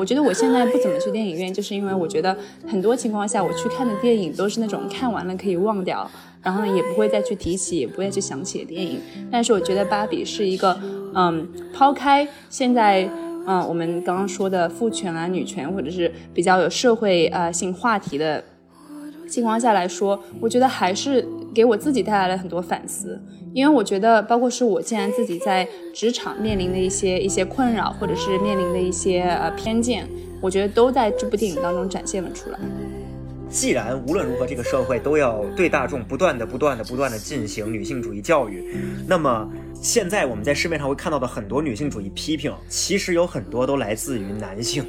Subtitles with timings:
[0.00, 2.34] 我觉得我现在不怎么去电影院，就是因为我觉得
[2.66, 6.10] 很多情况下我去看的电影都是那种看完了可以忘掉，
[6.42, 8.98] 然后呢也不会再去提起，也不会去想起的电影。
[9.30, 10.80] 但是我觉得芭比是一个，
[11.14, 13.06] 嗯，抛开现在，
[13.46, 18.42] 嗯，我们刚刚说的父权啊、女权，或者是比较有社会呃性话题的
[19.28, 21.22] 情况下来说，我觉得还是
[21.54, 23.20] 给我自己带来了很多反思。
[23.52, 30.08] 因为我觉得，包括是我既然自己在职场面临的一些一些困扰，或者是面临的一些呃偏见，
[30.40, 32.58] 我觉得都在这部电影当中展现了出来。
[33.48, 38.72] 既然无论如何这个社会都要对大众不断的、不断的、不断的进行女性主义教育，
[39.08, 44.84] 那么现在我们在市面上会看到的很多女性主义批评，其实有很多都来自于男性。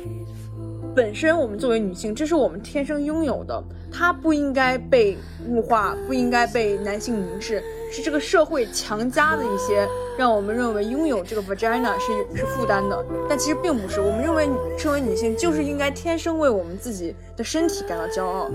[0.94, 5.18] 本身我们作为女性，这是我们天生拥有的，它不应该被
[5.48, 14.02] 物化，不应该被男性凝视，是这个社会强加的一些让我们认为拥有这个 vagina 是是负担的，但其实并不是。
[14.02, 18.52] 我们认为身为女性就是应该天生为我们自己的身体感到骄傲。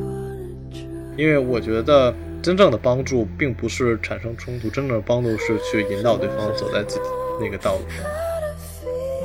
[1.16, 2.12] 因为我觉得
[2.42, 7.04] 真正的帮助并不是产生冲突，真正的帮助是去引导对方走在自己
[7.40, 8.04] 那个道路上。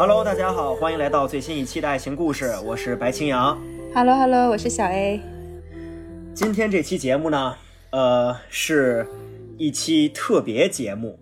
[0.03, 3.61] Hello，大家好，欢迎来到最新一期的爱情故事，我是白青阳。
[3.94, 5.21] Hello Hello，我是小 A。
[6.33, 7.55] 今天这期节目呢，
[7.91, 9.05] 呃，是
[9.59, 11.19] 一期特别节目。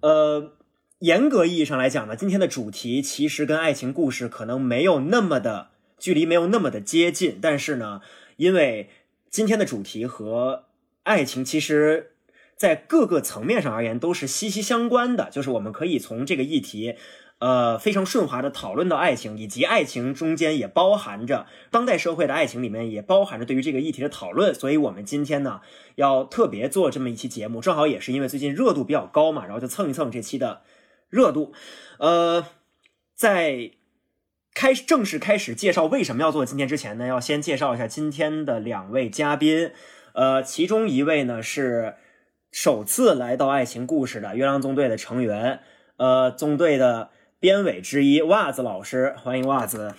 [0.00, 0.50] 呃，
[0.98, 7.38] 严格意义上来讲呢，今天的主题其实跟爱情故事可能没有那么的距离，没有那么的接近。
[7.40, 8.00] 但是呢，
[8.34, 8.90] 因为
[9.30, 10.64] 今天的主题和
[11.04, 12.14] 爱情其实，
[12.56, 16.96] 在各个层面上而言都是息息相关的，就是我们可以从这个议题。
[17.42, 25.60] 呃，非常顺滑的讨论到爱情，以及爱情中间也包含着当代社会的爱情里面也包含着对于这个议题的讨论，所以我们今天呢
[25.96, 30.62] 要特别做这么一期节目，正好也是因为最近热度比较高嘛，然后就蹭一蹭这期的
[31.10, 31.52] 热度。
[31.98, 32.46] 呃，
[33.16, 33.72] 在
[34.54, 39.72] 开正式开始介绍为什么要做今天之前呢，要先介绍一下今天的两位嘉宾。
[40.14, 41.96] 呃，其中一位呢是
[42.52, 45.58] 首次来到爱情故事的月亮纵队的成员，
[45.96, 47.10] 呃，纵队的。
[47.42, 49.96] 编委之一袜子老师，欢迎袜子。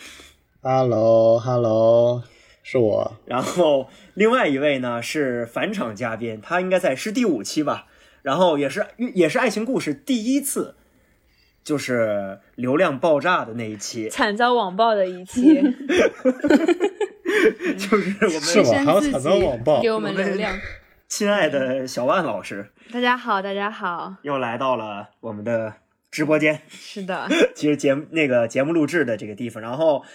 [0.61, 2.23] Hello，Hello，
[2.63, 3.17] 是我。
[3.25, 7.87] 然后另外一位呢是返场嘉宾，他应该在是第五期吧。
[8.21, 10.75] 然后也是也是爱情故事第一次，
[11.65, 15.61] 就是流量爆炸的那一期，惨遭网暴的一期。
[17.77, 18.25] 就是
[18.61, 18.85] 我们？
[18.85, 20.57] 还有惨遭网暴，给我们流量。
[21.09, 25.73] 亲爱的小万老师，大家好，大家好，又来到了我们的。
[26.13, 30.05] 直播间是的， 其实节目那个节目录制的这个地方，然后，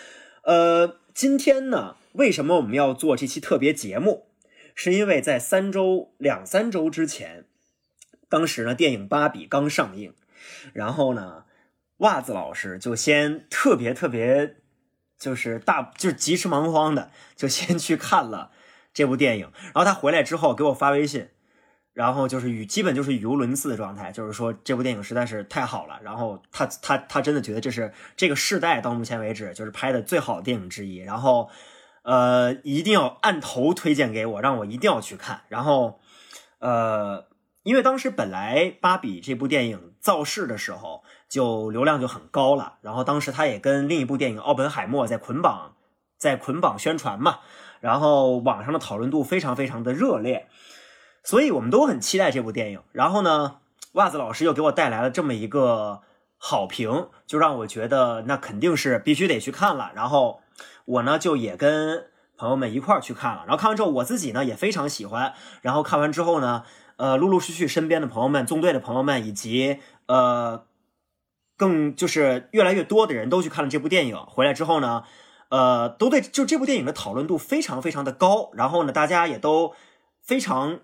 [0.44, 4.28] 呃，今天呢，为什么我们要做这期特别节目？
[4.76, 7.46] 是因为在三周两三周之前，
[8.28, 10.14] 当时呢电影《芭比》刚上映，
[10.72, 11.46] 然后呢，
[11.96, 14.54] 袜子老师就先特别特别，
[15.18, 18.52] 就是大就是急迟忙慌的就先去看了
[18.94, 21.28] 这部电影，然后他回来之后给我发微信。
[21.98, 25.98] 然后就是语基本就是语无伦次的状态，就是说这部电影实在是太好了。
[26.00, 30.98] 然后他他他真的觉得这是这个世代到目前为止就是拍的最好的电影之一。
[30.98, 31.50] 然后，
[32.02, 35.42] 呃，一定要按头推荐给我，让我一定要去看。
[35.48, 35.98] 然后，
[36.60, 37.26] 呃，
[37.64, 45.74] 因为当时本来《芭比》这部电影造势的时候就流量就很高了，然后当时他也跟另一部电影《奥本海默》在捆绑
[46.16, 47.40] 在捆绑宣传嘛，
[47.80, 50.46] 然后网上的讨论度非常非常的热烈。
[51.28, 52.80] 所以我们都很期待这部电影。
[52.90, 53.58] 然后呢，
[53.92, 56.00] 袜子老师又给我带来了这么一个
[56.38, 59.92] 好评，就让我觉得那肯定是必须得去看了。
[59.94, 60.40] 然后
[60.86, 62.06] 我呢就也跟
[62.38, 63.44] 朋友们一块去看了。
[63.46, 65.34] 然后看完之后，我自己呢也非常喜欢。
[65.60, 66.64] 然后看完之后呢，
[66.96, 70.64] 呃，陆陆续续身边的朋友们、纵队的朋友们，以及呃，
[71.58, 74.16] 更就是越来越多的人都去看了这部电影。
[74.16, 75.04] 回来之后呢，
[75.50, 78.48] 呃，都对就这部电影的讨论度非常非常的高。
[78.54, 79.74] 然后呢，大家也都
[80.22, 80.80] 非常。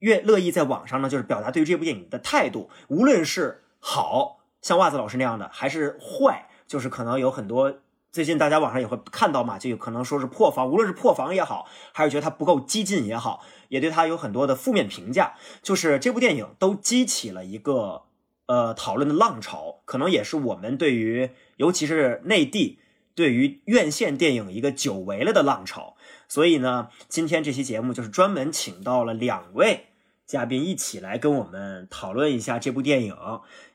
[0.00, 7.78] 越乐意在网上呢，就是表达对于这部电影的态度，无论是好像袜子老师那样的，还是坏，就是可能有很多
[8.12, 15.34] 最近大家网上也会看到嘛，就有可能说是破防，无论是破防也好，还是觉得它不够激进也好，也对它有很多的负面评价。
[15.62, 18.02] 就是这部电影都激起了一个
[18.46, 22.78] 呃讨论的浪潮，可能也是我们对于尤其是内地
[23.14, 25.95] 对于院线电影一个久违了的浪潮。
[26.28, 29.86] 所以呢，今天这期节目就是专门请到了两位
[30.26, 33.16] 嘉宾一起来跟我们讨论一下这部电影，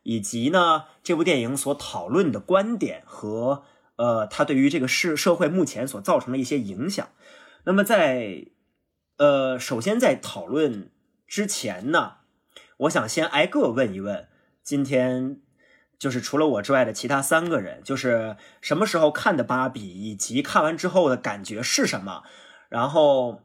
[0.03, 3.63] 以及呢这部电影所讨论的观点和
[3.95, 7.07] 呃它对于这个社社会目前所造成的一些影响。
[7.63, 8.47] 那么在
[9.17, 10.91] 呃首先在讨论
[11.25, 12.15] 之前呢，
[12.77, 14.27] 我想先挨个问一问
[14.61, 15.39] 今天
[16.01, 22.23] 就是除了我之外的其他三个人，就是什么时候看的芭比，以及看完之后的感觉是什么，
[22.69, 23.43] 然后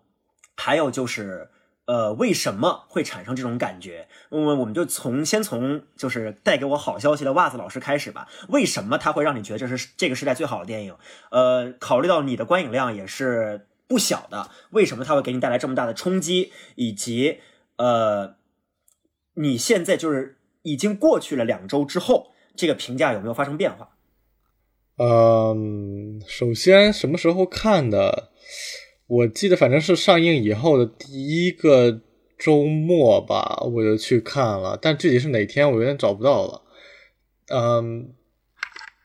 [0.57, 1.51] 还有就是。
[1.89, 4.09] 呃，为什么会产生这种感觉？
[4.31, 8.27] 我们我们就从先从就是带给我好消息的袜子老师开始吧。
[8.49, 10.97] 为什么他会让你觉得这是这个时代最好的电影？
[11.31, 16.53] 呃，考虑到你的观影量也是不小的，为什么他会给你带来这么大的冲击？
[16.75, 17.39] 以及
[17.77, 18.35] 呃，
[19.35, 23.91] 你现在就是已经过去了两周之后，这个评价有没有发生变化？
[24.99, 28.31] 嗯，首先什么时候看的？
[29.07, 32.01] 我记得反正是上映以后的第一个
[32.39, 36.63] 周末吧，我就去看了，但具体是哪天我有点找不到了。
[37.49, 38.15] 嗯，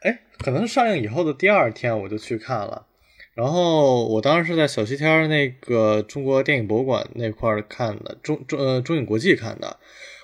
[0.01, 2.87] 哎，可能是上映以后的第二天我就去看了。
[3.33, 9.77] 然后我当时是在小西天那个中国电影博物馆那块儿看的，中中呃中影国际看的。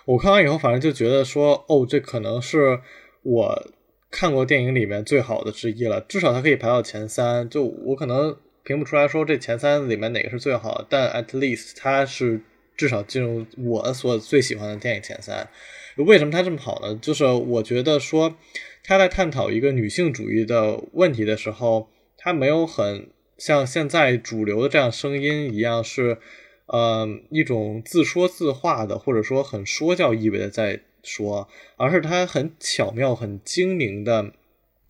[0.06, 2.80] 我看完以后，反正就觉得说，哦，这可能是
[3.28, 3.72] 我
[4.10, 7.50] 看过电影里面最好的之一了，至少它可以排到前三。
[7.50, 8.38] 就我可能。
[8.64, 12.42] 评不出来说这前三里面哪个是最好，但 at least 它是
[12.76, 15.48] 至少进入我所最喜欢的电影前三。
[15.96, 16.94] 为什么它这么好呢？
[17.02, 18.36] 就是我觉得说
[18.84, 21.88] 他在探讨一个女性主义的问题的时候，
[22.18, 26.18] 他没有很像现在主流的这样声音一样是
[26.66, 34.34] 呃一种自说自话的，或者说很说教意味的在说，而是他很巧妙、很精明的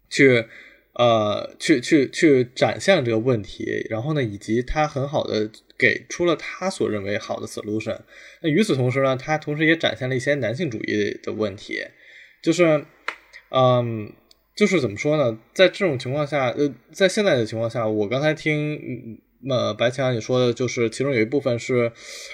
[0.09, 0.45] 去。
[0.99, 5.47] 呃，去去去展现了这个问题，然后呢，以及他很好的
[5.77, 7.99] 给出了他所认为好的 solution。
[8.41, 11.83] 那与此同时呢，他同时也展现了一些男性主义的问题，
[12.41, 12.83] 就是，
[13.49, 14.11] 嗯，
[14.55, 15.37] 就是怎么说呢？
[15.53, 21.91] 在这种情况下，呃，在现在的情况下，我刚才听呃白强你说的，就是其中有一部分是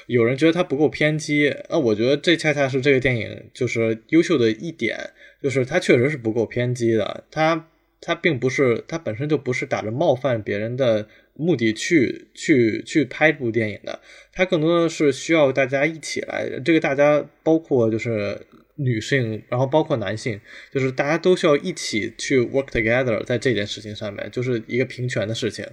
[0.08, 5.12] 有人觉得他不够偏激，那我觉得这恰恰是这个电影就是优秀的一点，
[5.42, 7.70] 就是它确实是不够偏激的，它。
[8.06, 13.98] 他并不是，他本身就不是打着冒犯别人的目的去去去拍这部电影的，
[14.34, 18.38] 他更多的是需要大家一起来，这个大家包括就是
[18.76, 20.38] 女性，然后包括男性，
[20.74, 25.66] 就是大家都需要一起去 work together 在这件事情上面，就是一个平权的事情。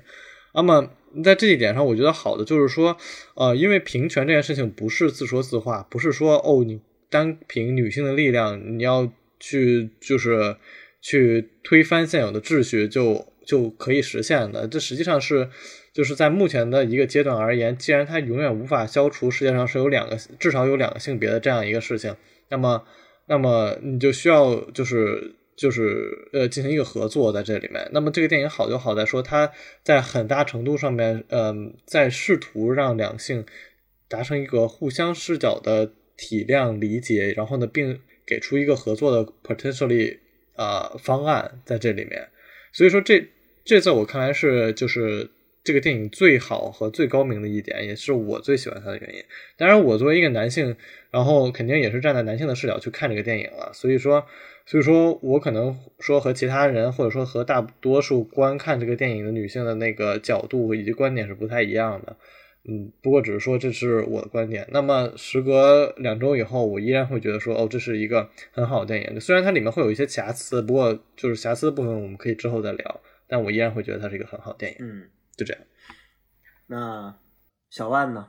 [0.54, 0.88] 那么
[1.24, 2.96] 在这一点上，我觉得好的就是说，
[3.34, 10.56] 呃，因为平权这件事情不是自说自话，不是说哦，你单凭女性的力量，你要去就是。
[11.02, 15.48] 去推翻现有的秩序就就可以实现的，这实际上是
[15.94, 22.14] 就是在目前的一个阶段而言，既然它永远无法消除世界上是有两个至少有两个性别的这样一个事情，
[22.50, 22.84] 那么
[23.28, 27.86] 那么你就需要就是就是呃进行一个合作在这里面。
[27.92, 29.52] 那么这个电影好就好在说它
[29.84, 33.44] 在很大程度上面，嗯，在试图让两性
[34.08, 40.18] 达成一个互相视角的体谅理解，然后呢，并给出一个合作的 potentially。
[40.56, 42.28] 呃，方案在这里面，
[42.70, 43.26] 所以说这
[43.64, 45.30] 这在我看来是就是
[45.64, 49.24] 这个电影最好和最高明的一点，也是我最喜欢它的原因。
[49.56, 50.76] 当然，我作为一个男性，
[51.10, 54.26] 然后肯定也是站在男性的视角去看这个电影了，所以说，
[54.70, 62.16] 所以说我可能说和其他人或者说和大多数观看这个电影的女性的那个角度以及观点是不太一样的。
[62.62, 64.64] 嗯，不过只是说这是我的观点。
[64.70, 69.20] 那么时隔两周以后，我依然会觉得说，哦，这是一个很好的电影。
[69.20, 73.00] 虽然它里面会有一些瑕疵，不过就是瑕疵的部分我们可以之后再聊。
[73.26, 74.78] 但我依然会觉得它是一个很好的电影。
[74.78, 75.62] 嗯，就这样。
[76.68, 77.18] 那
[77.70, 78.28] 小万呢？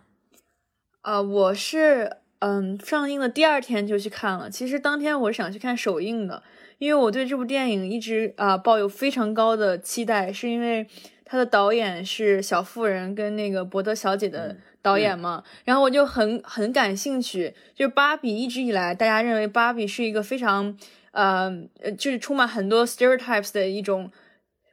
[1.04, 2.10] 呃，我是
[2.42, 4.50] 嗯上映的第二天就去看了。
[4.50, 6.44] 其实当天我是想去看首映的，
[6.78, 10.86] 因为我对这部电影一直啊抱有非常高的期待，是因为。
[11.24, 17.54] 他的导演是《小妇人》跟那个《伯德小姐》的导演嘛，然后我就很很感兴趣。
[17.74, 20.78] 就是芭比一直以来，大家认为芭比是一个非常
[21.12, 21.50] 呃
[21.82, 24.12] 呃，就是充满很多 stereotypes 的一种。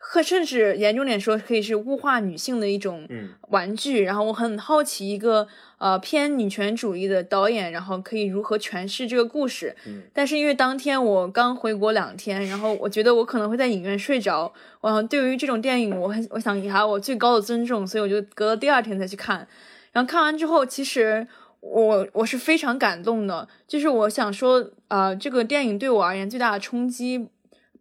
[0.01, 3.07] 和甚至严重点说，可以是物化女性的一种
[3.49, 4.05] 玩具。
[4.05, 9.77] 然后我很好奇，一个呃偏女权主义的导演，然后可以如何诠释这个故事。
[10.15, 14.51] 但是因为当天我刚回国两天，然后我觉得我可能会在影院睡着。
[14.81, 19.47] 我对于这种电影，我很我想给他我最高的尊重，所以我就隔了第二天再去看。
[19.93, 21.27] 然后看完之后，其实
[21.61, 23.47] 我我是非常感动的。
[23.67, 27.29] 就是我想说，呃，这个电影对我而言最大的冲击，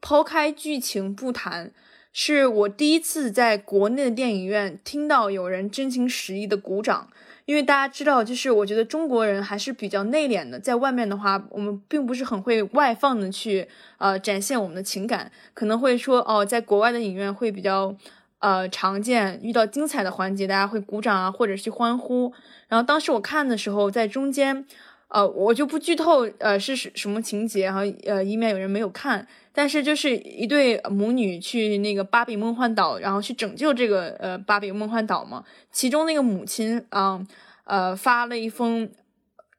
[0.02, 1.72] 抛开剧情不谈。
[2.20, 7.08] 是我第一次在国内的电影院听到有人真情实意的鼓掌，
[7.46, 13.68] 因为大家知道，就是我觉得中国人还是比较内敛的，在外面的话，我们并不是很会外放的去
[14.00, 17.96] 呃展现我们的情感，可能会说哦，在国外的影院会比较
[18.40, 22.34] 呃常见，遇到精彩的环节，大家会鼓掌啊，或者是欢呼。
[22.68, 24.66] 然后当时我看的时候，在中间
[25.10, 29.26] 呃，我就不剧透，呃，是什什么情节哈，呃，以免有人没有看。
[29.54, 35.44] 但是就是一对母女去那个芭比梦幻岛，然后去拯救这个呃芭比梦幻岛嘛。
[35.72, 37.26] 其中那个母亲啊，
[37.64, 38.90] 呃，发了一封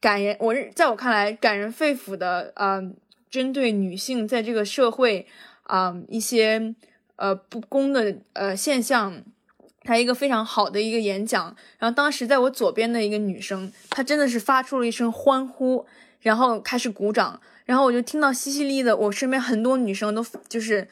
[0.00, 2.80] 感人，我在我看来感人肺腑的啊，
[3.30, 5.26] 针对女性在这个社会
[5.64, 6.74] 啊一些
[7.16, 9.22] 呃不公的呃现象。
[9.88, 15.86] 他一个非常好的一个演讲，然后当时在我左边的一个女生，她真的是发出了一声欢呼，
[16.20, 20.86] 然后开始鼓掌，然后我就听到淅淅沥沥的，我身边很多女生都就是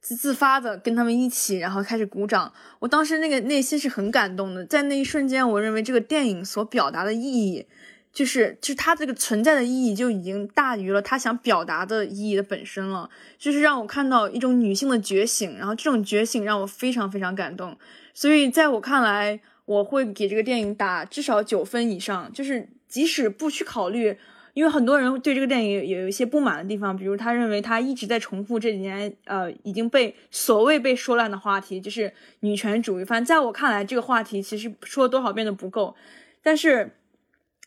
[0.00, 2.52] 自自发的跟他们一起，然后开始鼓掌。
[2.80, 7.66] 我当时那个内心是很感动的，在那一瞬间，我认为这个电影所表达的意义。
[8.12, 17.78] 就是就是它这个存在的意义就已经大于了他想表达的意义的本身了，就是让我看到一种女性的觉醒，然后这种觉醒让我非常非常感动，
[18.20, 22.30] 所以在我看来，我会给这个电影打至少九分以上。
[22.34, 24.14] 就是即使不去考虑，
[24.52, 33.04] 因为很多人对这个电影也有一些不满的地方，比如他认为他一直在重复这几年呃已经被所谓被说烂的话题，就是女权主义。
[33.06, 35.96] 反正在我看来，这个话题其实说多少遍都不够，
[36.42, 36.90] 但是。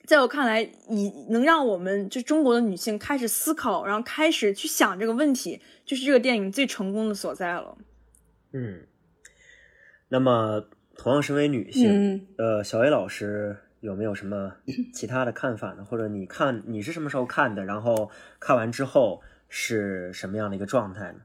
[0.05, 7.77] 在我看来，以能让我们就中国的女性开始思考，然后开始去想这个问题，就是这个电影最成功的所在了。
[8.51, 8.81] 嗯，
[10.13, 10.63] 那么
[10.96, 14.51] 同样身为女性，呃，小 A 老师有没有什么
[14.93, 15.84] 其他的看法呢？
[15.84, 17.65] 或者你看你是什么时候看的？
[17.65, 21.22] 然后看完之后是什么样的一个状态呢？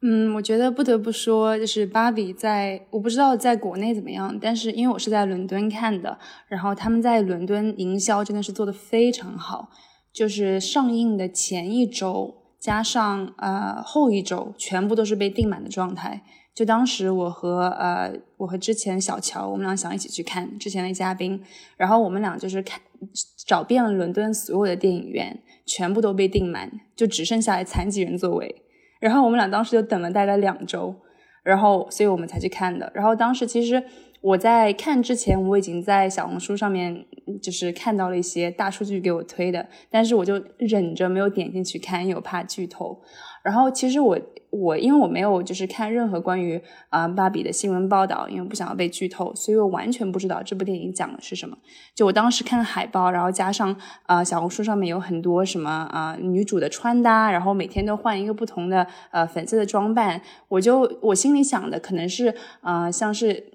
[0.00, 6.18] 嗯，我觉得不得不说，就是芭比在我不知道在国内怎么样，但是因为我是在伦敦看的，
[6.48, 9.68] 然后他们在伦敦营销真的是做的非常好，
[10.10, 16.22] 就是上映的前一周加上呃后一周，全部都是被订满的状态。
[16.54, 21.42] 就当时我和呃我和之前小乔，我们俩想一起去看之前的嘉宾，
[21.76, 22.80] 然后我们俩就是看
[23.46, 28.62] 找遍了伦敦所有的电影院，全部都被订满，就只剩下来残疾人座位。
[29.00, 30.94] 然后我们俩当时就等了大概两周，
[31.42, 32.92] 然后所以我们才去看的。
[32.94, 33.82] 然后当时其实
[34.20, 37.04] 我在看之前，我已经在小红书上面
[37.42, 43.02] 就是看到了一些大数据给我推的，但是我就忍着没有点进去看，因为我怕剧透。
[43.42, 44.18] 然后其实我
[44.50, 51.56] 我因为我没有就是看任何关于啊芭比的新闻报道，因为不想要被剧透，所以我完全不知道这部电影讲的是什么。
[51.94, 63.51] 就我当时看海报，然后加上啊小红书上面有很多什么啊女主的穿搭，然后每天都换一个不同的呃粉色的装扮，我就我心里想的可能是啊像是。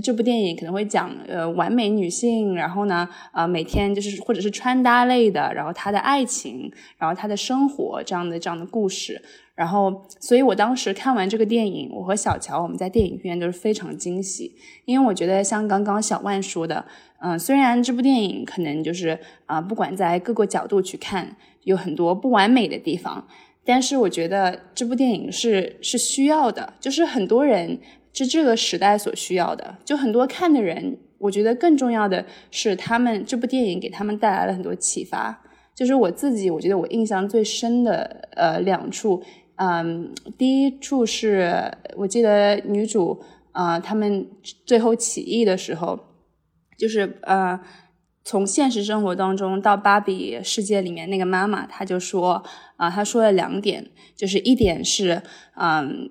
[0.00, 9.20] 这部电影可能会讲呃完美女性，然后呢呃每天就是或者是穿搭类的，然后她的爱情，然后她的生活这样的这样的故事，
[9.54, 16.84] 然后所以我当时看完这个电影，我和小乔我们在电影院都是非常惊喜，因为我觉得像刚刚小万说的，
[17.20, 23.26] 嗯虽然这部电影可能就是啊不管在各个角度去看有很多不完美的地方，
[23.64, 27.78] 但是我觉得这部电影是是需要的，就是很多人。
[28.12, 35.42] 是这个时代所需要的，就很多看的人，我觉得更重要的是，他们这部电影给他们带来了很多启发。
[35.74, 39.22] 就是我自己，我觉得我印象最深的呃两处，
[39.56, 44.28] 嗯，第一处是我记得女主啊，他们
[44.66, 45.98] 最后起义的时候，
[46.76, 47.58] 就是呃，
[48.22, 52.44] 从现实生活当中到芭比世界里面那个妈妈，她就说
[52.76, 55.22] 啊，她说了两点，就是一点是
[55.56, 56.10] 嗯。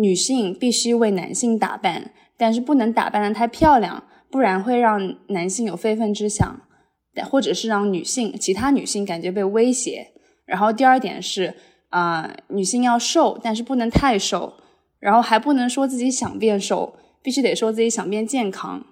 [0.00, 6.60] 女性必须为男性打扮，但是不能打扮的太漂亮，不然会让男性有非分之想，
[7.30, 10.08] 或者是让女性其他女性感觉被威胁。
[10.44, 11.54] 然后第二点是
[11.88, 14.54] 啊，女性要瘦，但是不能太瘦，
[15.00, 18.84] 然后还不能说自己想变瘦，必须得说自己想变健康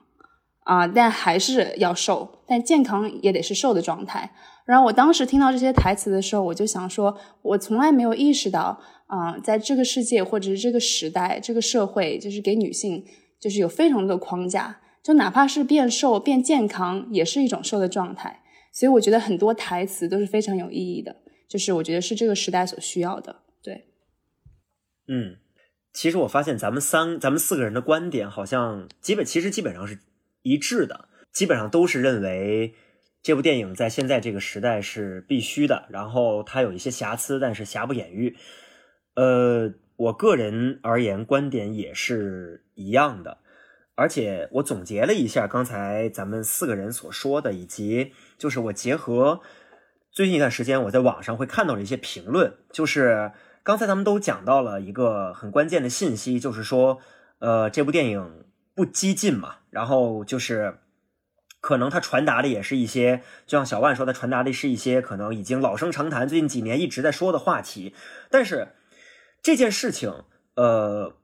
[0.64, 4.32] 啊，但还是要瘦，但健康也得是瘦的状态。
[4.64, 8.80] 然后我当时听到这些台词的时候，我就想说，我从来没有意识到。
[9.14, 13.04] 啊，在这个世界或者是这个时代，这个社会就是给女性
[13.38, 18.42] 就是有非常多的框架，就哪怕是变瘦、变健康，也是一种瘦的状态。
[18.72, 21.14] 所以我觉得很多台词都是非常有意义的，
[21.46, 23.36] 就是我觉得是这个时代所需要的。
[23.62, 23.86] 对，
[25.06, 25.36] 嗯，
[25.92, 30.00] 其实我发现咱们三、咱们四个人的观点好像基本其实基本上是
[30.42, 32.74] 一致的，基本上都是认为
[33.22, 38.36] 这部电影在现在这个时代是必须的，然后它有一些瑕疵，但是瑕不掩瑜。
[39.14, 43.38] 呃，我个人而言，观点也是一样的。
[43.96, 49.40] 而且我总结了一下刚才咱们四个人所说的，以及就是我结合
[50.10, 53.30] 最近一段时间我在网上会看到的一些评论，就是
[53.62, 56.98] 刚才咱们都讲到了一个很关键的信息，就是说，
[57.38, 58.44] 呃，这部电影
[58.74, 60.78] 不激进嘛，然后就是
[61.60, 67.94] 可能它传达的也是一些，就像小万说的，传达的是一些可能已经老生常谈，最近几年一直在说的话题。
[68.28, 68.68] 但是
[69.44, 70.24] 这件事情，
[70.54, 71.16] 呃，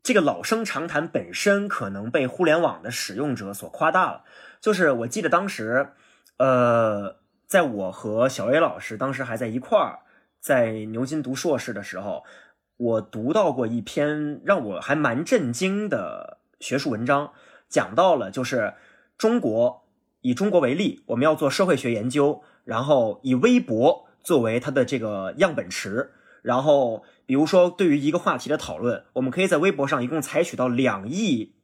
[0.00, 4.22] 这个老生常谈本身可能被互联网的使用者所夸大了。
[4.60, 5.88] 就是我记得当时，
[6.36, 7.16] 呃，
[7.48, 9.98] 在我和小 A 老师当时还在一块儿，
[10.38, 12.22] 在牛津读硕士的时候，
[12.76, 17.32] 我读到过一篇让我还蛮震惊的学术文章，
[17.68, 18.74] 讲到了就是
[19.18, 19.82] 中国
[20.20, 31.54] 以中国为例，我们要做社会学研究，然后以微博作为它的这个样本池，然后比如说对于一个话题的讨论，我们可以在微博上一共采取到两亿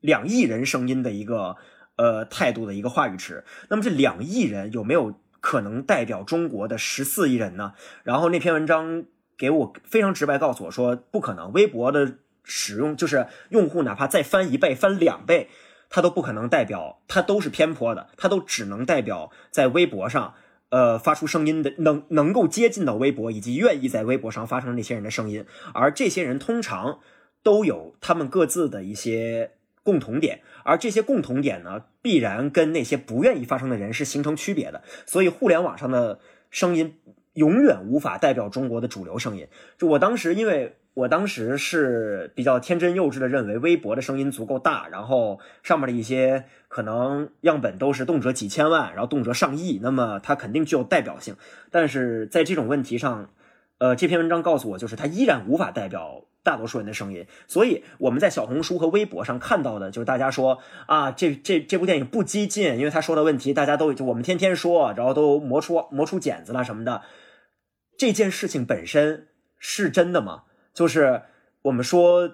[0.00, 1.56] 两亿人声音的一个
[1.96, 3.44] 呃态度的一个话语池。
[3.68, 7.74] 那么这两亿人有没有可能代表中国的十四亿人呢？
[8.04, 9.04] 然后那篇文章
[9.36, 15.48] 给我非常直白告诉我说，不可能，微博的使用就是用户哪怕再翻一倍、翻两倍，
[15.90, 20.34] 它都不可能代表，它都是偏颇的，它都只能代表在微博上。
[20.70, 27.00] 呃，发出声音的能能够接近到微博，以及愿意在微博上发声那些人的声音，而这些人通常
[27.42, 34.82] 都有他们各自的一些共同点，而这些共同点呢，必然跟那些不愿意发声的人是形成区别的。
[35.06, 36.20] 所以，互联网上的
[36.50, 36.98] 声音
[37.32, 39.48] 永远无法代表中国的主流声音。
[39.78, 51.36] 就我当时，因为我当时是比较天真幼稚的认为微博的声音足够大，然后上面的一些可能样本都是动辄几千万，然后动辄上亿，那么它肯定具有代表性。
[51.70, 53.30] 但是在这种问题上，
[53.78, 57.24] 呃，这篇文章告诉我，就是它依然无法代表大多数人的声音。
[57.46, 67.02] 所以我们在小红书和微博上看到的，就是大家说啊，这这这部电影不激进，因为他说的问题大家都就我们天天说，然后都磨出磨出茧子了什么的。
[67.96, 69.28] 这件事情本身
[69.60, 70.42] 是真的吗？
[70.74, 71.22] 就是
[71.62, 72.30] 我们说，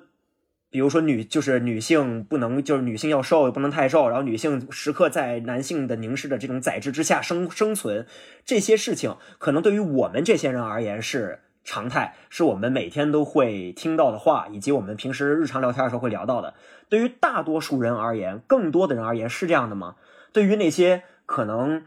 [0.70, 8.06] 比如说女，就是女性不能，就是女性要瘦，也不能太瘦，然后女性时刻在男性的凝视的这种宰制之下生生存，
[8.44, 16.54] 这些事情可能对于我们这些人而言是常态，是我们每天都会听到的话，以及我们平时日常聊天的时候会聊到的。
[16.88, 19.96] 对于大多数人而言，更多的人而言是这样的吗？
[20.32, 21.86] 对于那些可能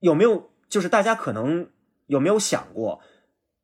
[0.00, 1.68] 有没有，就是大家可能
[2.06, 3.00] 有没有想过？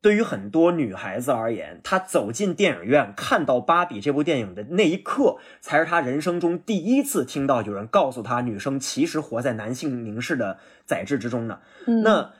[0.01, 11.59] 对于很多女孩子而言，她走进电影院看到《芭比》这部电影的那一刻，才是她人生中第一次听到有人告诉她，女生其实活在男性凝视的宰制之中呢。
[12.03, 12.31] 那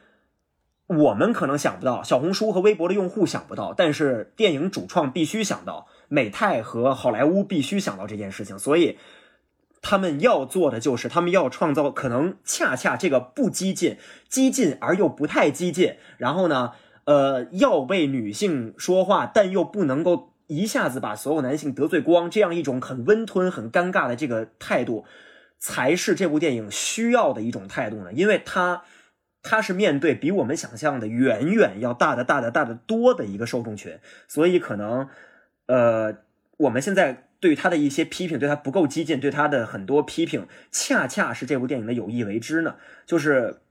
[0.88, 8.98] 我们可能想不到，小红书和微博的用户想不到，但是电影主创必须想到，美泰和好莱坞必须想到这件事情，所以
[9.84, 13.98] 他们要做的就是，他们要创造可能恰恰这个不激进、
[14.28, 16.72] 激进而又不太激进，然后呢？
[17.06, 25.04] 呃，要为女性说话，但又不能够一下子把所有男性得罪光，这样一种很温吞、很尴尬的这个态度，
[25.58, 28.14] 才是这部电影需要的一种态度呢。
[28.14, 28.84] 因为它，
[29.42, 35.10] 它是面对比我们想象的远远要大的、大的、大的多的一个受众群，所以可能，
[35.66, 36.18] 呃，
[36.58, 42.76] 我们现在对他的一些批评，对他不够激进，对他的很多批评，恰恰是这部电影的有意为之呢。
[43.08, 43.62] 就是，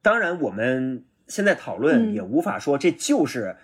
[0.00, 1.04] 当然我们。
[1.28, 3.56] 现在讨论也无法说这就是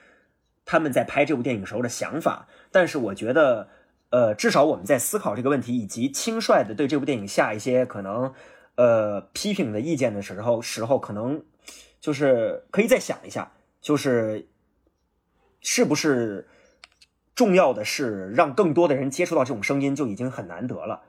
[0.65, 3.69] 他们在拍这部电影时候的想法，但是我觉得，
[4.11, 8.33] 呃，至少我们在思考这个问题以及轻率的对这部电影下一些可能
[8.77, 11.45] 呃批评的意见的时候，时候可能
[12.01, 14.49] 就是可以再想一下，就是
[15.61, 16.49] 是不是
[17.35, 21.03] 重要的是让更多的人接触到这种声音就已经很难得了，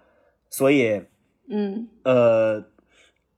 [0.50, 1.06] 所以，
[1.50, 2.66] 嗯，呃，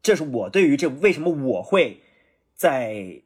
[0.01, 2.01] 这是我对于这为什么我会。
[2.55, 3.21] 在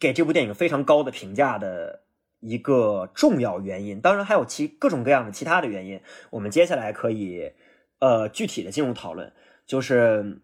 [0.00, 2.02] 给这部电影非常高的评价的
[2.40, 6.00] 一个重要原因，当然还有其各种各样的其他的原因。
[6.30, 7.52] 我们接下来可以
[7.98, 9.32] 呃具体的进入讨论，
[9.66, 10.40] 就是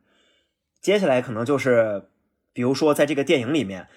[0.80, 2.08] 接下来可能就是
[2.52, 3.88] 比如说在这个电影里面，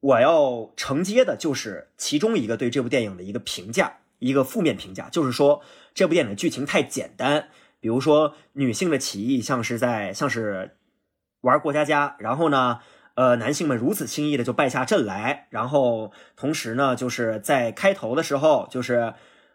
[0.00, 5.62] 我要承接的就是其中一个对这部电影的一个评价，一个负面评价，就是说
[5.94, 7.48] 这部电影的剧情太简单。
[7.80, 10.76] 比如说女性的起义像是在像是
[11.42, 12.80] 玩过家家，然后呢。
[13.16, 19.14] 呃，男性们如此轻易的就败下阵来，然后同时呢，就是在开头的时候，就是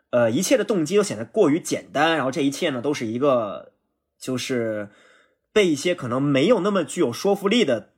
[0.09, 3.73] 呃，一切的动机都显得过于简单，然后这一切呢，都是一个
[4.19, 4.89] 就是
[5.53, 7.89] 被一些可能没有那么具有说服力的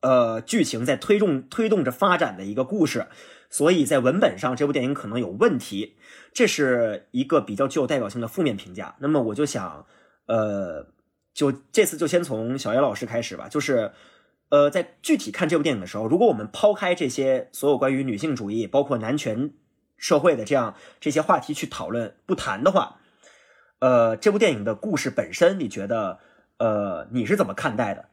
[0.00, 3.06] 呃剧情在推动推动着发展的一个故事，
[3.48, 5.96] 所以在文本上这部电影可能有问题，
[6.32, 8.96] 这是一个比较具有代表性的负面评价。
[8.98, 9.86] 那么我就想，
[10.26, 10.88] 呃，
[11.32, 13.92] 就这次就先从小叶老师开始吧，就是。
[14.52, 19.50] 呃，在具体看这部电影的时候，如果我们抛开这些所有关于女性主义、包括男权
[19.96, 23.00] 社会的这样这些话题去讨论不谈的话，
[23.78, 26.18] 呃，这部电影的故事本身，你觉得
[26.58, 28.10] 呃，你是怎么看待的？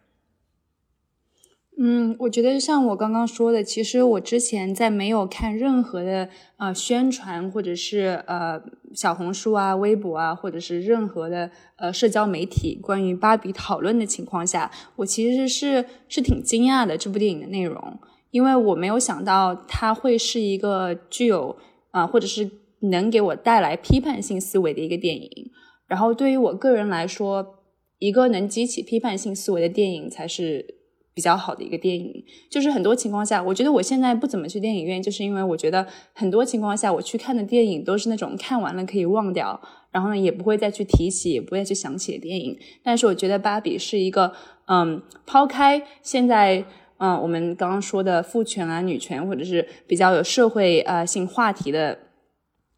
[1.81, 8.61] 嗯，我觉得像我刚刚说的，其实我之前在没有看任何的呃宣传，或者是呃
[8.93, 17.97] 小红书啊、微博啊，或者是任何的呃社交媒体关于芭比讨论的情况下，我其实是是挺惊讶的这部电影的内容，
[18.31, 21.55] 因为我没有想到它会是一个具有
[21.91, 25.49] 啊、或者是能给我带来批判性思维的一个电影。
[25.87, 27.63] 然后对于我个人来说，
[27.99, 30.78] 一个能激起批判性思维的电影才是
[31.19, 32.23] 比较好的一个电影。
[32.49, 39.59] 就是很多情况下，我觉得我现在不怎么去电影院，就是因为我觉得很多情况下我去看的电影都是那种看完了可以忘掉，
[39.91, 42.57] 然后呢也不会再去提起，也不会去想起的电影。
[42.81, 44.31] 但是我觉得《芭比》是一个，
[44.67, 46.63] 嗯，抛开现在。
[47.01, 51.97] 嗯，我们刚刚说的父权啊、女权，或者是比较有社会呃性话题的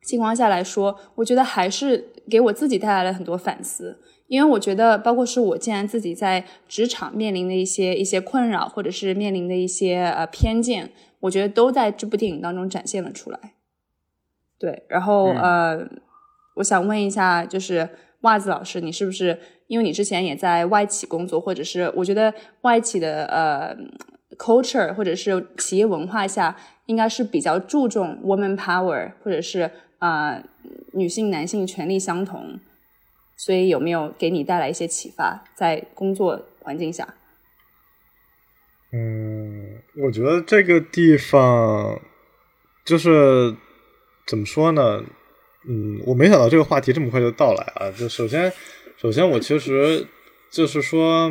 [0.03, 3.97] 情况下来说，我觉得还是给我自己带来了很多反思。
[4.31, 10.89] 因为我觉得，包括是我既然自己在职场面临的一些一些困扰，或者是面临的一些呃偏见，
[11.19, 13.37] 我觉得都在这部电影当中展现了出来。
[14.57, 15.89] 对，然后、嗯呃，
[16.55, 17.89] 我想问一下，就是
[18.21, 23.75] 袜子老师，你是不是因为你之前也在外企工作，或者是我觉得外企的呃
[24.37, 30.43] culture 或者是企业文化下，应该是比较注重 woman power，或者是啊、呃
[30.93, 32.57] 女性男性权利相同，
[33.43, 37.15] 所以有没有给你带来一些启发，在工作环境下？
[38.91, 41.99] 嗯，我觉得这个地方
[42.85, 43.55] 就是
[44.27, 45.03] 怎么说呢？
[45.67, 47.89] 嗯，我没想到这个话题这么快就到来啊！
[47.97, 48.53] 就首先，
[48.95, 50.05] 首先我其实
[50.51, 51.27] 就是说，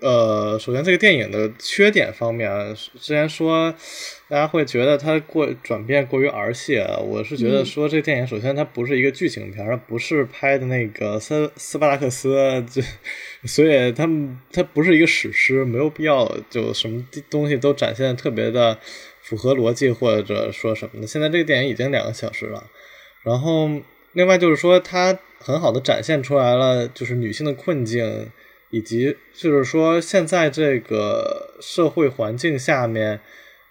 [0.00, 3.70] 呃，首先这个电影的缺点方面啊，之前说
[4.28, 12.82] 大家会觉得它过转变过于儿戏啊，我是觉得说这个电影首先它不是一个剧情片，它不是拍的那个斯斯巴达克斯，这
[13.46, 18.78] 所以他们它不是一个史诗，没有必要就什么地东西都展现的特别的
[19.20, 21.06] 符合逻辑或者说什么的。
[21.06, 22.64] 现在这个电影已经两个小时了。
[23.22, 23.68] 然后，
[24.14, 28.30] 另外就是说，它很好的展现出来了，就是女性的困境，
[28.70, 33.20] 以及就是说现在这个社会环境下面，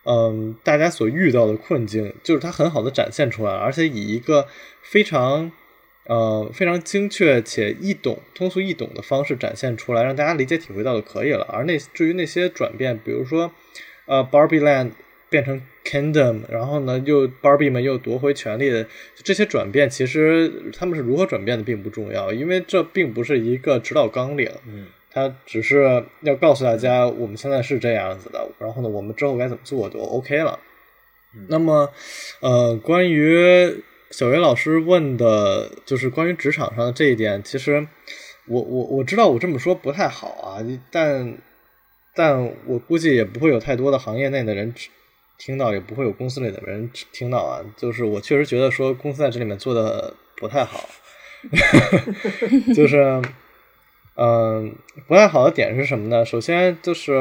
[0.03, 4.47] 嗯，大家所遇到的困境，就是它很好的展现出来，而且以一个
[4.81, 5.51] 非常
[6.05, 11.45] 呃非常精确且易懂、通俗易懂的方式展现出来，让大家理解体会到就可以了。
[11.49, 13.51] 而那至于那些转变，比如说
[14.05, 14.91] 呃，Barbie Land
[15.29, 18.87] 变成 Kingdom，然后呢，又 Barbie 们又夺回权力的
[19.23, 30.59] 这些转变，其实他们是如何转变的并不重要，因为这并不是一个指导纲领，嗯，它只是要告诉大家我们现在是这样子的，然后呢，我们之后该怎么做就 OK 了。
[31.47, 31.91] 那么，
[32.39, 37.87] 呃，关于小袁老师问的，就是关于职场上的这一点，其实
[38.47, 41.37] 我我我知道我这么说不太好啊，但
[42.15, 44.73] 但我估计也不会有太多的行业内的人
[45.39, 47.65] 听到，也不会有公司里的人听到啊。
[47.75, 50.87] 就是我确实觉得说公司在这里面做的不太好，
[52.75, 53.21] 就是
[54.15, 54.75] 嗯，
[55.07, 56.25] 不太好的点是什么呢？
[56.25, 57.13] 首先就是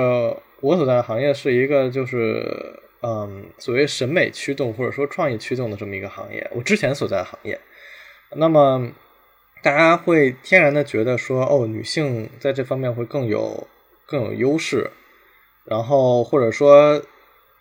[0.60, 7.60] 我所在的行业是一个就是嗯所谓审美驱动或者说创意驱动的这么一个行业，我之前所在的行业，
[8.34, 8.90] 那么
[9.62, 13.68] 大家会天然的觉得说哦，女性在这方面会更有
[14.04, 14.90] 更有优势，
[15.64, 17.00] 然后或者说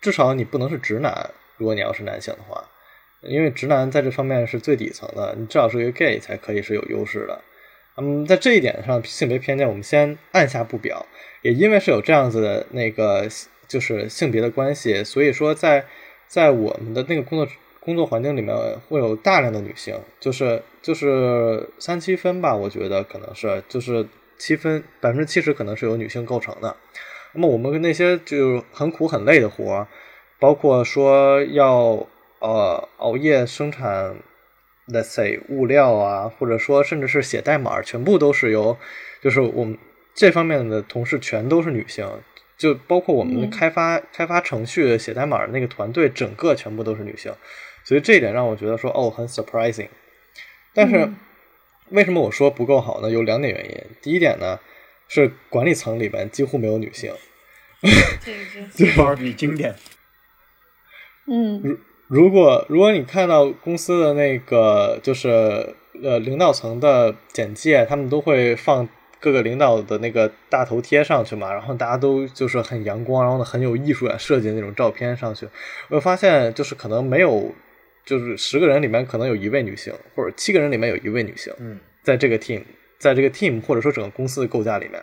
[0.00, 2.64] 至少你不能是直男，如果你要是男性的话，
[3.22, 7.40] 因为直男在这方面是最底层的，你至少是一个 gay 才可以是有优势的。
[7.96, 11.04] 嗯，在这一点上，性别偏见我们先按下不表。
[11.42, 13.28] 也因为是有这样子的那个
[13.66, 15.84] 就是性别的关系，所以说在
[16.28, 17.48] 在我们的那个工作
[17.80, 18.54] 工作环境里面
[18.88, 24.06] 会有大量的女性，就是就是三七分吧，我觉得可能是就是
[24.36, 26.76] 七分百分之七十可能是由女性构成的。
[27.32, 29.86] 那么我们那些就很苦很累的活，
[30.38, 32.06] 包括说要
[32.40, 34.16] 呃熬夜生产
[34.88, 38.76] ，let's say 物料啊，或者说甚至是写代码，全部都是由
[39.20, 39.76] 就是我们
[40.14, 42.08] 这方面的同事全都是女性，
[42.56, 47.32] 就包括我们开发、开发程序、写代码的那个团队，整个全部都是女性，
[47.84, 49.88] 所以这一点让我觉得说哦很 surprising。
[50.74, 51.16] 但是嗯
[51.90, 53.10] 为什么我说不够好呢？
[53.10, 53.82] 有两点原因。
[54.02, 54.58] 第一点呢
[55.08, 57.12] 是管理层里边几乎没有女性。
[58.74, 59.74] 这个芭 比经典，
[61.26, 68.88] 嗯如果如果你看到公司的那个就是呃领导层的简介，他们都会放
[69.20, 75.46] 各个领导的那个大头贴上去嘛，然后大家都就是很阳光，然后呢很有艺术感设计的那种照片上去，
[75.88, 77.54] 我就发现就是可能没有，
[78.04, 82.62] 就是十个人里面可能有一位女性，或者七个人里面有一位女性，嗯在这个 team
[82.98, 85.02] 在这个 team 或者说整个公司的构架里面，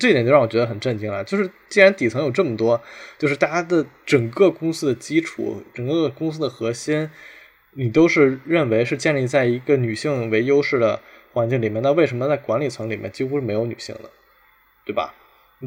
[0.00, 1.22] 这一点就让我觉得很震惊了。
[1.24, 2.80] 就是既然底层有这么多，
[3.18, 7.10] 就是大家的整个公司的基础，整个公司的核心，
[7.72, 11.00] 你都是认为是建立在一个女性为优势的
[11.32, 14.10] 环境里面，那为什么在管理层里面几乎是没有女性的，
[14.84, 15.14] 对吧？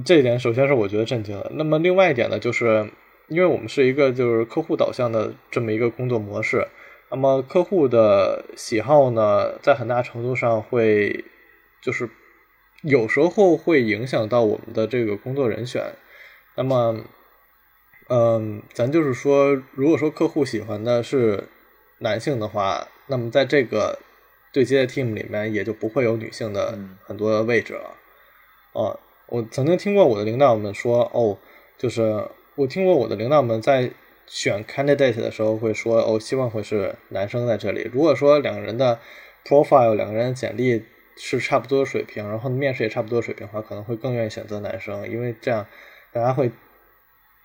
[0.06, 1.52] 这一点首先是我觉得震惊的。
[1.56, 2.90] 那么另外一点呢，就是
[3.28, 6.68] 因为我们是一个就是客户导向的这么一个工作模式，
[7.10, 11.26] 那么客户的喜好呢，在很大程度上会
[11.82, 12.10] 就是
[12.82, 15.84] 有时候会影响到我们的这个工作人选。
[16.56, 17.06] 那么，
[18.10, 21.48] 嗯，咱就是说，如果说客户喜欢的是
[22.00, 24.00] 男性的话，那么在这个
[24.52, 27.96] 对接的 team 里面也就不会有女性的很多位置了。
[28.74, 31.38] 啊，我曾经听过我的领导们说，哦，
[31.78, 33.92] 就是我听过我的领导们在
[34.26, 37.90] 选 candidate 的时候会说，哦，希望会是男生在这里。
[37.94, 39.00] 如果说两个人的
[39.46, 40.84] profile，两个人的简历
[41.18, 45.66] 是差不多水平，然后面试也差不多水平的话，可能会更愿意选择男生，因为这样
[46.12, 46.52] 大家会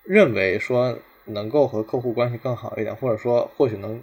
[0.03, 4.01] 认为说能够和客户关系更好一点，或者说或许能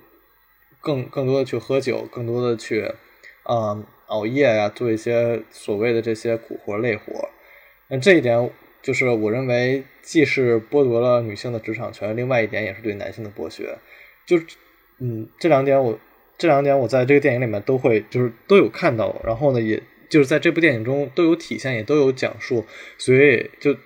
[0.80, 2.82] 更更多的去喝酒，更多的去
[3.44, 7.28] 啊、嗯熬夜呀、做一些所谓的这些苦活累活。
[7.86, 8.50] 那这一点
[8.82, 13.78] 就是我认为既是剥夺了女性的职场权，另外一点也是对男性的剥削。
[14.26, 14.36] 就
[14.98, 15.96] 嗯，这两点我
[16.40, 22.64] 这两点我在这个电影里面都会就是都有看到，然后呢，也就是在这部电影中都有体现，也都有讲述。
[22.96, 23.76] 所以就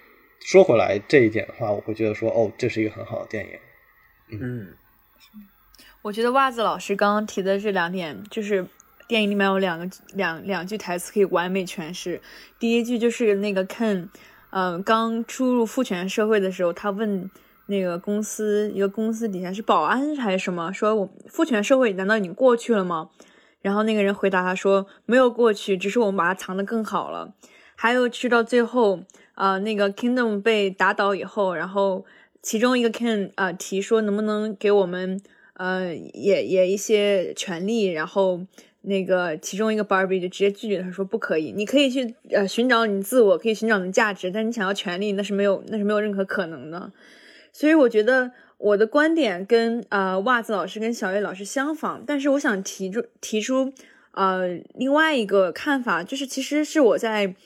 [0.40, 3.50] 说回来这一点的话，我会觉得说哦，这是一个很好的电影。
[4.40, 4.68] 嗯
[6.02, 8.64] 我觉得袜子老师刚刚提的这两点，就是
[9.08, 12.20] 电影里面有两个两两句台词可以完美诠释。
[12.60, 14.08] 第一句就是那个 Ken，
[14.50, 17.28] 嗯、刚初入父权社会的时候，他问
[17.66, 23.10] 那个公司一个公司底下是保安还是什么，说我父权社会难道已经过去了吗？
[23.62, 27.32] 然后那个人回答他说没有过去，只是我们把它藏得更好了。
[27.76, 29.00] 还有去到最后，
[29.34, 32.04] 呃，那个 Kingdom 被打倒以后，然后
[32.42, 35.20] 其中一个 Ken 呃提说能不能给我们
[35.54, 38.42] 呃也也一些权利，然后
[38.82, 46.92] 那个其中一个 Barbie 就直接拒绝他说不可以，你可以去呃寻找你自我，可以寻找你的价值，但你想要权利那是没有那是没有任何可能的。
[47.54, 53.72] 所以我觉得我的观点跟呃袜子老师跟小叶老师相仿，但是我想提出提出
[54.10, 57.36] 呃另外一个看法，就是其实是我在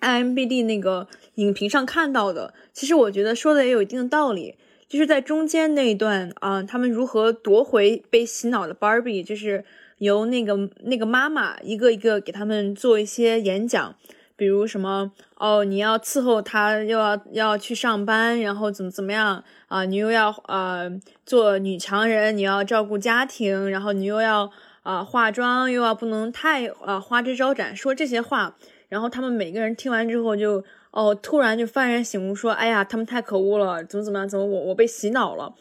[0.00, 4.56] IMBD 那个影评上看到的，其实我觉得说的也有一定的道理。
[4.86, 9.62] 就是在中间那一段啊、他们如何夺回被洗脑的 Barbie，就是
[9.98, 13.94] 由那个那个妈妈一个一个给他们做一些演讲，
[14.38, 20.88] 比如什么哦，你要伺候他，又要要去上班，然后怎么怎么样啊、你又要呃
[21.26, 24.48] 做女强人，你要照顾家庭，然后你又要
[24.84, 28.56] 啊、化妆，又要不能太啊、花枝招展，说这些话，
[28.88, 35.52] 然后他们每个人听完之后就哦，突然就幡然醒悟，说哎呀，他们太可恶了，怎么怎么样，怎么我我被洗脑了。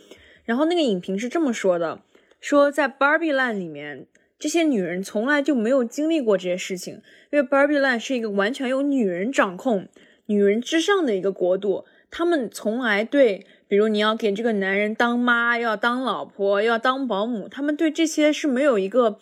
[0.45, 1.99] 然后那个影评是这么说的，
[2.39, 4.05] 说在 Barbie Land 里面，
[4.39, 9.87] 这些女人从来就没有经历过这些事情，因为 Barbie Land 是一个完全由女人掌控、
[10.27, 19.17] 女人之上的一个国度，她们从来对，比如你要给这个男人当妈，要当老婆，要当保姆，她们对这些是没有一个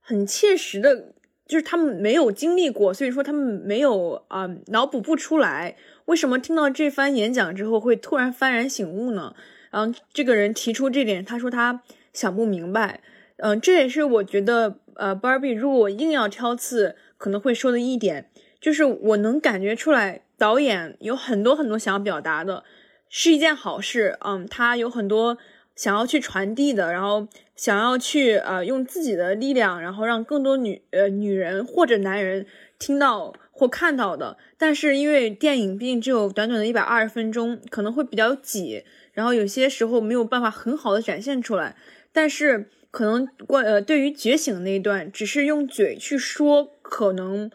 [0.00, 1.12] 很切实的，
[1.46, 5.76] 就是他们没有经历过，所以说他们没有啊、脑补不出来。
[6.06, 9.34] 为什么听到这番演讲之后会突然幡然醒悟呢？
[9.70, 13.00] 然后这个人提出这点，他说他想不明白。
[13.38, 22.62] 嗯，这也是我觉得，呃，Barbie 如果我硬要挑刺，可能会说的一点，就是我能感觉出来，导演有很多很多想要表达的，
[23.08, 24.16] 是一件好事。
[24.24, 25.36] 嗯，他有很多
[25.74, 32.46] 想要去传递的，然后想要去呃用自己的力量，然后让更多女呃女人或者男人
[32.78, 34.36] 听到或看到的。
[34.56, 41.74] 但是因为电影毕竟只有短短的一百二十分钟，可能会比较挤，然后有些时候没有办法很好的展现出来。
[42.12, 47.50] 但是可能关呃对于觉醒那一段，只是用嘴去说，可能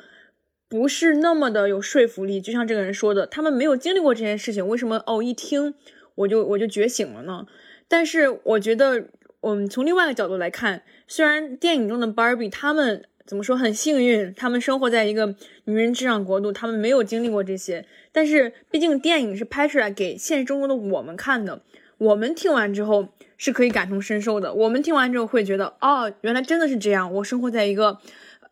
[0.67, 2.41] 不是那么的有说服力。
[2.41, 5.73] 就像这个人说的，他们没有经历过这件事情，为什么哦一听
[6.15, 7.45] 我就我就觉醒了呢？
[7.87, 9.05] 但是我觉得，
[9.39, 21.61] 嗯，从另外一个角度来看，虽然电影中的 Barbie 他们怎么说很幸运，他们生活在一个女人至上国度，他们没有经历过这些，但是毕竟电影是拍出来给现实中的我们看的，
[21.99, 24.53] 我们听完之后是可以感同身受的。
[24.53, 27.13] 我们听完之后会觉得，哦，原来真的是这样。
[27.15, 27.99] 我生活在一个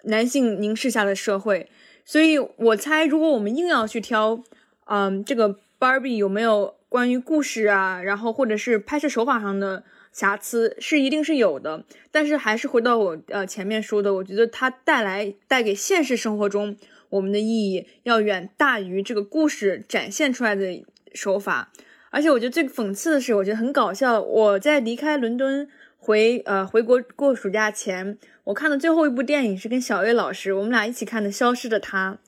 [0.03, 1.69] 男性凝视下的社会，
[2.05, 4.43] 所以我猜，如果我们硬要去挑，
[4.85, 16.75] 嗯，这个 Barbie 有没有关于故事啊，然后或者是拍摄手法上的瑕疵是一定是有的，但是还是回到我呃前面说的，我觉得它带来带给现实生活中
[17.09, 20.83] 我们的意义要远大于这个故事展现出来的
[21.13, 21.71] 手法。
[22.09, 24.21] 而且我觉得最讽刺的是，我觉得很搞笑。
[24.21, 25.67] 我在离开伦敦
[25.97, 32.19] 回呃回国过暑假前，我看的最后一部电影是跟小岳老师我们俩一起看的《消失的她》。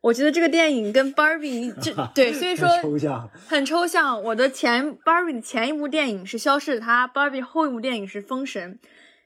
[0.00, 4.20] 我觉得这个电影跟 Barbie 这对，所以说抽象，很抽象。
[4.20, 8.80] 我的前 Barbie 的前一部电影是《消失的她》，Barbie 后一部电影是《封神》，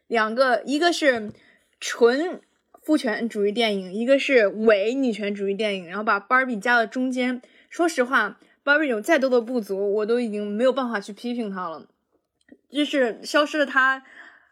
[0.07, 1.33] 两个一个是
[1.81, 2.41] 纯
[2.83, 7.41] 父权主义电影，一个是伪女权主义电影，然后把 Barbie 加到中间。
[7.71, 11.87] 说实话，Barbie 有再多的不足，我都已经没有办法去批评他了。
[12.69, 14.01] 就是《消失的她》。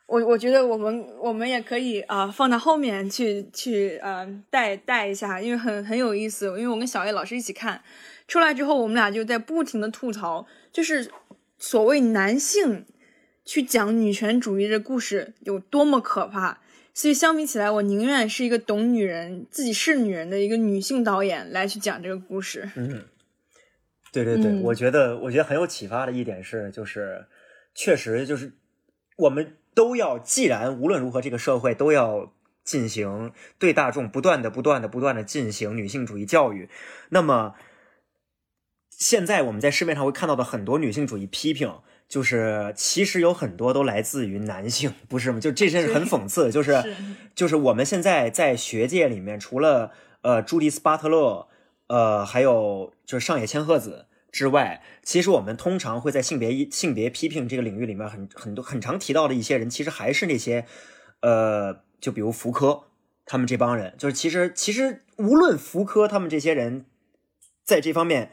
[0.06, 6.44] 我我觉得我们我们也可以啊、放到后面去去呃带带一下，因为很很有意思。
[6.48, 7.82] 因为我跟小叶老师一起看
[8.28, 11.10] 出来之后，我们俩就在不停的吐槽，就是
[11.56, 12.84] 所谓男性
[13.46, 16.60] 去讲女权主义的故事有多么可怕。
[16.92, 22.70] 所以相比起来，我宁愿是一个懂女人、自己是女人的一个女性导演来去讲这个故事。
[22.76, 23.04] 嗯，
[24.14, 27.26] 对对对，嗯我觉得我觉得很有启发的一点是，就是
[27.74, 28.52] 确实就是
[29.16, 36.70] 我们都要，既然无论如何这个社会都要进行对大众不断的、不断的、不断的进行女性主义教育，
[37.10, 37.54] 那么
[38.90, 41.74] 现在我们在市面上会看到的很多女性主义批评。
[42.06, 45.40] 就是其实有很多都来自于男性，不是吗？
[45.40, 46.52] 就这真是很讽刺。
[46.52, 46.96] 就是是
[47.34, 51.48] 就是我们现在在学界里面，除了呃朱迪斯巴特勒，
[51.86, 60.66] 呃还有就是上野千鹤子之外，其实我们通常会在性别一性别批评这个领域里面很很多很常提到的一些人，其实还是那些
[61.20, 62.84] 呃，就比如福柯
[63.26, 66.86] 他们这帮人，就是其实其实无论福柯他们这些人
[67.62, 68.30] 在这方面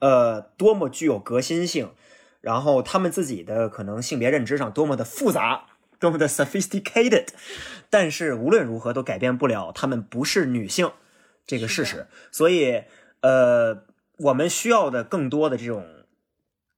[0.00, 1.92] 呃多么具有革新性。
[2.42, 5.66] 然后他们自己的可能性别认知上多么的复杂，
[5.98, 7.26] 多么的 sophisticated，
[7.90, 10.92] 但是无论如何都改变不了他们不是女性
[11.46, 12.06] 这个事实。
[12.32, 12.84] 所以，
[13.20, 13.84] 呃，
[14.18, 16.04] 我们需要的更多的这种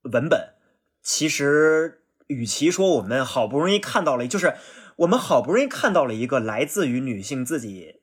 [0.02, 0.54] 文本，
[1.02, 4.54] 其实与其说我们好不容易看到了，就是
[4.96, 8.00] 我们好不容易看到了一个来自于女性自己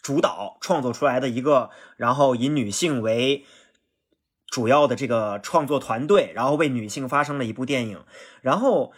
[0.00, 3.44] 主导创作出来的一个，然后以女性为。
[4.50, 8.02] 主要的这个创作团队，然后为女性发声的一部电影，
[8.40, 8.94] 然后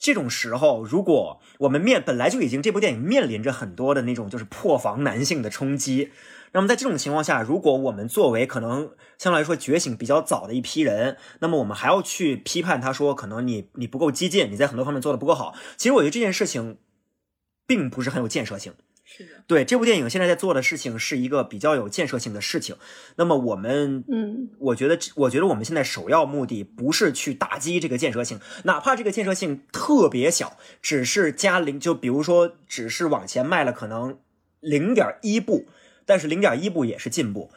[0.00, 6.10] 这种时候，如果我们面本来就已经这部电影面临着很多的那种就是破防男性的冲击，
[6.52, 16.78] 那么在这种情况下，如果我们作为可能相对来说觉醒比较早的一批人，那么我们还要去批判他说可能你你不够激进，你在很多方面做的不够好，其实我觉得这件事情
[17.66, 18.72] 并不是很有建设性。
[19.12, 22.76] 是的，对这部电影现在在做的事情是一个比较有建设性的事情。
[23.16, 34.16] 那么我们，嗯，我觉得，我觉得我们现在首要目的不是去打击这个建设性，哪怕这个建设性特别小，只是加零，就比如说，只是往前迈了可能
[34.60, 35.66] 零点一步，
[36.06, 37.50] 但是零点一步也是进步，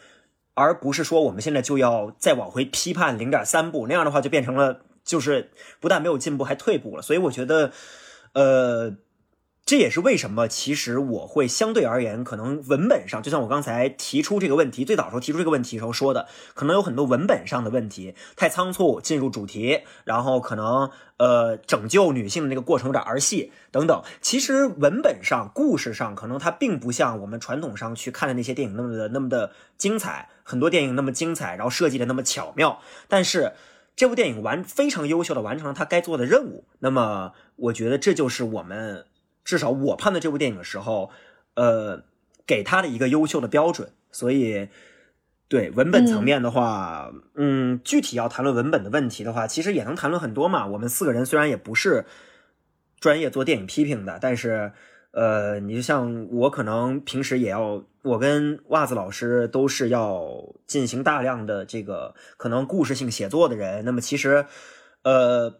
[0.55, 7.03] 而不是说我们现在就要再往回批判零点三步，那样的话就变成了就是不但没有进步，还退步了。
[7.03, 7.71] 所以我觉得，
[8.33, 8.95] 呃。
[9.65, 24.04] 这也是为什么，其实我会相对而言，可能文本上，就像我刚才提出这个问题，最早时候提出这个问题时候说的，可能有很多文本上的问题，太仓促进入主题，然后可能呃拯救女性的那个过程有点儿戏等等。
[24.21, 33.54] 其实文本上、故事上，可能它并不像我们传统上去看的那些电影那么的那么的精彩，很多电影那么精彩，然后设计的那么巧妙，但是。
[33.95, 39.06] 这部电影完非常优秀的完成了它该做的任务，那么我觉得这就是我们
[39.43, 41.12] 至少我判断这部电影的时候，
[41.56, 42.03] 呃，
[42.45, 43.89] 给他的一个优秀的标准。
[44.12, 44.69] 所以，
[45.47, 50.67] 对文本层面的话，嗯具体要谈论文本的问题的话，其实也能谈论很多嘛。
[50.67, 52.06] 我们四个人虽然也不是
[52.99, 54.71] 专业做电影批评的，但是，
[55.12, 63.84] 呃，你就像我，可能平时也要，我跟袜子老师都是要进行大量的这个可能故事性写作的人。
[63.84, 64.45] 那么其实，
[65.03, 65.60] 呃。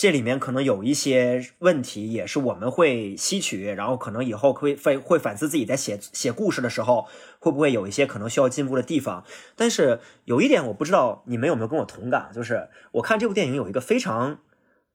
[0.00, 7.06] 这里面可能有一些问题，也是我们会吸取，然后可能以后会会会反思自己在写写故事的时候，
[7.38, 9.26] 会不会有一些可能需要进步的地方。
[9.56, 14.38] 但是有一点我不知道你们有没有跟我同感，就是我看这部电影有一个非常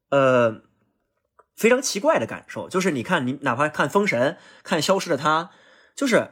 [0.09, 0.63] 呃
[1.55, 4.31] 非常奇怪的感受，就是你看你哪怕看《封神》、
[4.63, 5.43] 看《消失的她》，
[5.95, 6.29] 就是。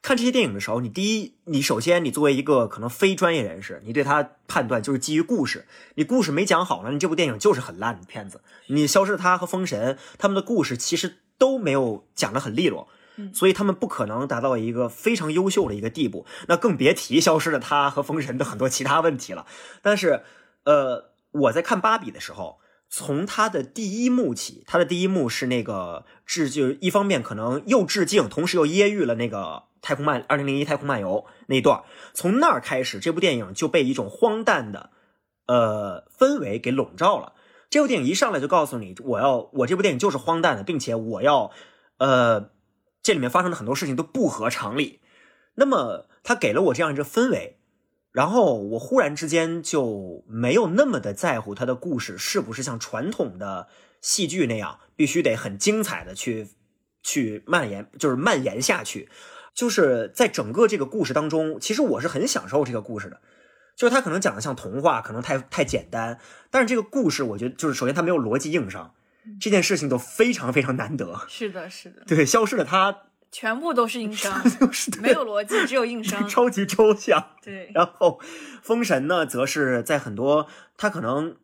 [0.00, 8.40] 看这些电影的时候，你第一，你首先你作为一个可能非专业人士，你对他判断就是基于故事，你故事没讲好呢，你这部电影就是很烂的片子。
[8.68, 12.88] 你《消失的她》和《封神》他们的故事其实都没有讲得很利落，
[13.34, 16.24] 所以他们不可能达到一个非常优秀的一个地步。
[16.46, 19.46] 那更别提《消失的他》和《封神》的很多其他问题了。
[19.82, 20.22] 但是，
[20.64, 31.82] 呃，我在看《芭比》的时候，从他的第一幕起，他的第一幕是那个致，就一方面可能又致敬，同时又揶揄了那个太空漫二零零一太空漫游那一段。
[32.14, 34.90] 从那儿开始，这部电影就被一种荒诞的
[35.46, 37.34] 呃氛围给笼罩了。
[37.70, 41.50] 这部电影一上来就告诉你，我要我这部电影就是荒诞的，并且我要
[41.98, 42.50] 呃
[43.02, 45.00] 这里面发生的很多事情都不合常理。
[45.54, 47.58] 那么他给了我这样一个氛围，
[48.12, 53.68] 然后我忽然之间就没有那么的在乎他的故事是不是像传统的
[54.00, 56.48] 戏剧那样必须得很精彩的去
[57.02, 59.10] 去蔓延，就是蔓延下去。
[59.58, 63.20] 就是在整个这个故事当中，其实我是很享受这个故事的。
[63.74, 68.94] 就是他可能讲的像童话，可能太太简单，但是这个故事我觉得就是首先它没有逻辑硬伤，
[69.40, 71.22] 这件事情都非常非常难得。
[71.26, 72.96] 是的，是的， 对，消失的他
[73.32, 74.40] 全部都是硬伤，
[75.02, 76.28] 没有逻辑，只有硬 伤。
[76.28, 77.30] 超级抽象。
[77.42, 78.20] 对，然后
[78.62, 80.46] 封神呢，则是在很多
[80.76, 81.34] 他可能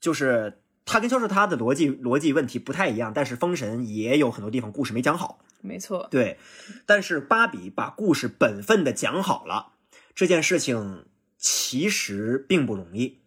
[0.00, 5.40] 就是他跟消失他的逻辑逻辑问题不太一样，但是封神也有很多地方故事没讲好。
[5.64, 6.38] 没错，对，
[6.84, 9.72] 但是芭比把故事本分的讲好了，
[10.14, 11.06] 这件事情
[11.38, 13.22] 其实并不容易，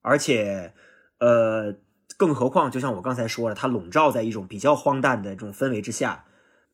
[0.00, 0.72] 而且，
[1.18, 1.74] 呃，
[2.16, 6.24] 更何况就像我刚才说的，它笼罩在一种比较荒诞的这种氛围之下，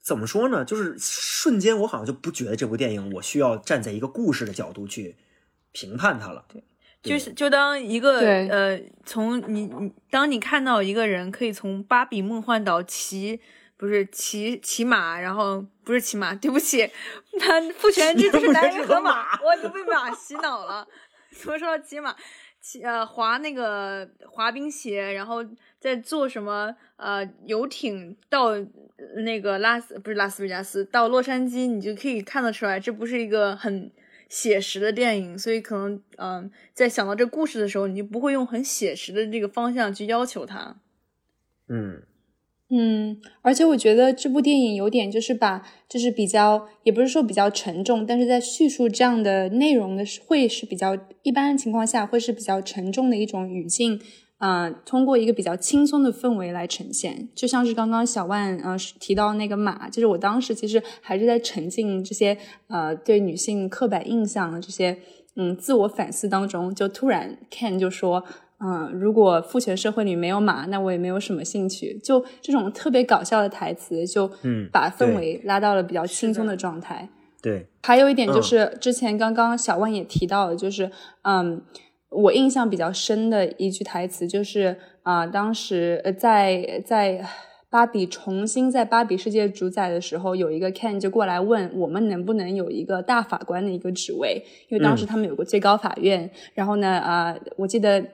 [0.03, 0.63] 怎么说呢？
[0.65, 5.17] 就是瞬间我好像就不觉得这部电影我需要站在一个故事的角度去
[5.73, 6.45] 评判它了。
[6.49, 6.63] 对，
[7.03, 13.41] 就是就当一个呃，从你你当你看到一个人可以从芭比梦幻岛骑
[13.79, 16.91] 不是骑骑马，然后不是骑马，对不起，
[17.39, 20.87] 他父权制就是男人和马，我都被马洗脑了。
[21.41, 22.15] 怎么说到骑马？
[22.61, 25.37] 骑呃滑那个滑冰鞋，然后
[25.79, 28.51] 再坐什么呃游艇到
[29.25, 33.91] 那个拉斯不是拉斯维加斯到洛杉矶，你就可以看得出来，这不是一个很
[34.29, 40.77] 写实的电影，所以可能嗯、在想到这故事的时候，你就不会用很写实的这个方向去要求它。
[41.69, 42.03] 嗯
[42.71, 53.99] 嗯，而且我觉得这部电影有点就是把，就是比较，也不是说比较沉重，但是在叙述这样的内容的时，会是比较一般情况下会是比较沉重的一种语境，
[54.37, 64.99] 啊、通过一个比较轻松的氛围来呈现，就像是刚刚小万呃提到那个马，就是我当时其实还是在沉浸这些呃对女性刻板印象的这些
[65.37, 68.23] 嗯自我反思当中，就突然 Ken 就说。
[68.61, 71.97] 嗯，如果父权社会里没有马，那我也没有什么兴趣。
[72.03, 77.09] 就这种特别搞笑的台词，就嗯把氛围拉到了比较轻松的的状态。
[77.41, 80.91] 对，还有一点就嗯是，之前刚刚小万也提到了，就是
[81.23, 81.63] 嗯，
[82.09, 87.25] 我印象比较深的一句台词就是啊、当时呃在在
[87.71, 98.05] 芭比重新在芭比世界主宰的时候，有一个 Ken 就过来问我们能不能有一个大法官的一个职位，因为当时嗯他们有个最高法院，然后呢啊、我记得。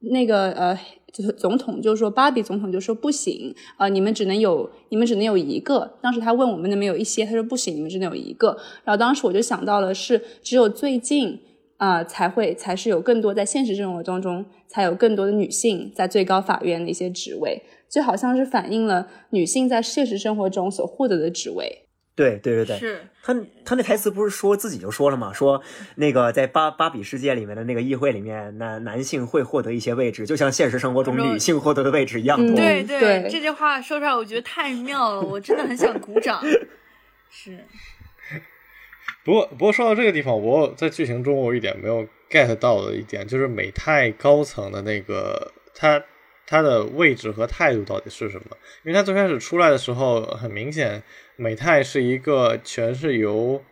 [0.00, 0.78] 那个呃，
[1.12, 5.98] 就是总统就说，芭比总统就说不行，呃，你们只能有，你们只能有一个。
[6.02, 8.56] 当时他问我们能不能有一些，他说不行，你们只能有一个。
[8.84, 11.40] 然后当时我就想到了是，只有最近
[11.78, 21.85] 啊、才会才是有更多在现实生活当中才有更多的女性在最高法院的一些职位，就好像是反映了女性在现实生活中所获得的职位。
[22.16, 25.32] 对对对对，是他他那台词不是说自己就说了吗？
[25.34, 25.62] 说
[25.96, 32.56] 那个在芭芭比世界里面的那个议会里面，男男性会获得一些位置，就像现实生活中女性获得的位置一样嗯多。
[32.56, 36.42] 对对这句话说出来，我觉得太妙了，我真的很想鼓掌。
[37.28, 37.58] 是，
[39.22, 46.02] 不过，不过说到这个地方，我在剧情中我一点没有 get 到的一点，就是美泰高层的那个他
[46.46, 48.56] 他的位置和态度到底是什么？
[48.84, 51.02] 因为他最开始出来的时候，很明显，
[51.36, 53.62] 美泰是一个全是由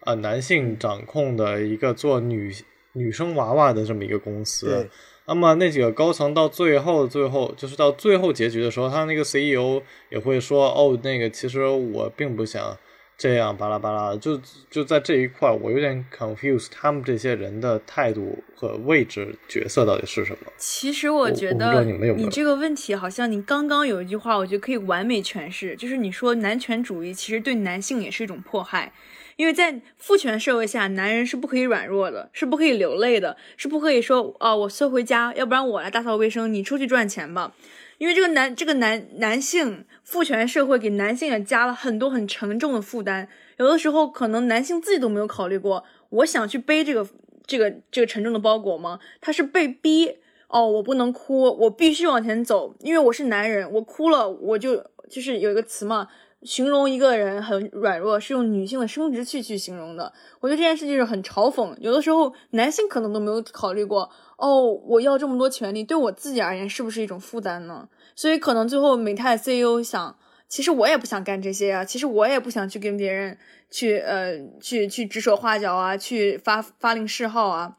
[0.00, 2.52] 呃男性掌控的一个做女
[2.92, 4.88] 女生娃娃的这么一个公司。
[5.26, 9.80] 那么那几个高层到最后，最后就是到最后结局的时候，他那个 CEO
[10.10, 12.76] 也会说：“哦，那个其实我并不想
[13.16, 14.40] 这样，巴拉巴拉的。”就
[14.70, 20.52] 就在这一块，我有点 confused，他们这些人的态度和位置角色到底是什么？
[20.58, 28.92] 其实我觉得你这个问题，好像你刚刚有一句话，我觉得可以完美诠释，就是你说男权主义其实对男性也是一种迫害。
[29.36, 37.52] 因为在父权社会下，男人是不可以软弱的，是不可以流泪的，是不可以说啊、我缩回家，要不然我来打扫卫生，你出去赚钱吧。
[37.98, 43.28] 因为这个男这个男男性父权社会给男性也加了很多很沉重的负担，
[43.58, 47.06] 有的时候可能男性自己都没有考虑过，我想去背这个
[47.46, 48.98] 这个这个沉重的包裹吗？
[49.20, 50.16] 他是被逼
[50.48, 54.76] 哦，我不能哭，我必须往前走，因为我是男人，我哭了我就
[55.08, 56.08] 就是有一个词嘛，
[56.44, 60.12] 形容一个人很软弱，是用女性的生殖器去形容的。
[60.40, 61.74] 我觉得这件事就是很嘲讽。
[61.78, 67.88] 有的时候男性可能都没有考虑过，哦，我要这么多权利，对我自己而言是不是一种负担呢？
[68.14, 70.16] 所以可能最后美泰 CEO 想，
[70.46, 73.38] 其实我也不想干这些啊，其实我也不想去跟别人
[73.70, 77.76] 去呃去去指手画脚啊，去发发令示号啊。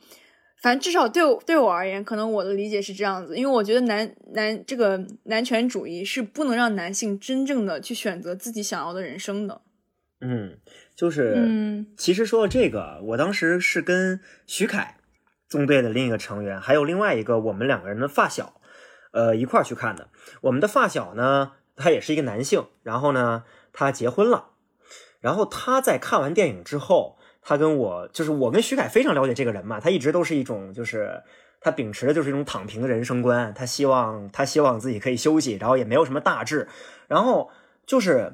[0.61, 9.61] 反正至少对我对我而言，可能我的理解是这样子，因为我觉得男男这个男权主义是不能让男性真正的去选择自己想要的人生的。
[10.21, 10.57] 嗯，
[10.95, 14.97] 就是，嗯，其实说到这个，我当时是跟徐凯
[15.47, 18.59] 纵队的另一个成员，还有另外一个我们两个人的发小，
[19.11, 20.09] 呃，一块儿去看的。
[20.41, 24.51] 我们的发小呢，他也是一个男性，然后呢，他结婚了，
[25.19, 31.21] 然后他在看完电影之后，他跟我就是我跟徐凯非常了解这个人嘛，他一直都是一种就是
[31.61, 36.67] 他秉持的就是一种躺平的人生观，他希望他希望自己可以休息，然后也没有什么大志，
[37.07, 37.49] 然后
[37.85, 38.33] 就是。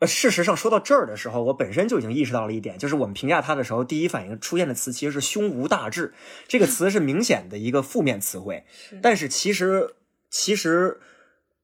[0.00, 6.12] 呃，事实上说到这儿的时候，我本身就已经意识到了一点，就是我们评价他的时候，第一反应出现的词其实是“胸无大志”，
[6.48, 8.64] 这个词是明显的一个负面词汇。
[9.00, 9.94] 但是其实，
[10.28, 10.98] 其实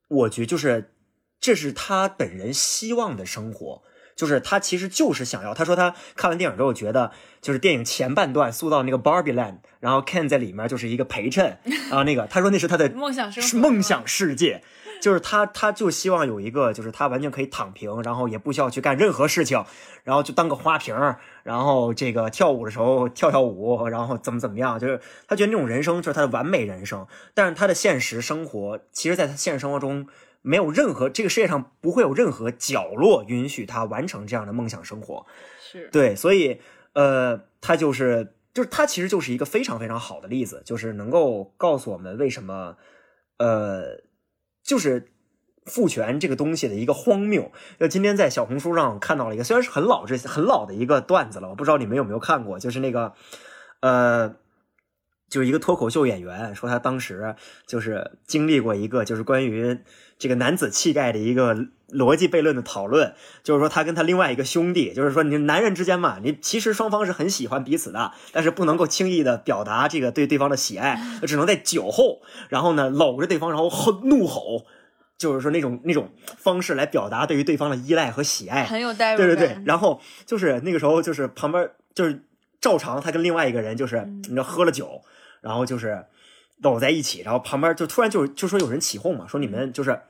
[0.06, 0.92] 我觉得就是
[1.40, 3.82] 这是他本人希望的生活，
[4.20, 5.54] 就是他其实就是想要。
[5.54, 7.10] 他说他看完电影之后觉得，
[7.40, 11.56] 就是电影前半段塑造那个 Barbie Land，然后 Ken 在里面就是一个陪衬
[11.90, 14.62] 啊，那个他说那是他的梦想是梦想世界。
[15.00, 19.64] 就是他，他就希望有一个，就是他完全可以躺平，然后也不需要去干任何事情，
[20.04, 27.06] 然后就当个花瓶儿，然后这个跳舞的时候跳跳舞，然后怎么怎么样，就是他觉得那种人生就是他的完美人生。
[27.32, 30.06] 但是他的现实生活，其实在他现实生活中
[30.42, 35.26] 没有任何这个世界上不会有任何角落允许他完成这样的梦想生活。
[35.60, 36.60] 是对，所以
[36.92, 42.76] 呃，他就是就是他其实就是一个非常非常好的例子，就是能够告诉我们为什么
[43.38, 44.02] 呃。
[44.62, 45.10] 就是
[45.64, 47.50] 父权这个东西的一个荒谬。
[47.80, 53.14] 就今天在小红书上看到了一个，虽然是很老这很老的一个段子了，我不知道你们有没有看过，就是那个
[53.80, 54.36] 呃，
[55.30, 57.34] 就是一个脱口秀演员说他当时
[57.66, 59.78] 就是经历过一个就是关于
[60.18, 61.56] 这个男子气概的一个
[61.88, 72.20] 逻辑悖论的讨论，就是说他跟他另外一个兄弟，就是说你男人之间嘛，你其实双方是很喜欢彼此的，但是不能够轻易的表达这个对对方的喜爱，只能在酒后，
[72.50, 74.66] 然后呢搂着对方，然后吼怒吼。
[75.18, 79.36] 就是说那种那种方式来表达对于对方的依赖和喜爱，很有代入对感。
[79.36, 82.24] 对对，然后就是那个时候，就是旁边就是
[82.58, 85.02] 照常，他跟另外一个人就是你知道喝了酒，
[85.40, 86.06] 然后就是
[86.62, 90.00] 搂在一起，然后旁边就突然就就说有人起哄嘛，说你们就是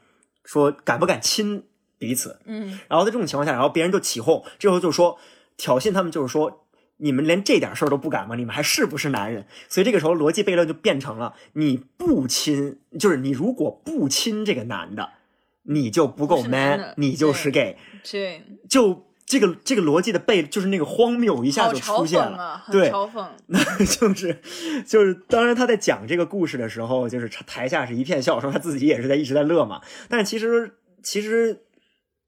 [0.44, 1.64] 说敢不敢亲
[1.98, 5.18] 彼此，嗯，然后在这种情况下，然后别人就起哄，这时候就说
[5.56, 6.66] 挑衅他们，就是说
[6.96, 8.34] 你们连这点事儿都不敢吗？
[8.34, 9.46] 你们还是不是男人？
[9.68, 15.10] 所以这个时候逻辑悖论就变成了你不亲，就是你如果不亲这个男的，
[15.62, 17.76] 你就不够 man，的你就是 gay。
[18.10, 22.64] 对，就这个这个逻辑的悖，就是那个荒谬一下就出现了。
[22.72, 23.28] 对嘲讽。
[23.78, 24.40] 就是
[24.84, 29.82] 就是，当然他在讲这个故事的时候，就是台下是一片笑声，他自己也是在一直在乐嘛。
[30.08, 30.72] 但是其实
[31.04, 31.62] 其实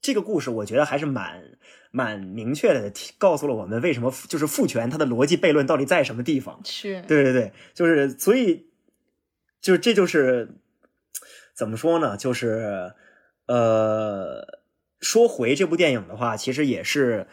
[0.01, 1.43] 这个故事，我觉得还是蛮
[1.91, 6.61] 蛮明确的，告诉了我们为什么就是父权它的逻辑悖论到底在什么地方。
[6.65, 8.69] 是，对对对，就是所以，
[9.61, 10.55] 就是这就是
[11.53, 12.17] 怎么说呢？
[12.17, 12.95] 就是
[13.47, 14.62] 呃，
[15.03, 17.27] 说回这部电影的话，其实也是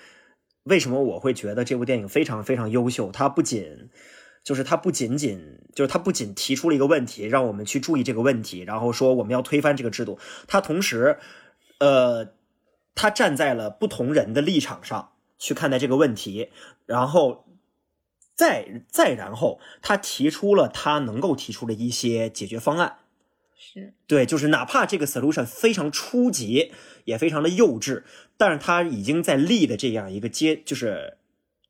[0.63, 3.09] 为什么我会觉得这部电影非常非常优秀。
[3.13, 3.89] 它不仅
[4.43, 11.19] 就是它不仅仅就是它不仅提出了一个问题，让我们去注意这个问题，然后说我们要推翻这个制度，它同时
[11.79, 12.33] 呃，
[12.95, 16.49] 他站在了不同人的立场上去看待这个问题，
[16.85, 17.45] 然后。
[18.39, 22.99] 再再然后，他提出了他能够提出的一些解决方案。
[23.61, 26.71] 是，对，就是哪怕这个 solution 非常初级，
[27.03, 28.03] 也非常的幼稚，
[28.37, 31.17] 但是它已经在立的这样一个阶，就是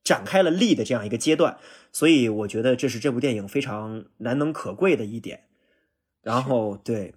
[0.03, 1.57] 展开了立的这样一个阶段，
[1.91, 5.45] 所以我觉得这是这部电影非常难能可贵的一点。
[6.21, 7.15] 然后，对，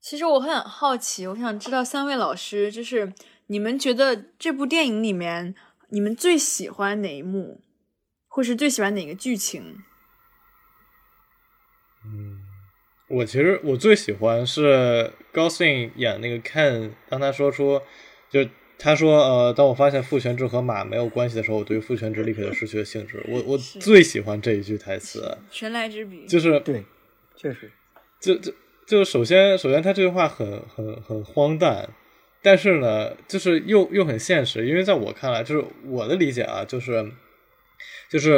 [0.00, 3.12] 其实我很好奇，我想知道三位老师，就是
[3.48, 5.54] 你们觉得这部电影里面，
[5.90, 7.60] 你们最喜欢哪一幕，
[8.28, 9.76] 或是最喜欢哪个剧情？
[13.12, 15.50] 我其实我最喜欢是高 o
[15.96, 17.78] 演那个 Ken，当他说出，
[18.30, 18.40] 就
[18.78, 23.22] 他说呃，当我发现父权制和马没有关系的时候，我对于父权制立刻就失去了兴致。
[23.28, 26.82] 我我最喜欢这一句台词，神来之笔，就是对，
[27.36, 27.70] 确实，
[28.18, 28.50] 就就
[28.86, 31.90] 就首先首先他这句话很很很荒诞，
[32.40, 37.04] 但是呢，就是又又很现实，因为在我看来，就是我的理解啊，就是
[38.12, 38.32] 就是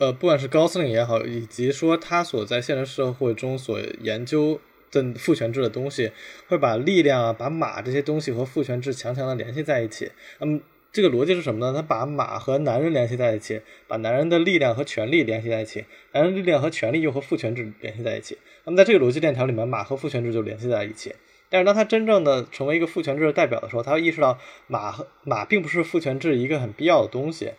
[0.00, 4.60] 呃，不管是高司令也好，以及说他所在现实社会中所研究
[4.90, 6.10] 的父权制的东西，
[6.48, 10.10] 会把力量啊、把马这些东西和父权制强强的联系在一起。
[10.40, 10.58] 那么
[10.90, 11.72] 这个逻辑是什么呢？
[11.72, 18.36] 他把马和男人联系在一起，把男人的力量和权力联系在一起，男人力量和权力又和父权制联系在一起。
[18.64, 21.14] 那么在这个逻辑链条里面，马和父权制就联系在一起。
[21.48, 27.52] 但是当他真正的成为一个父权制的代表的时候，他会意识到马和马并不是父权制一个很必要的东西。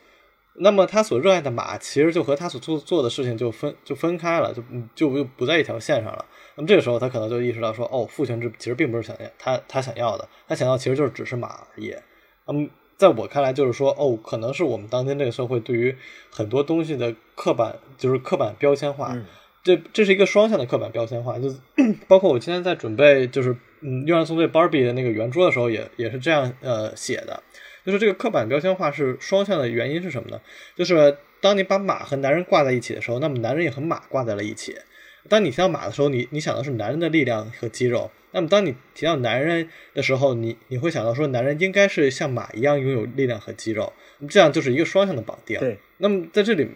[0.54, 4.62] 那么他所热爱的马，其实就和他所做做的事情就分就分开了，就
[4.94, 6.26] 就就不在一条线上了。
[6.56, 11.96] 那么这个时候，他可能就意识到说，哦，父权制其实并不是想要他他想要的，他想要其实就是只是马而已。
[12.46, 15.96] 那么在我看来，就是说，哦，可能是我们当今这个社会对于
[16.30, 19.18] 很多东西的刻板，就是刻板标签化。
[19.64, 21.48] 这这是一个双向的刻板标签化，就
[22.08, 27.42] 包括我今天在准备就是嗯《月亮送对 Barbie》的那个圆桌的时候，也也是这样呃写的。
[27.86, 30.40] 就是这个刻板标签化是双向的原因是什么呢？
[30.76, 34.76] 就是当你把马和男人挂在一起的时候，那么男人也和马挂在了一起。
[35.28, 43.94] 当你提到马的时候，你你想的是男人的力量和肌肉；那么当你提到男人的时候，你你会想到说男人应该是像马一样拥有力量和肌肉。
[44.30, 45.60] 这样就是一个双向的绑定。
[45.60, 45.78] 对。
[45.98, 46.68] 那么在这里，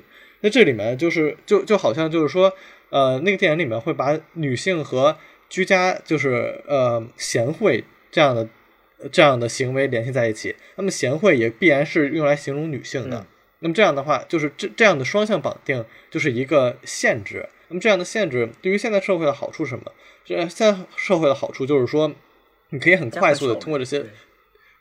[0.41, 2.53] 在这里面就是就就好像就是说，
[2.89, 5.17] 呃，那个电影里面会把女性和
[5.49, 8.47] 居家就是呃贤惠这样的。
[9.11, 13.25] 这样的行为联系在一起，那么贤惠也必然是用来形容女性的。
[13.59, 17.47] 那么这样的话，就是这这样的双向绑定就是一个限制。
[17.67, 19.91] 那么这样的限制对于现在社会的好处是什么？
[20.23, 22.13] 这现在社会的好处就是说，
[22.69, 24.05] 你可以很快速的通过这些，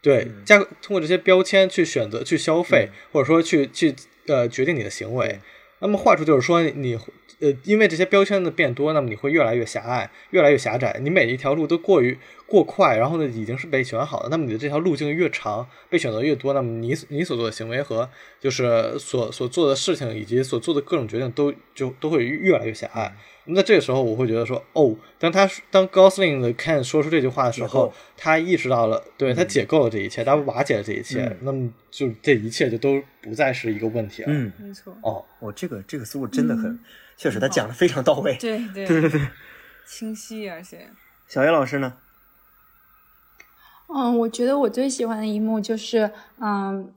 [0.03, 3.95] 对加通过这些标签去选择去消费，或者说去去
[4.27, 5.41] 呃决定你的行为。
[5.81, 6.99] 那么坏处就是说你。
[7.41, 10.99] 呃，因为这些标签的变多，那么你会越来越狭隘，越来越狭窄。
[11.03, 12.17] 你每一条路都过于
[12.47, 18.09] 过快，然后呢，已经是被选好的，那么你的这条路径越长，被选择越多，那么你你所做的行为和
[18.41, 23.13] 就是所所做的事情以及所做的各种决定都就都会越来越狭隘。
[23.47, 34.29] 那这个时候，我会觉得说，哦，当他当高司令的 Ken 说出这句话的时候，他意识到了，对他解构了这一切，他瓦解了这一切，那么就这一切就都不再是一个问题了。
[34.31, 34.97] 嗯，没错。
[35.03, 36.79] 哦，我这个这个思路真的很。
[37.25, 38.37] 确实，他讲的非常到位。
[38.39, 39.29] 对 对对对，
[39.87, 40.91] 清晰而且。
[41.27, 41.95] 小叶老师呢？
[43.89, 46.93] 嗯，我觉得我最喜欢的一幕就是，嗯，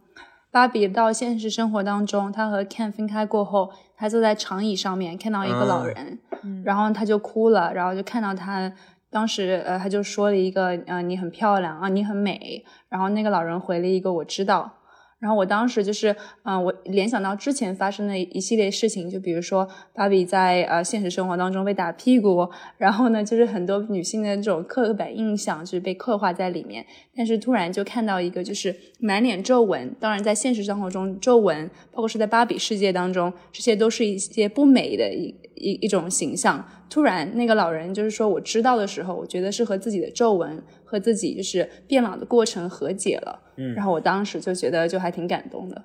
[0.52, 6.20] 芭比到现实生活当中，她和 Ken 分开过后，她坐在长椅上面看到一个老人，
[6.66, 8.70] 然后她就哭了，然后就看到他
[9.10, 14.74] 当时，呃，他就说了一个，呃，你很漂亮啊，你很美，然后那个老人回了一个，我知道。
[15.20, 22.48] 然后我当时就是，嗯，我联想到之前发生的一系列事情，就比如说芭比在呃现实生活当中被打屁股，
[22.78, 26.86] 然后呢，就是很多女性的这种刻板印象就是被刻画在里面。
[27.16, 36.64] 但是突然就看到一个就是满脸皱纹，当然在现实生活中皱纹，包括是在芭比世界当中，这些都是一些不美的一一一种形象。
[36.90, 40.64] 突然那个老人就是说我知道的时候，我觉得是和自己的皱纹。
[40.90, 45.84] 和自己就是变老的过程和解了，嗯，然后我当时就觉得就还挺感动的。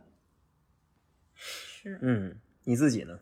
[1.34, 3.18] 是，嗯，你自己呢？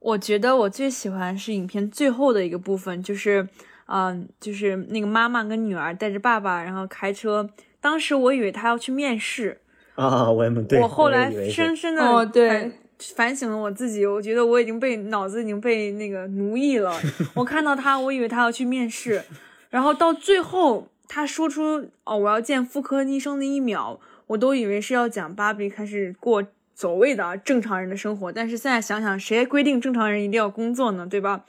[0.00, 3.48] 我觉得我最喜欢是影片最后的一个部分，就是，
[3.86, 7.48] 嗯，就是那个妈妈跟女儿带着爸爸，然后开车。
[7.80, 9.60] 当时我以为他要去面试
[9.94, 12.72] 啊，我也对我后来深深的哦，对，
[13.14, 16.98] 反省了我自己，我觉得我已经被脑子已经被那个奴役了。
[17.34, 19.22] 我看到他，我以为他要去面试，
[19.70, 20.88] 然后到最后。
[21.08, 26.44] 他说出“哦，我要见妇科医生”的一秒，我都以为是要讲芭比开始过
[26.74, 28.32] 所谓的正常人的生活。
[28.32, 31.06] 但是现在想想，谁规定正常人一定要工作呢？
[31.08, 31.44] 对吧？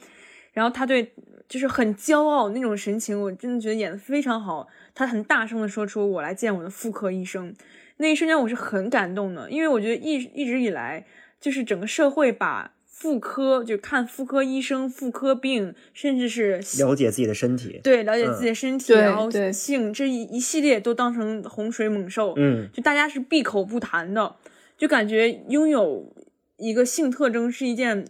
[0.54, 1.12] 然后他对
[1.50, 4.68] 就是很骄傲那种神情，我真的觉得演的非常好。
[4.94, 7.52] 他很大声的说出“我来见我的妇科医生”，
[7.98, 11.04] 那一瞬间我是很感动的，因为我觉得一一直以来
[11.40, 12.74] 就是整个社会把。
[12.90, 24.36] 妇科就看妇科医生、妇科病，甚至是了解自己的身体，对，了解自己的身体，然后性这一一系列都当成洪水猛兽，嗯，就大家是闭口不谈的，
[24.80, 26.12] 就感觉拥有
[26.58, 28.04] 一个性特征是一件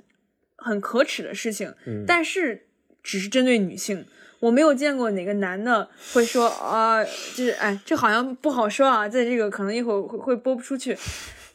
[0.55, 2.67] 很可耻的事情，嗯，但是
[3.03, 4.05] 只是针对女性，
[4.39, 10.97] 我没有见过哪个男的会说啊，就是哎，这好像不好说啊，在这个可能一会儿会会播不出去。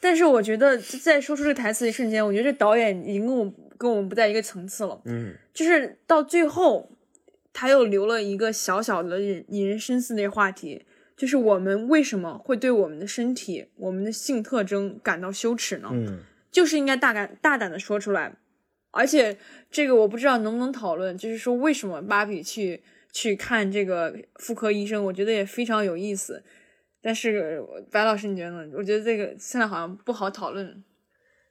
[0.04, 5.00] 但是我觉得在说出这个台词的一瞬间，我觉得这导演已经跟我跟我们不在一个层次了。
[5.04, 6.90] 嗯，就是到最后，
[7.52, 10.84] 他又留了一个小小的引人深思的话题，
[11.16, 15.90] 就是我们为什么会对我们的身体、我们的性特征感到羞耻呢？
[15.92, 16.18] 嗯，
[16.50, 18.34] 就是应该大胆大胆的说出来。
[18.90, 19.38] 而且
[19.70, 22.82] 这个我不知道能不能讨论，就是说为什么芭比去
[23.12, 26.42] 去看这个妇科医生，我觉得也非常有意思。
[27.02, 28.72] 但是白老师，你觉得呢？
[28.76, 30.82] 我觉得这个现在好像不好讨论。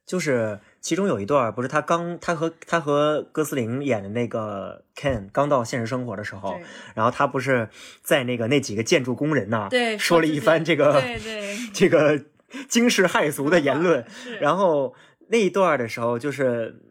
[0.04, 6.60] 就是其中有一段，不是他刚他和他和哥斯林演的那个 Ken 刚到现实生活的时候，
[6.96, 7.70] 然后他不是
[8.02, 12.24] 在那个那几个建筑工人那对说了一番这个对对 这个
[12.68, 14.06] 惊世骇俗的言论，
[14.42, 14.96] 然后
[15.30, 16.82] 那一段的时候，就是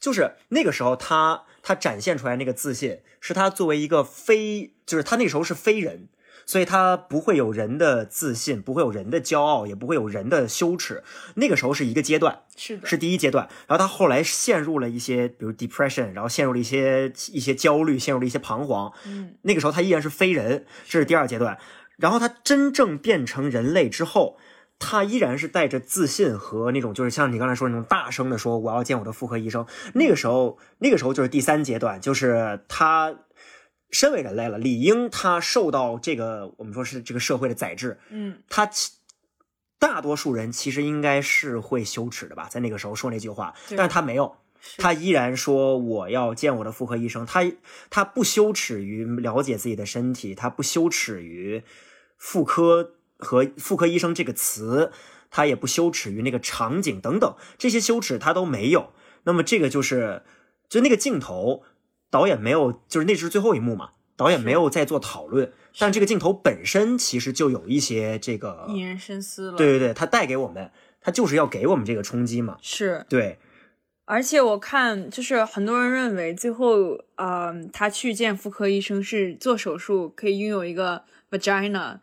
[0.00, 6.08] 就是那个时候他他展现出来那个自信，是他作为一个非就是他那时候是非人。
[6.44, 11.02] 所以他不会有人的自信，不会有人的骄傲，也不会有人的羞耻。
[11.34, 13.48] 那个时候是一个阶段，是的，是第一阶段。
[13.66, 18.92] 然后他后来陷入了一些，比如 depression，然后陷入了一些一些焦虑，陷入了一些彷徨。
[19.06, 21.58] 嗯，那个时候他依然是非人，这是第二阶段。
[21.96, 24.36] 然后他真正变成人类之后，
[24.78, 29.64] 他依然是带着自信和那种就是像你刚才说的那种大声的说我要见我的妇科医生。
[29.94, 33.14] 那个时候，那个时候就是第三阶段，就是他。
[33.92, 38.92] 身为人类了，理应他受到这个我们说是这个社会的宰制，嗯，他其
[39.78, 44.34] 大多数人其实应该是会羞耻的吧，在那个时候说那句话，但是他没有，
[44.78, 47.44] 他依然说我要见我的妇科医生，他
[47.90, 51.62] 他不羞耻于了解自己的身体，他不羞耻于
[52.16, 54.90] 妇科和妇科医生这个词，
[55.30, 58.92] 他也不羞耻于那个场景等等这些羞耻他都没有。
[59.24, 60.22] 那么这个就是
[60.70, 61.64] 就那个镜头。
[62.12, 63.92] 导演没有，就是那是最后一幕嘛。
[64.16, 69.56] 导演没有在做讨论，但这个镜头本身其实就有一些这个引人深思了。
[69.56, 72.58] 对对对，它带给我们，它就是要给我们这个冲击嘛。
[72.60, 73.38] 是对，
[74.04, 81.98] 而且我看就是很多人认为最后，呃，他去见妇科医生是做手术可以拥有一个 vagina，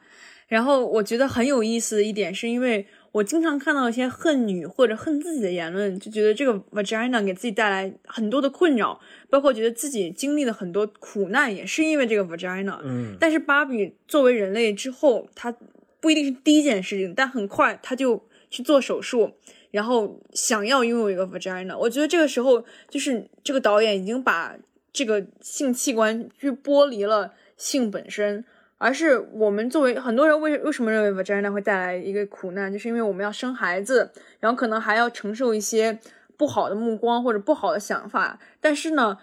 [0.47, 2.88] 然后我觉得很有意思的一点是因为。
[3.12, 8.99] 我经常看到一些恨女或者恨自己的言论，就觉得这个 vagina 给自己带来很多的困扰，
[9.30, 12.80] 包括觉得自己经历了很多苦难，也是因为这个 vagina。
[12.84, 15.55] 嗯，但是芭比作为人类之后，她
[15.99, 19.32] 不一定是第一件事情，但很快她就去做手术，
[19.72, 21.76] 然后想要拥有一个 vagina。
[21.78, 24.55] 我觉得这个时候就是这个导演已经把
[24.93, 28.45] 这个性器官去剥离了性本身。
[28.80, 35.99] 而是我们作为很多人为为什么认为 vagina 会带来一个苦难，就是因为我们要生孩子，然后可能还要承受一些
[36.38, 38.39] 不好的目光或者不好的想法。
[38.61, 39.17] 但是呢，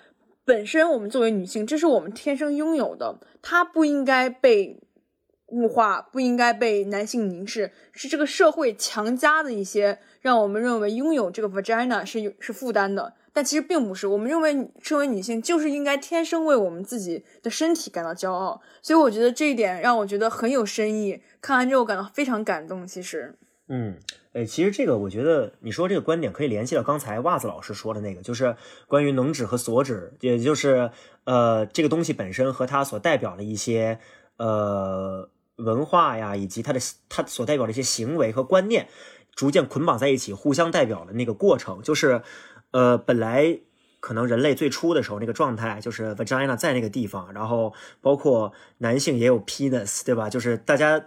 [0.44, 4.78] 本身我们作为女性，这是我们天生拥有的，它不应该被
[5.46, 13.14] 物化，不应该被男性凝视，是这个社会强加的一些让我们认为拥有这个 vagina 是是负担的。
[13.37, 21.20] 但其实并不是，我们认为身为女性就是应该天生为我们自己的身体感到骄傲，所以我觉得这一点让我觉得很有深意。
[21.43, 22.87] 看完之后感到非常感动。
[22.87, 23.37] 其实，
[23.68, 23.99] 嗯，
[24.32, 28.57] 哎，其实这个我觉得你说这个观点可以联系到刚才袜子老师说的那个，就是
[28.89, 30.91] 关于能指和所指，也就是
[31.24, 33.99] 呃这个东西本身和它所代表的一些
[34.39, 36.80] 呃文化呀，以及它的
[37.11, 38.89] 它所代表的一些行为和观念，
[39.34, 42.22] 逐渐捆绑在一起，互相代表的那个过程，就是。
[42.72, 43.60] 呃，本来
[44.00, 50.28] 可能人类最初的时候那个状态就是 vagina 在那个地方，然后包括男性也有 penis，对吧？
[50.28, 51.02] 就是大家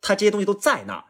[0.00, 1.04] 他这些东西都在那儿，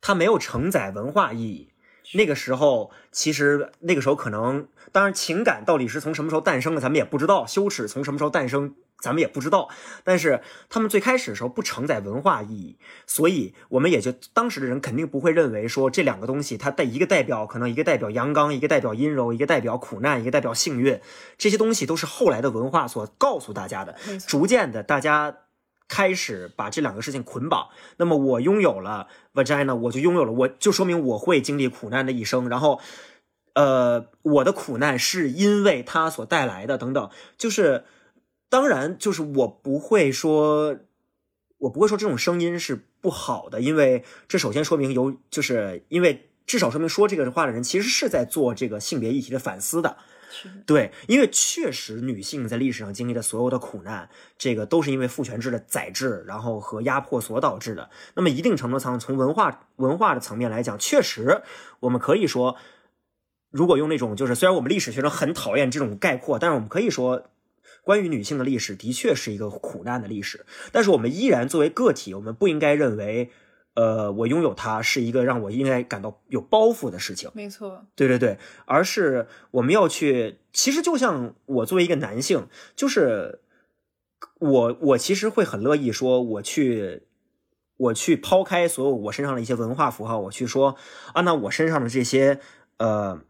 [0.00, 1.72] 它没有承载文化意义。
[2.14, 8.74] 那个时候其实那个时候可能，当然情感到底是从什么时候诞生的，咱们也不知道；羞耻从什么时候诞生。
[8.98, 9.68] 咱们也不知道，
[10.04, 20.98] 但是他们最开始的时候不承载文化意义，所以我们也就当时的人肯定不会认为说这两个东西它带一个代表，可能一个代表阳刚，一个代表阴柔，一个代表苦难，一个代表幸运，
[21.36, 23.96] 这些东西都是后来的文化所告诉大家的。
[24.26, 25.36] 逐渐的，大家
[25.86, 27.68] 开始把这两个事情捆绑。
[27.98, 32.48] 那么我拥有了 vagina，我就拥有了，我就说明我会经历苦难的一生。
[32.48, 32.80] 然后，
[33.52, 37.84] 呃，我的苦难是因为它所带来的，等等，就是。
[38.48, 40.78] 当然，就是我不会说，
[41.58, 49.96] 我不会说这种声音是不好的，因为这首先说明有，就是因为至少说明说这个话的人其实是在做这个性别议题的反思的。
[50.64, 57.90] 对，因为确实女性在历史上经历的所有的苦难，这个都是因为父权制的宰制，然后和压迫所导致的。
[58.14, 61.42] 那么一定程度上，从文化文化的层面来讲，确实
[61.80, 62.56] 我们可以说，
[63.50, 67.24] 如果用那种就是虽然我们历史学生很讨厌这种概括，但是我们可以说。
[67.86, 73.30] 关于女性的历史的确是一个苦难的历史，但是我们依然作为个体，我们不应该认为，
[73.74, 77.30] 呃，我拥有它是一个让我应该感到有包袱的事情。
[77.32, 83.42] 没错，对对对，而是我们要去，其实就像我作为一个男性，就是
[84.40, 87.04] 我我其实会很乐意说，我去
[87.76, 90.74] 我去抛开所有我身上的一些文化符号，我去说
[91.12, 92.40] 啊，那我身上的这些
[92.78, 93.20] 呃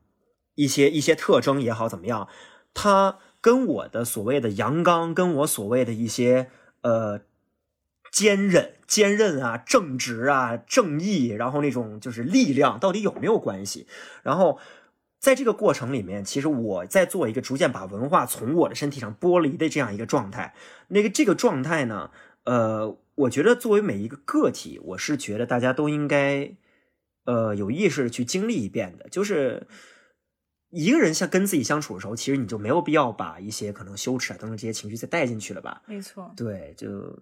[0.55, 2.27] 一些一些特征也好怎么样，
[2.73, 3.19] 它。
[3.47, 7.21] 跟我的所谓的阳刚，跟我所谓的一些呃
[8.11, 13.87] 坚韧、坚韧啊、正直啊、正义，然后那种就是力量，到底有没有关系？
[14.25, 14.59] 然后
[15.21, 20.53] 在这个过程里面，其实我在做一个逐渐把文化从我的身体上剥离的这样一个状态。
[20.89, 22.11] 那个这个状态呢，
[22.43, 26.57] 呃，我觉得作为每一个个体，我是觉得大家都应该，
[27.27, 29.09] 呃，有意识的去经历一遍的。
[29.09, 29.69] 就是
[30.71, 35.81] 一个人像跟自己相处的时候，其实你就没有必要把一些可能羞耻啊等等这些情绪再带进去了吧？
[35.87, 37.19] 没错，对，就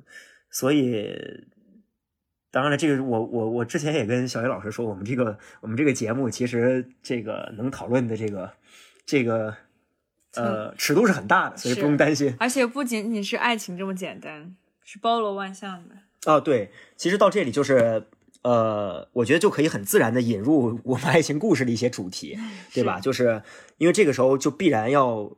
[0.51, 1.15] 所以，
[2.51, 8.53] 当然了，这个我我我之前也跟小叶老师说，我们这个我们这个节目其实这个能讨论的这个
[9.05, 9.55] 这个
[10.35, 12.35] 呃尺度是很大的，所以不用担心。
[12.41, 15.95] 而且不仅仅是爱情这么简单，是包罗万象的。
[16.33, 18.07] 哦，对，其实到这里就是。
[18.45, 22.39] 呃，我觉得就可以很自然的引入我们爱情故事的一些主题，
[22.75, 23.01] 对吧？
[23.01, 23.43] 就是
[23.79, 25.33] 因为这个时候就必然要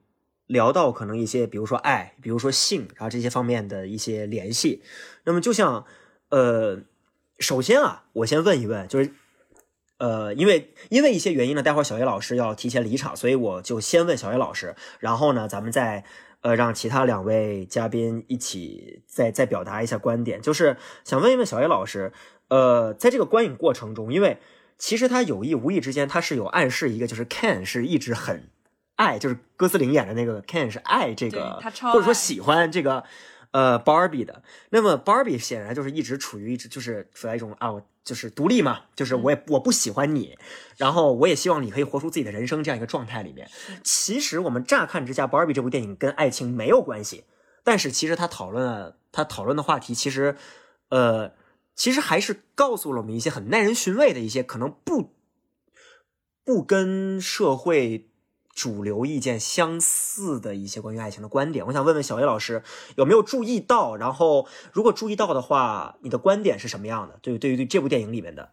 [0.49, 4.83] 聊到可能一些，比如说爱，比如说性，然后这些方面的一些联系。
[5.25, 5.85] 那么就像
[6.31, 6.81] 呃，
[7.39, 9.13] 首先啊，我先问一问，就是
[9.99, 16.05] 呃，因为因为一些原因呢，待会儿小叶老师要提前离场，所以我就先问小叶老师，然后呢，咱们再
[16.41, 22.13] 呃让其他两位嘉宾一起再再表达一下观点，就是想问一问小叶老师，
[22.49, 24.39] 呃，在这个观影过程中，因为
[24.79, 28.51] 其实他有意无意之间，他是有暗示一个，就是 Ken 是一直很
[28.95, 31.61] 爱，就是哥斯林演的那个 Ken 是爱这个
[31.93, 33.03] 或者说喜欢这个
[33.51, 34.43] 呃 Barbie 的。
[34.71, 40.39] 那么 Barbie 显然就是一直处于一直就是处在一种啊，我就是独立嘛，就是我也我不喜欢你，
[40.77, 43.51] 然后我也希望你可以活出自己的人生这样一个状态里面。
[43.83, 47.25] 其实我们乍看之下，Barbie 这部电影跟爱情没有关系，
[47.65, 50.37] 但是其实他讨论了他讨论的话题，其实
[50.91, 51.33] 呃。
[51.77, 55.13] 其实还是告诉了我们一些很耐人寻味的一些可能不
[56.43, 58.09] 不跟社会
[58.53, 61.67] 主流意见相似的一些关于爱情的观点。
[61.67, 62.63] 我想问问小叶老师
[62.97, 63.95] 有没有注意到？
[63.95, 67.19] 然后如果注意到的话，你的观点是什么样的？
[67.21, 68.53] 对对于这部电影里面的，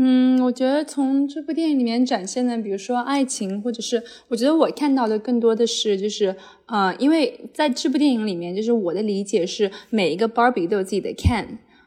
[0.00, 6.36] 嗯，我觉得从这部电影里面展现的，比如说爱情，或者是我觉得我看到的更多的是，就是
[6.66, 11.44] 呃，因为在这部电影里面，就是我的理解是每一个芭比都有自己的 Ken，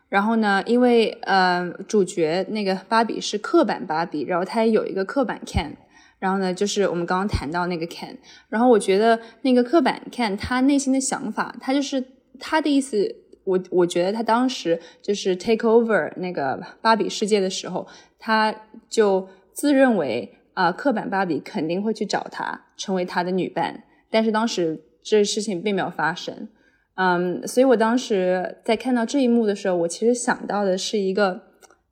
[0.09, 5.71] 然后呢，因为呃主角那个芭比是刻板芭比，然后她也有一个刻板 Ken，
[6.19, 8.17] 然后呢，就是我们刚刚谈到那个 Ken，
[8.49, 12.03] 然后我觉得那个刻板 Ken 他内心的想法，他就是
[12.37, 13.15] 他的意思。
[13.51, 17.85] 我我觉得他当时就是 take over 那个芭比世界的时候，
[18.17, 18.55] 他
[18.89, 23.83] 就自认为啊、刻板芭比肯定会去找他，成为他的女伴。
[24.09, 26.49] 但是当时这事情并没有发生，
[26.95, 31.41] 嗯，所以我当时在看到这一幕的时候，我其实想到的是一个，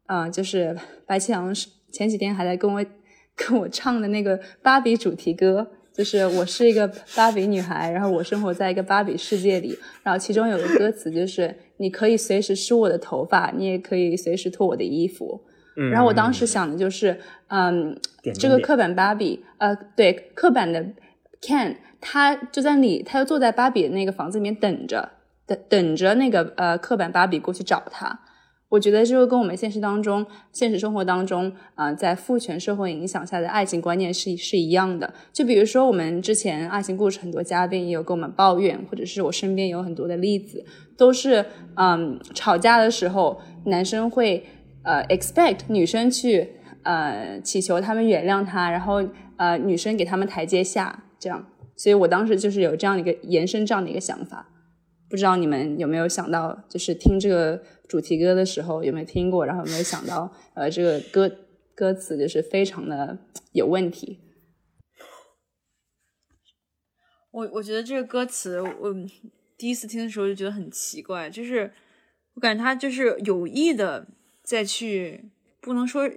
[0.07, 1.53] 嗯、就是白启阳
[1.91, 2.86] 前几天还在跟我
[3.36, 5.72] 跟我唱的那个芭比主题歌。
[6.00, 15.41] 就是我是一个芭比女孩，然后我生活在一个芭比世界里，然后其中有个歌词就是你可以随时梳我的头发，你也可以随时脱我的衣服。
[15.76, 18.00] 嗯，然后我当时想的就是，嗯，
[18.34, 20.82] 这个刻板芭比，呃，对，刻板的
[21.41, 25.12] Ken，他就在里，他就坐在芭比的那个房子里面等着，
[25.45, 28.22] 等等着那个呃刻板芭比过去找他。
[28.70, 35.11] 我觉得这个跟我们现实当中、现实生活当中，啊、在父权社会影响下的爱情观念是是一样的。
[35.34, 40.63] 就比如说我们之前爱情故事，很多嘉宾也有跟我们抱怨，或者是我身边有很多的例子，
[40.95, 41.43] 都是
[41.76, 44.45] 嗯吵架的时候，男生会
[44.84, 46.49] 呃 expect 女生去
[46.84, 49.03] 呃祈求他们原谅他，然后
[49.38, 51.43] 呃女生给他们台阶下，这样。
[51.76, 54.49] 所以我当时就是有这样的一个延伸这样的一个想法。
[55.10, 61.30] 不知道你们有没有想到，就是听这个主题歌的时候有没有听过，然后有没有想到，呃，这个歌
[61.76, 63.18] 歌词就是非常的
[63.53, 64.20] 有问题。
[67.32, 68.93] 我我觉得这个歌词，我
[69.57, 71.72] 第一次听的时候就觉得很奇怪，就是
[72.34, 74.07] 我感觉他就是有意的
[74.43, 75.32] 再去，
[75.62, 76.10] 不能说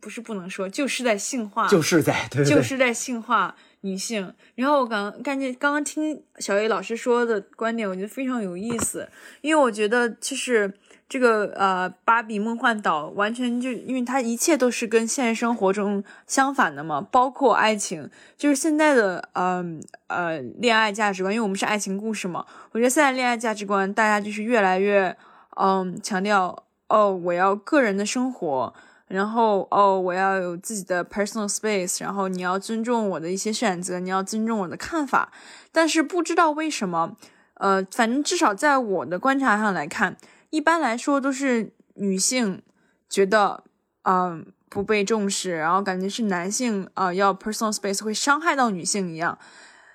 [0.00, 3.56] 不是不能说，就是在性化，就是在对对对就是在性化
[3.88, 4.34] 女性。
[4.54, 9.08] 然后我刚感觉刚刚听小叶老师说的观点，我觉得非常有意思，
[9.40, 10.72] 因为我觉得就是
[11.08, 25.16] 这个呃芭比梦幻岛完全就因为它一切都是跟现实生活中相反的嘛，包括爱情，就是现在的嗯呃恋爱价值观，因为我们是爱情故事嘛，我觉得现在恋爱价值观大家就是越来越
[25.56, 28.74] 嗯强调哦我要个人的生活。
[29.08, 35.32] 然后哦，我要有自己的 personal space，然后你要尊重我的一些选择，你要尊重我的看法。
[35.72, 37.16] 但是不知道为什么，
[37.54, 40.16] 呃，反正至少在我的观察上来看，
[40.50, 42.62] 一般来说都是女性
[43.08, 43.64] 觉得
[44.02, 49.38] 嗯、不被重视，然后感觉是男性啊、要 personal space 会伤害到女性一样。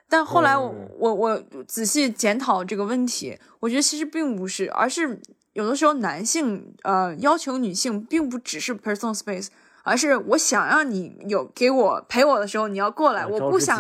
[0.08, 5.20] 但后来我、嗯我我仔细检讨这个问题，我觉得其实并不是，而是
[5.54, 9.48] 有的时候男性呃要求女性并不只是 personal space，
[9.84, 13.80] 而是我想让你有给我陪我的时候你要过来，我不想？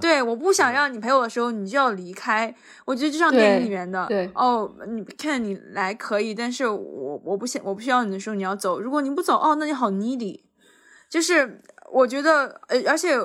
[0.00, 2.54] 对，我不想让你陪我的时候，你就要离开。
[2.84, 8.80] 我觉得就像电影里面的，对哦，你看你来可以，但是我我不想我不需要你的时候你要走。
[8.80, 10.40] 如果你不走，哦，那你好 needy。
[11.08, 11.60] 就是
[11.92, 13.16] 我觉得，呃，而且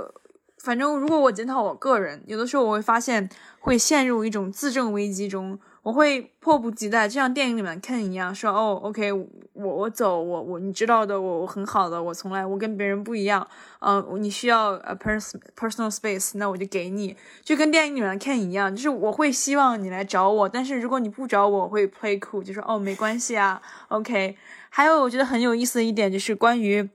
[0.59, 3.27] 反正如果我检讨我个人，有的时候我会发现
[3.59, 13.47] 会陷入一种自证危机中，我会迫不及待，就像电影里面 Ken 一样，说哦，OK，我我走，我我你知道的，我我很好的，我从来我跟别人不一样，
[13.79, 24.37] 嗯、你需要呃 pers personal space，那我就给你，就跟电影里面的 Ken 一样，就是我会希望你来找我，但是如果你不找我，我会 play cool，就说哦没关系啊，OK。
[24.69, 26.87] 还有我觉得很有意思的一点就是关于，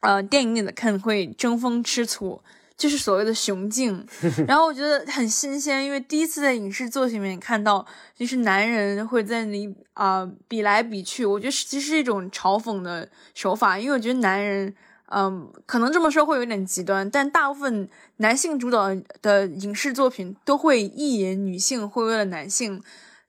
[0.00, 2.42] 呃，电影里的 Ken 会争风吃醋。
[2.76, 4.04] 就是所谓的雄竞，
[4.48, 14.74] 然后我觉得很新鲜，因为第一次在影视作品里面看到，就是男人会在那里啊、比来比去，我觉得其实是一种嘲讽的手法，因为我觉得男人，
[15.06, 18.88] 嗯，可能这么说会有点极端，但大部分男性主导
[19.20, 22.82] 的影视作品都会意淫女性会为了男性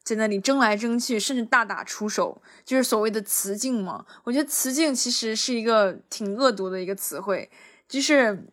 [0.04, 4.06] 在那里争来争去，甚至大打出手，就是所谓的雌竞嘛。
[4.24, 7.50] 我觉得雌竞其实是一个挺恶毒的一个词汇，
[7.88, 8.46] 就是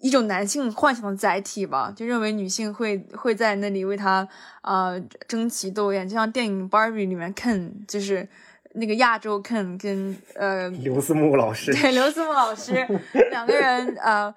[0.00, 4.26] 一种男性幻想的载体吧，就认为女性会会在那里为他
[4.62, 8.26] 啊、呃争奇斗艳，就像电影《Barbie》里面 Ken 就是
[8.72, 12.72] 那个亚洲 Ken 跟呃 刘思慕老师，对刘思慕老师
[13.30, 14.34] 两个人呃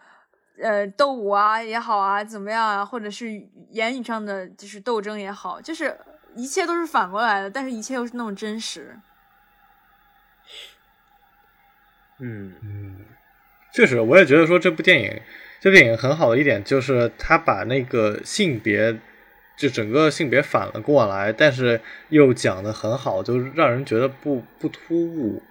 [0.61, 3.31] 呃斗舞啊也好啊怎么样啊，或者是
[3.69, 5.97] 言语上的就是斗争也好，就是
[6.35, 8.99] 一切都是反过来的，但是一切又是那么真实。
[12.19, 12.95] 嗯嗯
[13.73, 15.21] 确实，我也觉得说这部电影，
[15.63, 18.99] 这部电影很好的一点就是他把那个性别，
[19.55, 25.41] 就整个性别反了过来，但是又讲的很好，就让人觉得不不突兀。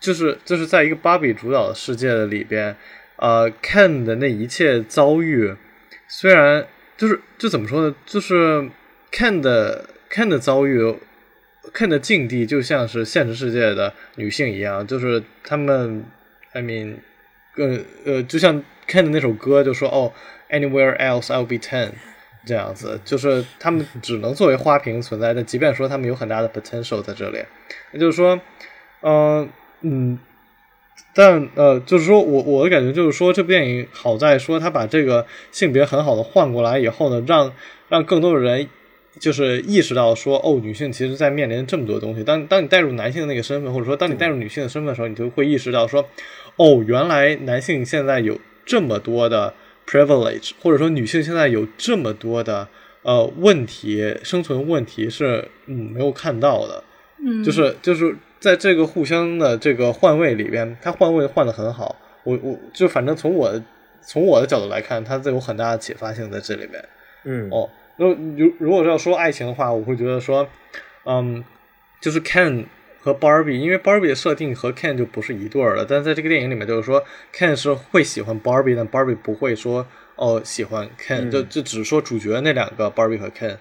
[0.00, 2.74] 就是就是在一个芭比主导的世界里边，
[3.16, 5.54] 呃，Ken 的那一切遭遇，
[6.08, 8.66] 虽然就是就怎么说呢，就是
[9.12, 10.80] Ken 的 Ken 的遭遇
[11.74, 16.06] ，Ken 的境地就像是现实世界的女性一样，就是他们
[16.52, 16.94] ，I mean。
[17.56, 20.12] 呃呃，就像 Ken 的那首歌就说哦
[20.50, 21.90] ，Anywhere else I'll be ten，
[22.44, 27.38] 这样子，就是他们只能作为花瓶存在，但即便说他们有很大的 potential 在这里，
[27.92, 28.40] 也就是说，
[29.02, 29.48] 嗯、
[29.82, 30.18] 嗯，
[31.14, 37.52] 但呃，就是说我我的感觉就是说，这部电影好在说他把这个性别很好的换过来以后呢，让
[37.88, 38.68] 让更多的人
[39.18, 42.24] 就是意识到说，哦，女性其实在面临这么多东西。
[42.24, 46.08] 当当你带入男性的那个身份，或者说当你带入女性的身份的时候，你就会意识到说，
[46.56, 49.54] 哦，原来男性现在有这么多的
[49.86, 52.68] privilege，或者说女性现在有这么多的
[53.02, 56.84] 呃问题，生存问题是嗯没有看到的。
[57.22, 61.96] 嗯，就是就是在这个互相的这个换位里边，他换位换的很好。
[62.24, 63.62] 我我就反正从我
[64.02, 66.82] 从我的角度来看，它有很大的启发性在这里面。
[67.24, 70.46] 嗯哦，那如如果要说爱情的话，我会觉得说，
[71.04, 71.44] 嗯，
[72.00, 72.64] 就是 Ken
[73.00, 75.86] 和 Barbie，因为 Barbie 的设定和 Ken 就不是一对儿了。
[75.88, 77.02] 但在这个电影里面，就是说
[77.34, 79.86] Ken 是会喜欢 Barbie，但 Barbie 不会说
[80.16, 83.56] 哦喜欢 Ken，、嗯就就只说主角那两个 Barbie 和 Ken。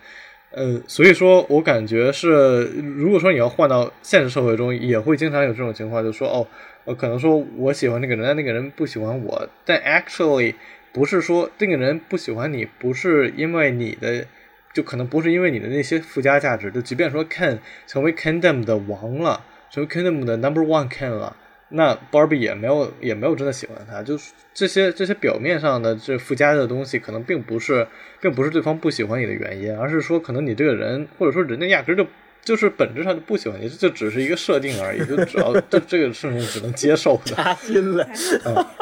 [0.51, 2.63] 呃，所以说我感觉是，
[2.97, 6.47] 如果说你要换到现实社会中，也会经常有这种情况，就说哦，
[6.85, 10.55] 呃，可能说我喜欢那个人，但那个人不喜欢我，但 actually
[10.91, 14.25] 不是说那个人不喜欢你，不是因为你的，
[14.73, 17.57] 就可能不是因为你的那些附加价值，就即便说 Ken
[17.87, 21.35] 成为 Kingdom 的王了，成为 Kingdom 的 Number One Ken 了，
[21.69, 27.87] 那 Barbie 也没有也没有真的喜欢他，就是这些这些表面上的这附加的东西，可能并不是
[28.21, 32.07] 并不是对方不喜欢你的原因，而是说可能你这个人或者说人家压根儿就
[32.41, 37.35] 就是本质上就不喜欢你，这只是一个设定而已，就只要就这个事情只能接受的。
[37.35, 38.03] 扎心了。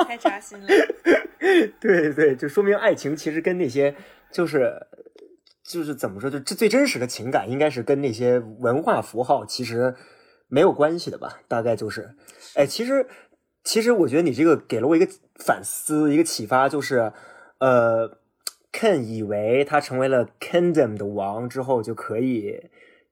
[0.07, 0.67] 太扎心了。
[1.79, 3.93] 对对，就说明爱情其实跟那些
[4.31, 4.73] 就是
[5.67, 9.93] 就是怎么说，就这最真实的情感，应该是跟那些文化符号其实
[10.47, 11.39] 没有关系的吧？
[11.47, 12.15] 大概就是，
[12.55, 13.05] 哎，其实
[13.63, 17.11] 其实我觉得你这个给了我一个反思，一个启发，就是
[17.59, 18.17] 呃
[18.71, 22.69] ，Ken 以为他成为了 Kingdom 的王之后就可以。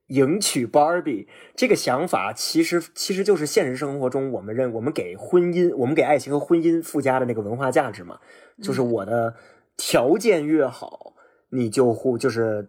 [0.10, 1.26] 迎娶 Barbie
[1.56, 8.20] 这个想法，其实其实就是现实生活中我们认我们给婚姻、我们给爱情和婚姻附加的那个文化价值嘛，
[8.62, 9.34] 就是我的
[9.78, 11.15] 条件越好，
[11.56, 12.68] 你就会就是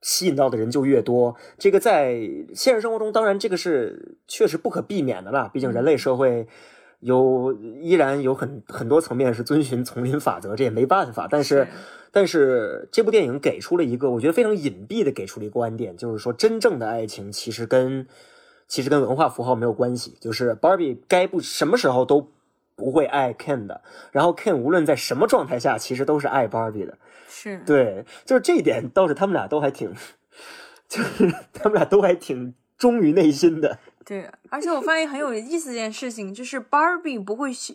[0.00, 1.36] 吸引到的人就越多。
[1.58, 2.20] 这个在
[2.54, 6.46] 现实生活中，当然这个是确实不可避免的啦，毕竟人类社会。
[7.00, 11.28] 有依然有很很多层面是遵循丛林法则，这也没办法。
[11.30, 11.68] 但是，是
[12.10, 18.04] 但是这部电影给出了一个我觉得非常隐蔽的给出了一个观点，就是说真正的爱情其实跟
[18.66, 22.32] 其实跟文化符号没有关系，就是 Barbie 该不什么时候都
[22.74, 23.80] 不会爱 Ken 的，
[24.10, 26.98] 然后 Ken 无论在什么状态下，其实都是爱 Barbie 的。
[27.40, 29.94] 是，对，就是这一点倒是他们俩都还挺，
[30.88, 33.78] 就是 他们俩都还挺忠于内心的。
[34.04, 37.74] 对，而且我发现很有意思一件事情，就是 Barbie 不会羞，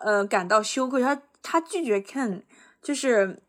[0.00, 2.42] 呃，感到羞愧，他他拒绝 Ken，
[2.82, 3.40] 就是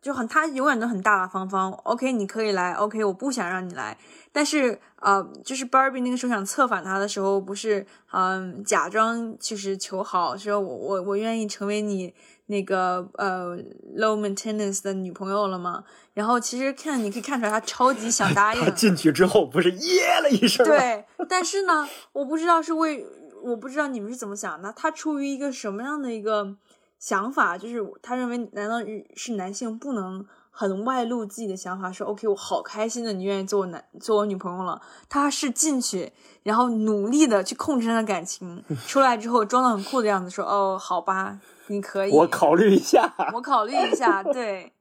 [0.00, 1.70] 就很他永远都很大大方方。
[1.82, 3.98] OK，你可以来，OK，我不想让你来。
[4.32, 12.14] 但是呃，就是 Barbie 那个时候想策反他的时候，不是嗯、假装就是求好，说我我我愿意成为你
[12.48, 13.56] 那个呃
[13.96, 15.84] low maintenance 的女朋友了吗？
[16.12, 20.74] 然后其实 Ken 你可以看出来他超级想答应他，进去之后不是耶了一声吗？
[20.74, 23.06] 对，但是呢，我不知道是为，
[23.42, 24.72] 我不知道你们是怎么想的。
[24.74, 26.56] 他出于一个什么样的一个
[26.98, 28.76] 想法，就是他认为，难道
[29.14, 30.26] 是男性不能
[30.60, 34.82] 很外露自己的想法，说 OK，我好开心的，你愿意做我男做我女朋友了？
[35.08, 41.38] 他是进去，然后努力的去控制他的感情， 出来之后装的很酷的样子，说哦，好吧，
[41.68, 43.14] 你可以，我考虑一下。
[43.32, 44.72] 我考虑一下，对。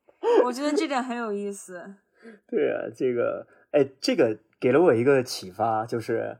[0.44, 1.94] 我觉得这点很有意思。
[2.50, 6.40] 对啊，这个，哎，这个给了我一个启发，就是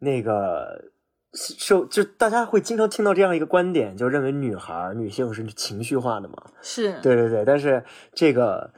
[0.00, 0.90] 那个，
[1.34, 6.36] 受就大家会经常听到这样一个观点，就认为女孩、女性是情绪化的嘛。
[6.62, 8.70] 是，对对对，但是这个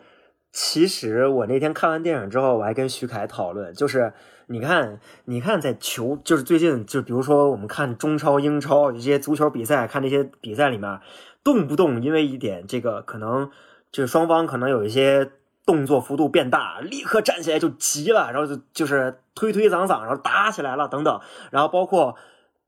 [0.52, 4.14] 其实我那天看完电影之后，我还跟徐凯讨论，就是
[4.46, 11.00] 你看，你看在球，就是最近就比如说我们看中超、英超这些足球比赛，看这些比赛里面，
[11.44, 13.50] 动不动因为一点这个可能
[13.92, 15.30] 就是双方可能有一些
[15.66, 22.16] 动作幅度变大，立刻站起来就急了，然后就就是推推搡搡，然后打起来了等等，然后包括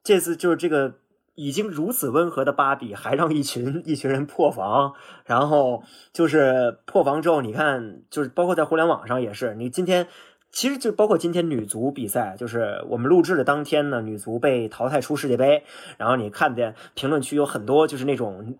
[0.02, 0.94] 这次就是这个。
[1.40, 4.94] 已经如此温和的芭比，还让一群一群人破防，
[5.24, 10.08] 然后就是破防之后，你看，就是包括在互联网上也是，你今天
[10.50, 15.62] 其实就包括今天女足比赛，就是我们录制的当天呢，女足被淘汰出世界杯，
[15.96, 18.58] 然后你看见评论区有很多就是那种。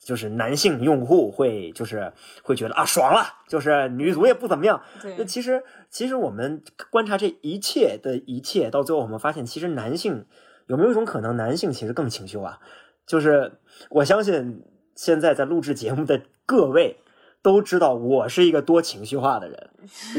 [0.00, 2.12] 就是男性用户会就是
[2.42, 4.80] 会觉得啊爽了，就是女足也不怎么样。
[5.18, 10.24] 那，其实其实我们观察这一切的一切，到最后我们发现，其实男性
[10.68, 12.60] 有没有一种可能，男性其实更情绪化？
[13.06, 13.52] 就是
[13.90, 14.62] 我相信
[14.94, 16.98] 现在在录制节目的各位
[17.42, 19.70] 都知道，我是一个多情绪化的人，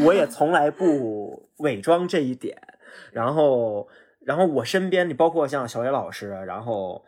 [0.05, 2.61] 我也从来不 伪装这一点。
[3.11, 3.87] 然后，
[4.21, 7.05] 然后我身边，你包括像小野老师，然后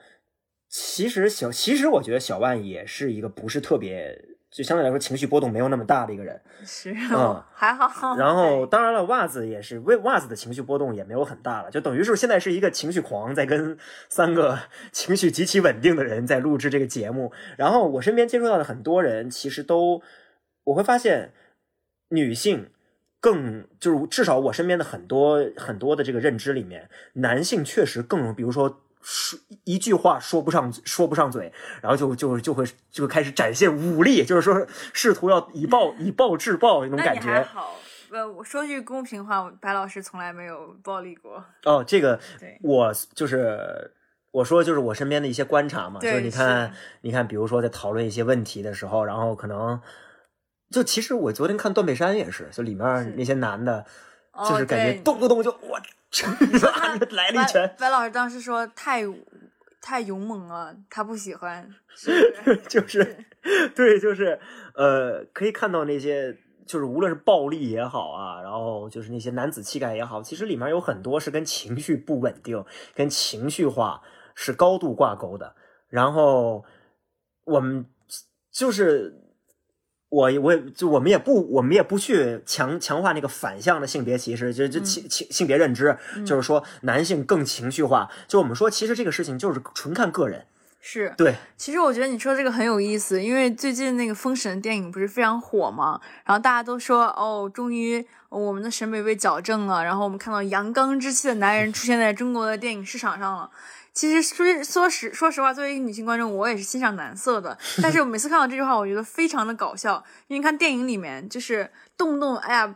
[0.70, 6.40] 其实小，其实我觉得小万也是一个不是特别，就相对来说情绪波动没有那么大的一个人。
[6.66, 8.18] 是，嗯还好。
[8.18, 13.78] 然 后，当然了，袜子也是，为袜子的情绪波动也没有很大了，就等于是现在是一个情绪狂在跟
[14.10, 14.60] 三个
[14.92, 17.32] 情绪极其稳定的人在录制这个节目。
[17.58, 20.02] 然后我身边接触到的很多人，其实都
[20.66, 21.32] 我会发现，
[22.10, 22.70] 女性
[23.22, 28.82] 更就是至少我身边的很多很多的这个认知里面，男性确实更容易，比如说。
[29.02, 37.32] 说一句话说不上说不上嘴，然后就就就会就会开始展现武力，就是说试图要以暴以暴制暴那种感觉。
[37.32, 37.76] 还好，
[38.12, 41.44] 呃，我说句公平话，白老师从来没有暴力过。
[41.64, 43.94] 哦，这个 对我就是
[44.32, 49.82] 我说就是我身边的一些观察嘛，就是你看你看，比如说在讨论一些问题的时候，然后可能
[50.70, 53.86] 就其实我昨天看《断背山》也是，就里面那些男的，
[54.32, 55.80] 哦就是感觉对动不动就我
[57.12, 59.04] 来了一拳白，老师当时说太
[59.82, 61.68] 太勇猛了，他不喜欢，
[62.68, 63.26] 就是
[63.76, 64.40] 对，就是
[64.76, 66.38] 呃，可以看到那些。
[66.64, 72.64] 就是无论是暴力也好啊，然后就是那些男子气概也好，其实里面有很多是跟情绪不稳定、
[72.96, 74.02] 跟情绪化
[74.36, 75.54] 是高度挂钩的。
[75.90, 76.64] 然后
[77.44, 77.86] 我们
[78.52, 79.21] 就是
[80.12, 88.10] 我我也就我们也不我们也不去强强化那个反向的性别歧视，就就性性性别认知，就是说男性更情绪化。
[88.28, 90.46] 就我们说，其实这个事情就是纯看个人。
[90.82, 91.14] 是。
[91.16, 103.50] 对，其实我觉得你说这个很有意思，因为最近那个《封神》电影不是非常火嘛，然后大家都说哦，终于我们的审美被矫正了，然后我们看到阳刚之气的男人出现在中国的电影市场上了。
[103.94, 107.58] 其实说说实说实话，作为一个女性观众，我也是欣赏男色的。
[107.84, 112.76] 但是我每次看到这句话，我觉得非常的搞笑，因为看电影里面就是动不动哎呀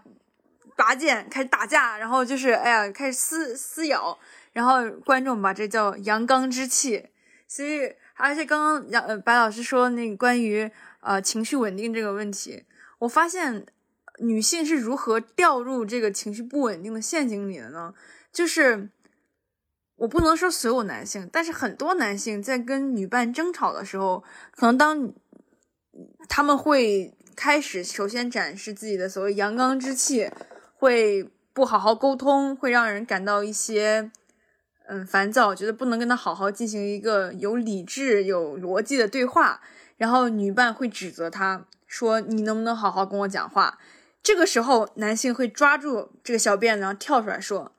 [0.76, 4.18] 拔剑开始打架，然后就是哎呀开始撕撕咬，
[4.52, 7.08] 然后观众把这叫阳刚之气。
[7.48, 10.70] 所以，而且刚刚杨呃白老师说那个关于
[11.00, 12.66] 呃情绪稳定这个问题，
[13.00, 13.66] 我发现
[14.20, 17.94] 女性是如何掉入这个情绪不稳定的陷阱里的呢？
[18.34, 18.90] 就是
[19.98, 25.14] 我不能说所有男性，但是很多男性在跟女伴争吵的时候，可能当
[26.28, 30.30] 他们会开始首先展示自己的所谓阳刚之气，
[30.76, 31.24] 会
[31.54, 34.12] 不好好沟通，会让人感到一些
[34.90, 39.62] 嗯烦躁，觉得不能跟他好好进行一个有理智、有逻辑的对话，
[39.96, 43.80] 然后女伴会指责他说：“你能不能好好跟我讲话？”
[44.22, 47.72] 这个时候，男性会抓住这个小辫子，然后跳出来说：“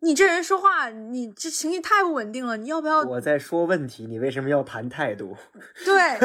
[0.00, 5.36] 你这人说话，你这情绪太不稳定了，你要不要我在说问题，你为什么要谈态度？
[5.84, 6.18] 对？”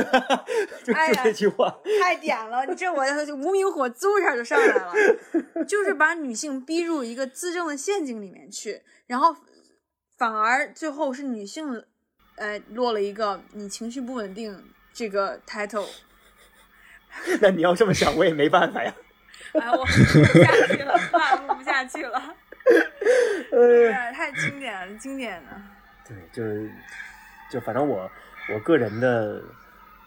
[0.85, 0.93] 就
[1.23, 3.03] 这句话，太点了，你这我
[3.35, 4.93] 无名火滋一下就上来了，
[5.67, 9.35] 就是把女性逼入一个自证的陷阱里面去，然后
[10.17, 11.83] 反而最后是女性，
[12.35, 14.63] 呃，落了一个你情绪不稳定
[14.93, 15.87] 这个 title，
[17.41, 18.93] 那你要这么想，我也没办法呀。
[19.53, 22.35] 哎，我录不下去了，话录不下去了，
[23.51, 24.13] 哎。
[24.13, 25.61] 太经典了，经典的，
[26.07, 26.71] 对，就是，
[27.51, 28.09] 就反正我
[28.53, 29.41] 我个人的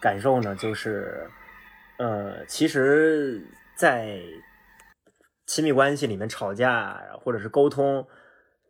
[0.01, 1.29] 感受呢，就是，
[1.99, 4.19] 呃，其实，在
[5.45, 8.07] 亲密关系里面吵架或者是沟通，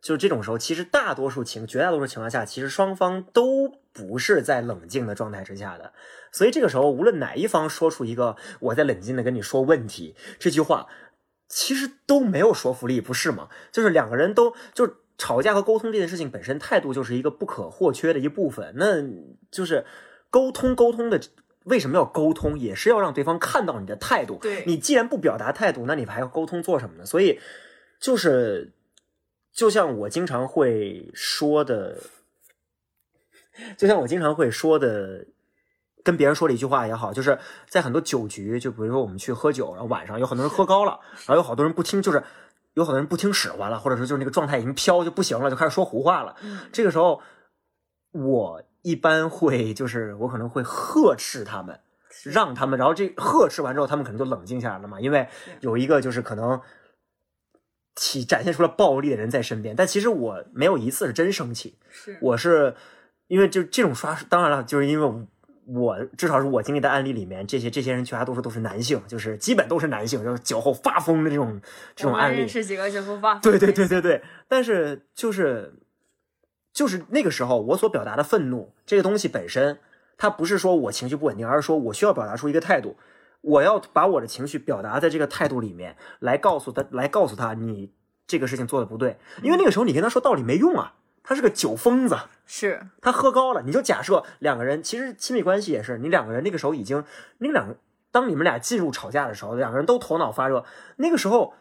[0.02, 5.94] 就这种时候，其实大多数情绝大多数情况下，其实双方都不是在冷静的状态之下的，
[6.30, 10.86] 所以这个时候，无论哪一方说出一个“我在冷静的跟你说问题”这句话，
[11.48, 13.48] 其实都没有说服力，不是吗？
[13.72, 18.74] 就是两个人都就是吵架和沟通这件事情本身，态度就是一个不可或缺的一部分。
[18.76, 19.02] 那
[19.50, 19.86] 就是
[20.28, 21.18] 沟通沟通的，
[21.64, 22.58] 为什么要沟通？
[22.58, 24.38] 也是要让对方看到你的态度。
[24.42, 27.06] 对你既然不表达态度，那你还要沟通做什么呢？
[27.06, 27.40] 所以
[27.98, 28.72] 就是，
[29.52, 31.96] 就像我经常会说的，
[33.78, 35.26] 就像我经常会说的。
[36.08, 42.24] 跟别人说了一句话也好，就是在很多酒局，就比如说我们去喝酒，然后晚上有很多人喝高了，然后有好多人不听，就是
[42.72, 46.34] 有好多人不听使唤了，或者说就是那个状态已经飘就不行了，就开始说胡话了。
[46.40, 46.60] 嗯。
[46.72, 47.20] 这个时候，
[48.12, 51.78] 我一般会就是我可能会呵斥他们，
[52.24, 55.28] 让他们，然后这呵斥完之后，他们可能就冷静下来了嘛，因为
[55.60, 56.58] 有一个就是可能
[57.94, 62.18] 体展现出了暴力的人在身边，但其实我没有一次是真生气，是。
[62.22, 62.74] 我是
[63.26, 65.26] 因为就这种刷，当然了，就是因为
[65.68, 71.60] 我我至少是我经历的案例里面，这些这些人绝大多数都是男性，就是基本都是男性，就是酒后发疯的这种
[71.94, 72.48] 这种案例认。
[72.48, 75.74] 识几个酒后发对对对对对，但是就是
[76.72, 79.78] 就是那个时候我所表达的愤怒这个东西本身，
[80.16, 82.96] 它不是说我情绪不稳定，而是说我需要表达出一个态度，
[83.40, 87.92] 我要把我的情绪表达在这个态度里面，来告诉他，来告诉他你
[88.26, 90.94] 这个事情做的不对，因为那个时候你跟他说道理没用啊，
[91.28, 92.16] 他是个酒疯子。
[92.46, 97.04] 是他喝高了，你就假设两个人，其实亲密关系也是，你两个人那个时候已经，
[97.36, 97.76] 那两个
[98.10, 100.64] 当你们俩进入吵架的时候，两个人都头脑发热，
[100.96, 101.52] 那个时候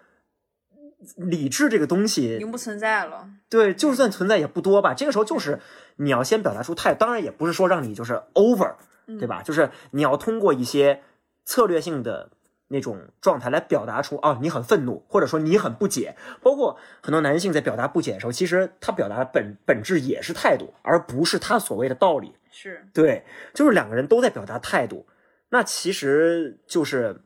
[1.17, 4.93] 理智这个东西已西，经不存在了，对，就算存在也不多吧。
[4.93, 5.59] 这个时候就是
[5.97, 8.75] 你要先表达出态，当然也不是说让你就是 over，
[9.19, 9.41] 对吧？
[9.43, 11.03] 就是你要通过一些
[11.43, 12.29] 策略性的
[12.69, 16.15] 那种状态来表达出啊，你很愤怒，或者说你很不解。
[16.41, 22.35] 包括很多男性在表达不解的时候，其实他表达的本本质也是态度，而不是他所谓的道理。
[22.51, 23.23] 是对，
[23.53, 25.05] 就是两个人都在表达态度，
[25.49, 27.21] 那其实就是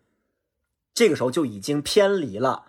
[0.93, 2.65] 这个时候就已经偏离了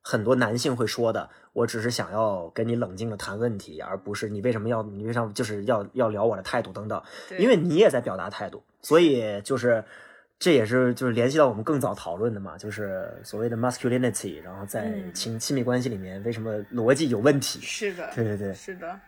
[0.00, 7.02] 很多男性会说的，我只是想要跟你冷静的谈问题，而不是你为什么要你为什么就是要要聊我的态度等等，
[7.36, 9.84] 因为你也在表达态度，所以就是。
[10.42, 17.60] 这也是就是联系到我们更早讨论的嘛，就是所谓的 masculinity，然后在嗯亲亲密关系里面为什么逻辑有问题？
[17.62, 18.98] 是的，对对对，是的，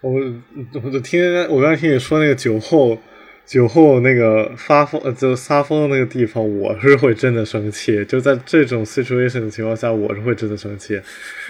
[0.00, 0.12] 我
[0.84, 2.96] 我就听我刚才听你说那个酒后
[3.44, 8.04] 酒后那个发疯呃就撒疯的那个地方，我是会真的生气。
[8.04, 10.94] 就在这种 situation 的情况下，我是会真的生气，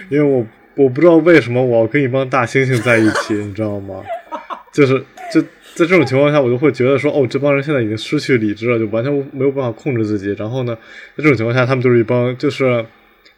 [0.09, 0.43] 因为我
[0.73, 4.03] 我不知道为什么我要跟一帮大猩猩在一起，你知道吗？
[4.73, 5.39] 就是就
[5.75, 10.33] 在这种情况下，我就会觉得说，哦，这帮人现在已经失去理智了，就完全没有办法控制自己。
[10.39, 10.73] 然后呢，
[11.17, 12.83] 在这种情况下，他们就是一帮就是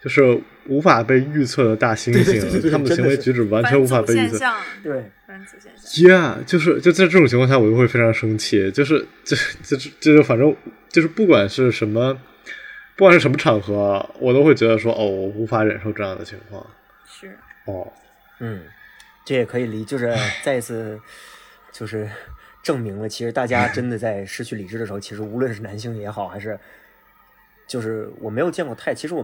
[0.02, 4.38] 就是无法被预测的大猩对对对对猩，对他们的行为举止完全无法被预测。
[4.38, 8.70] 现象，对，反祖现象，Yeah，就是就在这种情况下，我就会非常生气。
[8.70, 10.56] 就是这这这这就反正
[10.90, 12.16] 就是不管是什么，
[12.96, 16.64] 不管是什么场合，我都会觉得说，哦，我无法忍受这样的情况。
[17.06, 17.36] 是
[17.66, 17.92] 哦，
[18.40, 18.62] 嗯，
[19.26, 21.00] 这也可以理，就是再一次，
[21.78, 22.10] 就是
[22.64, 26.60] 证明了，其实大家真的在失去理智的时候，其实无论是男性也好，还是
[27.68, 29.24] 就是我没有见过太，其实我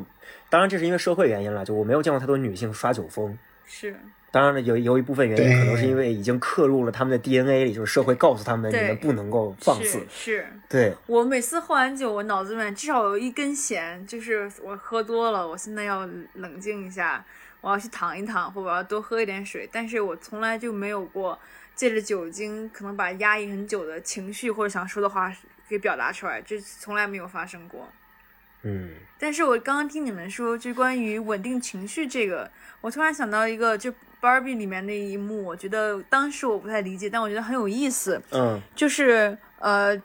[0.49, 3.35] 当然这是因为社会原因了，就我没有见过太多女性耍酒疯。
[3.65, 3.95] 是，
[4.29, 10.07] 当然了，有有一部分原因可能是因为已经刻入了他们的 DNA 里，就是社会告诉他们你们不能够放肆是。
[10.09, 10.47] 是。
[10.69, 17.25] 对，我每次喝完酒，我脑子里面至少有一根弦，就是我喝多了，我现在要冷静一下，
[17.63, 21.39] 我要去躺一躺，或者我要多喝一点水，但是我从来就没有过
[21.73, 25.33] 借着酒精可能把压抑很久的情绪或者想说的话
[25.69, 27.87] 给表达出来，这从来没有发生过。
[28.63, 28.89] 嗯。
[29.17, 38.59] 但是我刚刚听你们说，就关于稳定情绪这个，我突然想到一个，就 Barbie 里面那一幕，我觉得当时我不太理解，但我觉得很有意思，嗯。
[38.75, 40.01] 就是呃，呃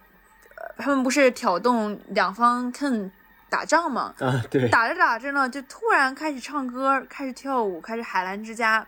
[0.76, 3.10] 他们不是挑动两方 Ken
[3.50, 8.86] 打仗嘛，啊，对，打着打着呢，就突然开始唱歌，开始跳舞，开始海澜之家，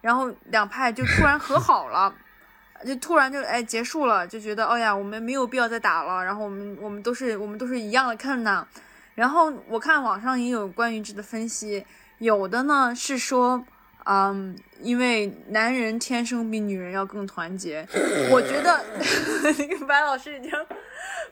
[0.00, 2.14] 然后两派就突然和好了，
[2.86, 8.66] 就突然就哎结束了，就觉得哦呀，我们没有必要再打了，然后我们我们都是我们都是一样的看呢。
[9.14, 11.86] 然后我看网上也有关于这的分析，
[12.18, 13.64] 有的呢是说，
[14.06, 17.86] 嗯，因为男人天生比女人要更团结。
[18.32, 18.84] 我觉得
[19.56, 20.50] 那个白老师已经，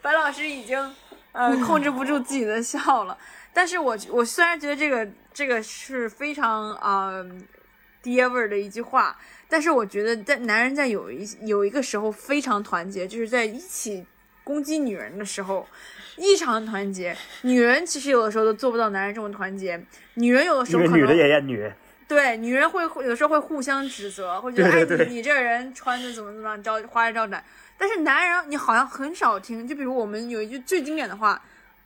[0.01, 0.95] 白老师已经
[1.33, 3.17] 呃控制不住自己的笑了。
[3.53, 7.27] 但是我我虽然觉得这个这个是非常啊、呃、
[8.03, 9.15] 爹味儿的一句话，
[9.49, 14.07] 但是我觉得在男人在有一有一个时候非常团结，就是在一起
[14.43, 15.67] 攻击女人的时候
[16.17, 17.15] 异常团结。
[17.43, 19.79] 女人其实有的时候都做不到男人这么团结，
[20.15, 21.71] 女人有的时候可能也厌女，
[22.09, 27.45] 对，女人会会有时候会互相指责，会觉得哎你你这人穿的怎么怎么样招花枝招展，
[27.77, 31.41] 但是男人你好像很少听，就比如我们有一句最经典的话，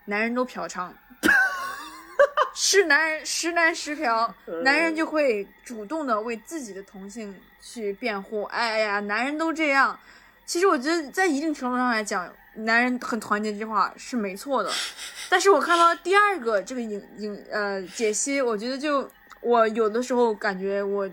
[0.06, 0.90] 男人都嫖娼。
[2.58, 8.44] 是男人十男十嫖，男人就会主动的为自己的同性去辩护。
[8.44, 9.98] 哎呀，男人都这样。
[10.46, 14.70] 其实我觉得在一定程度上来讲，男人很团结这句话是没错的。
[15.28, 19.10] 但是我看到第二个这个影影呃解析，我觉得就
[19.40, 21.06] 我有的时候感觉我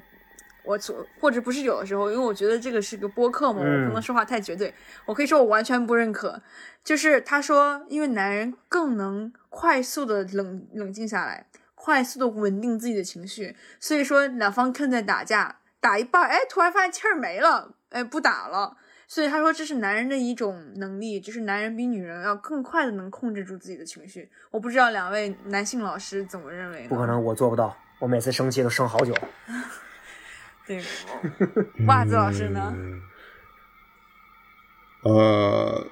[0.63, 4.73] 我所或者不是有的时候，因为我觉得这个是个播客嘛，我嗯不能说话太绝对。
[5.05, 6.41] 我可以说我完全不认可。
[6.83, 18.75] 就是他说，因为男人更能快速的冷冷静下来，快速的稳定自己的情绪，所以说两方看在打架，打一半儿，哎，突然发现气儿没了，哎，不打了。
[19.05, 24.29] 所以他说这是男人的一种能力，就是男人比女人要更快的能控制住自己的情绪。
[24.49, 26.87] 我不知道两位男性老师怎么认为？
[26.87, 29.13] 不可能，我做不到，我每次生气都生好久。
[30.65, 30.81] 对，
[31.87, 32.73] 袜子老师呢？
[35.01, 35.85] 呃，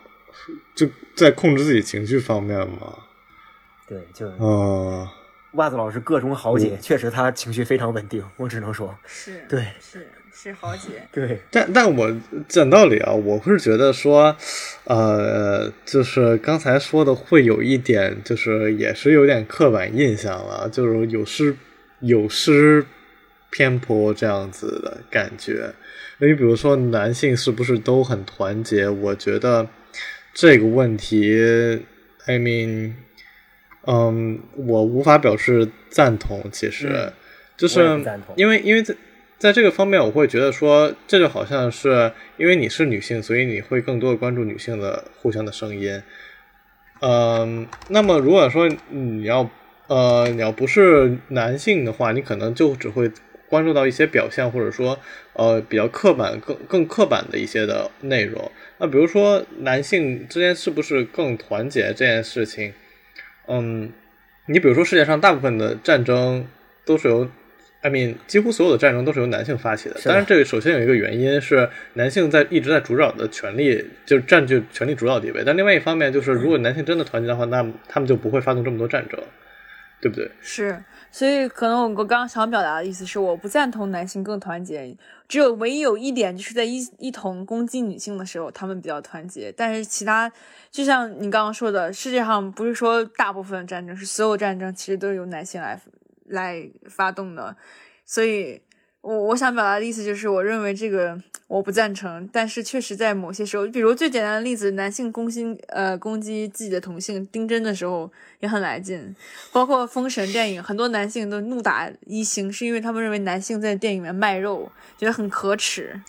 [0.74, 2.96] 就在控制自己情绪方面嘛，
[3.86, 5.10] 对，就呃，
[5.56, 11.06] 袜子老师各种豪杰，确实他情绪非常稳定，我只能说，是，对是是豪杰。
[11.12, 12.10] 对，但但我
[12.48, 14.34] 讲道理啊，我是觉得说，
[14.86, 21.58] 呃，就是刚才说的会有一点，就是也是有点刻板印象了，就是有失
[22.00, 22.86] 有失
[23.52, 25.72] 偏颇这样子的感觉。
[26.20, 28.88] 因为比如说男性是不是都很团结？
[28.88, 29.68] 我觉得
[30.34, 31.36] 这个问题
[32.26, 32.94] ，I mean，
[33.86, 36.44] 嗯，我无法表示赞同。
[36.52, 37.14] 其实，嗯
[37.58, 37.80] 就是
[38.36, 38.96] 因为因为在
[39.38, 46.02] 在这个方面，我会觉得说，这就好像是因为你是女性，所以你会更多的关注女性的互相的声音。
[47.02, 49.50] 嗯，那么如果说你要
[49.88, 53.12] 呃你要不是男性的话，你可能就只会
[53.52, 54.98] 关注到一些表象，或者说
[55.34, 58.52] 呃比较刻板、更更刻板的一些的内容。
[58.80, 62.74] 那比如说男性之间是不是更团结这件事情，
[63.48, 63.92] 嗯，
[64.46, 66.48] 你比如说世界上大部分的战争
[66.86, 67.30] 都是由。
[67.84, 69.96] I mean，几乎所有的战争都是由男性发起的。
[70.06, 75.42] 当然，这个首先有一个原因是男性在一直在主导的权利，就是占据权力主导地位。
[75.44, 79.20] 但另外一方面就是，如果男性真的团结的话，那他们就不会发动这么多战争，
[80.02, 80.32] 对不对？
[80.42, 84.98] 是，所以可能我我刚刚想表达的意思是，我不赞同男性更团结，
[85.28, 90.32] 只有唯一有一点就是在一一同攻击女性的时候，他们比较团结，但是其他
[90.72, 95.80] 就像你刚刚说的，世界上不是说大部分战争是所有战争其实都是由男性来
[96.26, 97.56] 来发动的，
[98.06, 98.62] 所以。
[99.02, 108.12] 我我想表达的意思就是，我认为这个我不赞成，但是确实在某些时候，比如最简单的例子，男性攻心呃攻击自己的同性丁真的时候
[108.42, 109.16] 也很来劲，
[109.52, 116.00] 包括《封神》电影，很多男性都怒打一星，是因为他们认为男性在电影里面卖肉，觉得很可耻。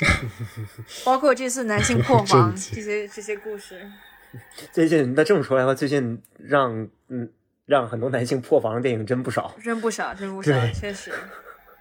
[1.03, 3.91] 包括这次男性破 防这些这些故事，
[4.71, 7.31] 最近那这么说来的话，最近让嗯
[7.65, 9.57] 让很多男性破防的电影真不少。
[9.65, 11.11] 真不少，真不少，确实。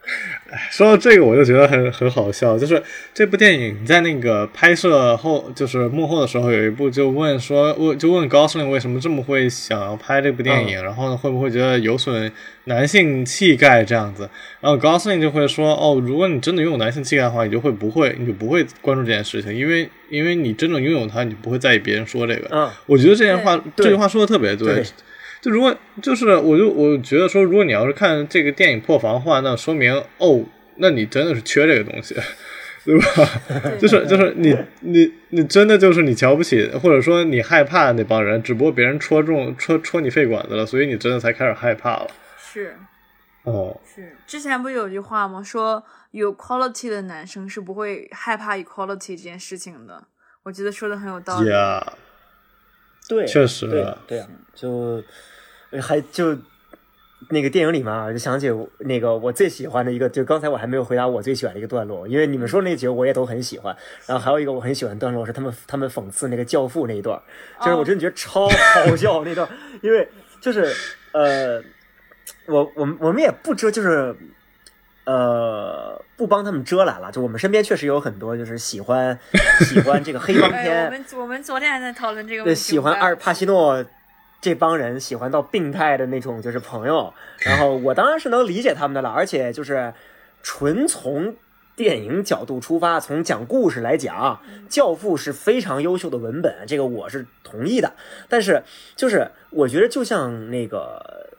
[0.71, 2.81] 说到这个，我就觉得很很好笑，就是
[3.13, 12.31] 这部电影在那个拍摄后，就是幕后的时候，有一部就问说，问就问高司令为什么这么会想要拍这部电影，然后呢会不会觉得有损
[12.65, 14.27] 男性气概这样子？
[14.59, 22.47] 然后高司令就会说，哦，如果你真的拥有男性气概的话，你就会不会，你就不会关注这件事情，因为因为你真正拥有它，你就不会在意别人说这个。
[22.51, 24.75] 嗯，我觉得这件话，这句话说的特别对。
[24.75, 24.83] 对
[25.41, 30.43] 就如果就是我就我觉得说，如果你要是看这个电影破防的话，那说明哦，
[30.77, 32.15] 那你真的是缺这个东西。
[32.83, 33.05] 对吧？
[33.79, 42.07] 就是就是你你你真的就是你瞧不起，或者说你害怕那帮人，只不过别人戳中戳戳你肺管子了，所以你真的才开始害怕了。
[42.39, 42.75] 是
[43.43, 45.43] 哦，是，之前不是有句话吗？
[45.43, 50.03] 说有 quality 的男生是不会害怕 equality 这件事情的。
[50.41, 51.49] 我觉得说的很有道理。
[51.51, 51.93] 呀，
[53.07, 55.03] 对，确实对对啊，就
[55.79, 56.37] 还就。
[57.29, 63.77] 那个电影里面啊，就想起那个我最喜欢的一个，就刚才我还没有回答我最喜欢的一个段落，因为你们说那几个我也都很喜欢。
[64.07, 67.21] 然后还有一个我很喜欢段落是他们他们讽刺那个教父那一段，
[67.59, 69.47] 就是我真的觉得超好笑那段，
[69.81, 70.09] 因为
[70.41, 70.73] 就是
[71.11, 71.61] 呃，
[72.47, 74.15] 我我们我们也不遮，就是
[75.05, 79.17] 呃不帮他们遮拦了，就我们身边确实有很多就是喜欢
[79.59, 80.85] 喜欢这个黑帮片。
[80.85, 83.85] 我们我们昨天还在讨论这个，对，喜欢阿尔帕西诺。
[84.41, 87.13] 这帮人喜欢到病态的那种，就是朋友。
[87.45, 89.93] 然后我当然是能理解他们的了，而且就是
[90.41, 91.35] 纯从
[91.75, 97.93] 电影角度出发，从讲故事来讲，《教父》是非常优秀的文本，这个我是同意的。
[98.27, 98.63] 但是
[98.95, 101.29] 就是我觉得，就像那个，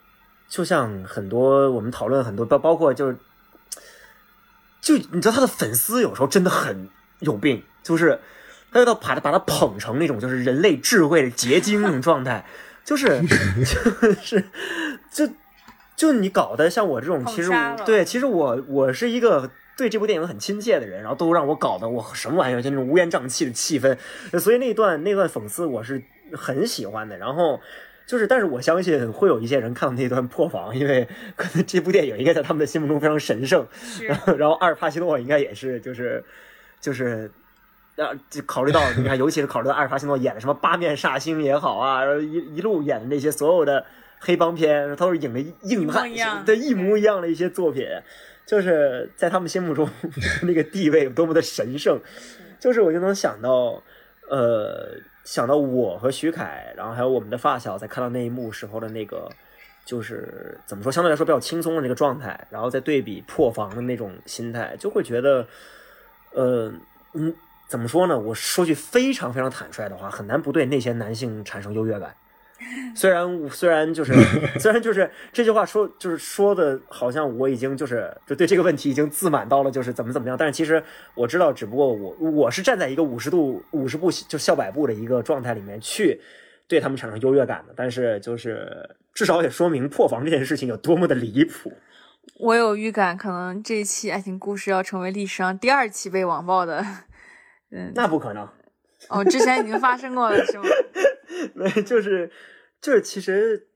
[0.48, 3.16] 就像很多我们讨论很多，包包括就是，
[4.80, 6.88] 就你知道他的粉丝有时候真的很
[7.20, 8.20] 有病，就是
[8.72, 12.44] 他要把他把他捧成那种就是人类智慧的结晶那种状态。
[12.84, 13.20] 就是
[13.62, 14.44] 就是
[15.10, 15.28] 就
[15.96, 17.50] 就你搞的像我这种，其实
[17.84, 23.96] 对，其实我我是一个对这部电影很亲切的人，然后都让我搞得我什么玩意儿，就那种乌烟瘴气的气氛，
[24.38, 26.02] 所以那段那段讽刺我是
[26.32, 27.16] 很喜欢的。
[27.18, 27.60] 然后
[28.06, 31.06] 就是，但是我相信会有一些人看到那段破防，因为
[31.36, 33.66] 可能这部电影应该在他们的心目中非常神圣。
[34.36, 36.24] 然后阿尔帕西诺应该也是，就是
[36.80, 37.30] 就是。
[37.97, 43.85] 啊，就考虑到你看，尤其是考虑到阿尔法西诺演的什么八面煞星也好啊，一一路演的那些所有的
[44.19, 46.10] 黑帮片，他都是演的硬汉，
[46.47, 47.86] 对一模一样的一些作品，
[48.47, 49.86] 就是在他们心目中
[50.43, 52.01] 那个地位有多么的神圣，
[52.59, 53.82] 就是我就能想到，
[54.31, 59.28] 呃，想到我和徐凯，然后还有我们的发小在看到那一幕时候的那个，
[59.85, 65.47] 就是怎么说，相对来说比较轻松的那个状态，然后再对比破防的那种心态，就会觉得，
[66.32, 66.73] 呃，
[67.12, 67.35] 嗯。
[67.72, 68.18] 怎么说呢？
[68.18, 72.14] 我说句非常非常坦率的话，很难不对那些男性产生优越感。
[72.94, 74.12] 虽然虽然就是
[74.60, 80.36] 虽然就是这句话说就是说的，好像我已经就是就对这个问题已经自满到了就是怎么怎么样。
[80.36, 80.84] 但是其实
[81.14, 86.20] 我知道，只不过我我是站在一个五十度五十步就笑百步的一个状态里面去
[86.68, 87.72] 对他们产生优越感的。
[87.74, 88.70] 但是就是
[89.14, 91.72] 至少也说明破防这件事情有多么的离谱。
[92.38, 96.84] 我有预感，可能这一期爱情故事要成为历史上第二期被网暴的。
[97.72, 98.48] 嗯，那不可能。
[99.08, 100.64] 哦，之前已经发生过了，是吗？
[101.54, 102.30] 没，就是
[102.80, 103.66] 就是，其实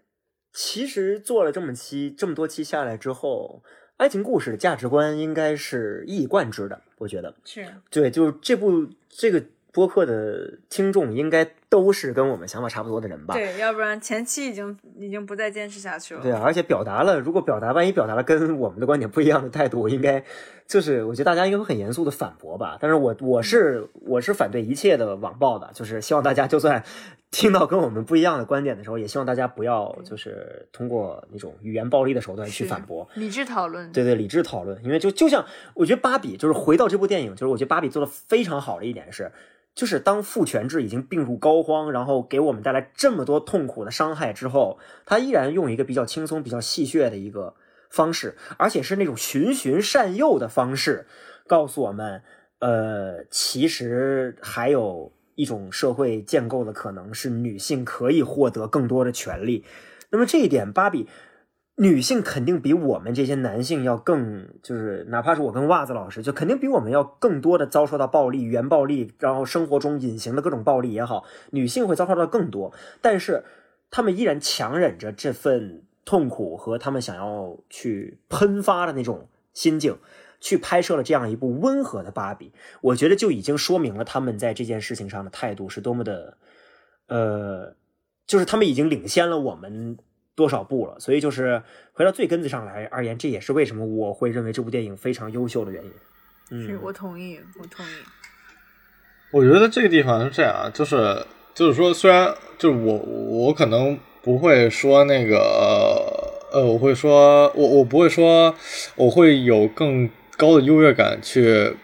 [0.53, 3.65] 其实做了这么期这么多期下来之后，
[3.97, 9.43] 爱情故事的价值观应该是一以贯之的，我觉得是对，就是这部这个。
[9.73, 13.35] 播客的听众应该都是跟我们想法差不多的人吧？
[13.35, 16.23] 对，要不然前期已经已经不再坚持下去了。
[16.23, 20.23] 对啊，而且表达了，如果表达万一表达了跟我们的观点不一样的态度，应该
[20.69, 22.79] 就是我觉得大家应该会很严肃的反驳吧。
[22.81, 26.85] 但是我我是我是反对一切的网暴的，就是希望大家就算
[27.33, 33.91] 听到跟我们不一样的观点的时候，也希望大家不要就是通过那种语言暴力的手段去反驳，理智讨论。
[33.91, 34.81] 对对，理智讨论。
[34.85, 35.45] 因为就就像
[35.75, 39.33] 我觉得芭比，就是回到这部电影，就是我觉得芭比做的非常好的一点是。
[39.77, 47.55] 就是当父权制已经病入膏肓，然后给我们带来这么多痛苦的伤害之后，他依然用一个比较轻松、比较戏谑的一个
[47.91, 51.07] 方式，而且是那种循循善诱的方式，
[51.47, 52.23] 告诉我们，
[52.59, 59.65] 呃，其实还有一种社会建构的可能是女性可以获得更多的权利。
[60.11, 61.07] 那么这一点，芭比。
[61.79, 72.73] 女性肯定比我们这些男性要更，就是哪怕是我跟袜子老师，就肯定比我们要更多的遭受到暴力、语言暴力，然后生活中隐形的各种暴力也好，女性会遭受到更多。
[73.03, 73.45] 但是
[73.91, 79.99] 他们依然强忍着这份痛苦和他们想要去喷发的那种心境，
[80.41, 82.53] 去拍摄了这样一部温和的芭比。
[82.81, 86.39] 我觉得就已经说明了他们在这件事情上的态度是多么的，
[87.09, 87.77] 呃，
[88.27, 89.99] 就是他们已经领先了我们。
[90.37, 91.61] 多少部了，所以就是
[91.95, 95.91] 回到最根子上来而言，这也是为什么我会认为这部电影非常优秀的原因。
[96.51, 97.91] 嗯，我同意，我同意。
[99.33, 105.37] 我觉得这个地方是这样，就是就是说，虽然就是我我可能不会说那个
[106.53, 108.55] 呃，我会说我我不会说
[108.95, 111.75] 我会有更高的优越感去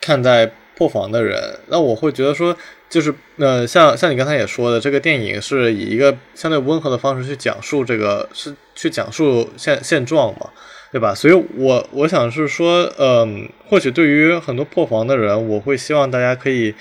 [0.00, 0.50] 看待
[0.80, 2.56] 破防的人，那我会觉得说，
[2.88, 10.48] 就是呃，像像你刚才也说的，这个电影是以一个相对温和的方式去讲述这个，是去讲述现现状嘛，
[10.90, 11.14] 对吧？
[11.14, 16.74] 所以我我想是说，嗯、或许对于很多破防的人，我会希望大家可以。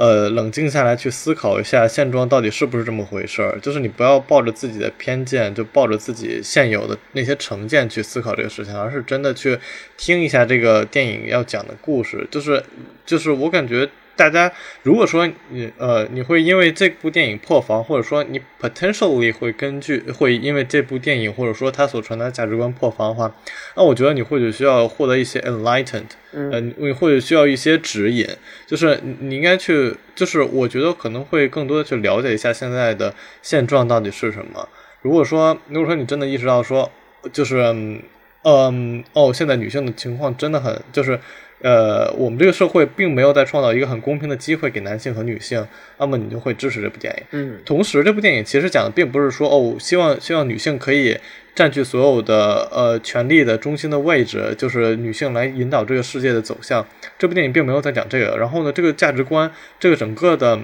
[0.00, 9.58] 呃，冷静下来去思考一下现状到底是不是这么回事儿，就是你不要抱着自己的偏见，就抱着自己现有的那些成见去思考这个事情，而是真的去
[9.98, 12.26] 听一下这个电影要讲的故事。
[12.30, 12.64] 就是，
[13.04, 13.86] 就是我感觉
[14.20, 14.52] 大家
[14.82, 23.34] 如果说你呃你会因为这部电影破防，或者说你 potentially 会根据会因为这部电影或者说它所传达的价值观破防的话，
[23.74, 26.10] 那我觉得你或许需要获得一些 enlightened。
[26.32, 28.28] 呃，你或者需要一些指引，
[28.66, 34.68] 就是你你应该去，就是我觉得可能会更多的去了解一下现在的现状到底是什么。
[35.02, 36.88] 如果说，如果说你真的意识到说，
[37.32, 38.00] 就是嗯
[38.44, 41.18] 嗯哦，现在女性的情况真的很，就是
[41.62, 45.66] 呃，我们这个社会并没有在创造一个很公平的机会给男性和女性，
[45.98, 47.24] 那么你就会支持这部电影。
[47.32, 51.18] 嗯同时，这部电影其实讲的并不是说哦，希望希望女性可以
[51.54, 56.86] 占据所有的呃权力的中心的位置，就是女性来引导这个世界的走向。
[57.18, 58.36] 这部电影并没有在讲这个。
[58.38, 60.58] 然后呢，这个价值观，这个整个的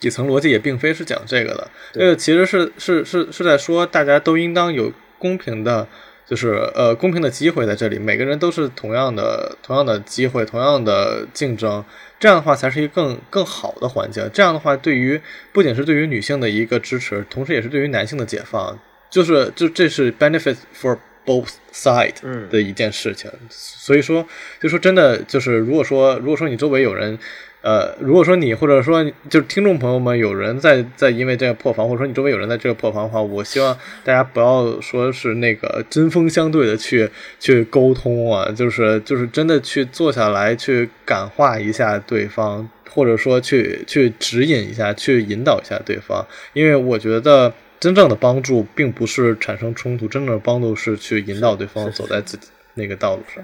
[0.00, 1.70] 底层逻辑也并非是讲这个的。
[1.92, 5.86] 这个其实是是是是在说，大家都应当有公平的。
[6.26, 11.84] 就是呃，公平的机会在这里，每个人都是同样的、同样的机会、同样的竞争，
[12.18, 14.28] 这样的话才是一个更更好的环境。
[14.32, 15.20] 这样的话，对于
[15.52, 18.78] 不仅是对于女性的一个支持，同时也是对于男性的解放，
[19.10, 23.30] 就是就这是 benefit for both side 嗯的一件事情。
[23.50, 24.26] 所以说，
[24.60, 27.18] 就说真的，就是如果说如果说你周围有人。
[27.64, 33.74] 呃，如果说你或者说就是听众朋友们有人在在因为这个破防，或者说你周围有人在这个破防的话，我希望
[34.04, 37.08] 大家不要说是那个针锋相对的去
[37.40, 46.22] 去沟通啊，就是就是真的去坐下来去感化一下对方，或者说去去指引一下，去引导一下对方，
[46.52, 47.50] 因为我觉得
[47.80, 53.42] 真正的帮助并不是产生冲突，真正的帮助是去引导对方走在自己那个道路上。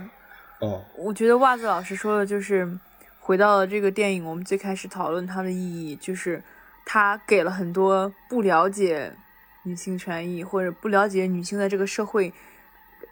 [0.58, 2.68] 哦，我觉得袜子老师说的就是
[3.30, 6.42] 回到了这个电影，我们最开始讨论它的意义，就是
[6.84, 9.12] 它给了很多不了解
[9.62, 12.32] 女性权益或者不了解女性在这个社会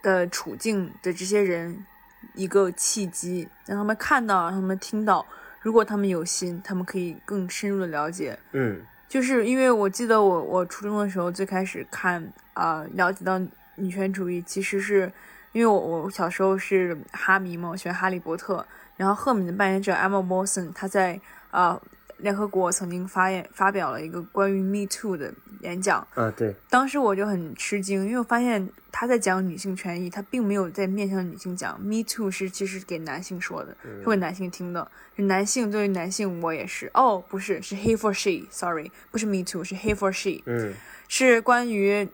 [0.03, 1.85] 的处境的这些人
[2.33, 5.25] 一个契机，让他们看到，让他们听到，
[5.61, 8.37] 如果他们有心，他们可以更深入的了解。
[8.51, 8.81] 嗯。
[9.07, 13.39] 就是因为我记得我我初中的时候最开始看啊、了解到
[13.75, 15.09] 女权主义，其实是
[15.53, 18.67] 因为我我小时候是哈迷嘛，我喜欢哈利波特，
[18.99, 21.17] 然后赫敏的扮演者 Emma Watson，她在
[21.51, 21.81] 啊、
[22.17, 31.79] 联合国曾经发言发表了一个关于 Me Too 的演讲，啊，对，当时我就很吃惊，因为我发现她在讲女性权益，她并没有在面向女性讲。
[31.81, 34.85] Me too 是其实给男性说的，是给男性听的。
[35.15, 36.91] 是男性对于男性，我也是。
[36.93, 40.73] 哦，不是，是 he for she，sorry，不是 me too，是 he for she，嗯
[41.07, 42.07] 是关于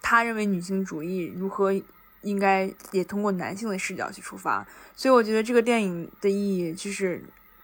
[0.00, 1.72] 他认为女性主义如何
[2.28, 4.66] 应该也通过男性的视角去出发。
[4.96, 7.22] 所以我觉得这个电影的意义就是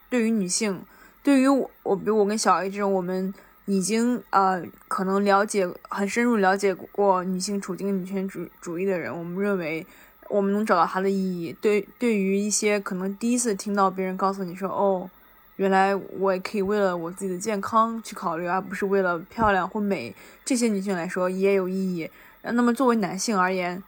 [0.08, 0.80] 对于女性，
[1.22, 3.32] 对于我，我比如我跟小 A 这种我们
[3.66, 9.86] 已经呃可能了解很深入了解过女性处境、女权主主义的人，我们认为
[10.28, 11.54] 我们能找到它的意义。
[11.60, 15.10] 对，对于一些可能第一次听到别人告诉你说哦。
[15.56, 20.12] 原来我也可以为了我自己的健康去考虑，而不是为了漂亮或美。
[20.44, 22.10] 这些女性来说也有意义。
[22.42, 23.80] 那么作为男性而言，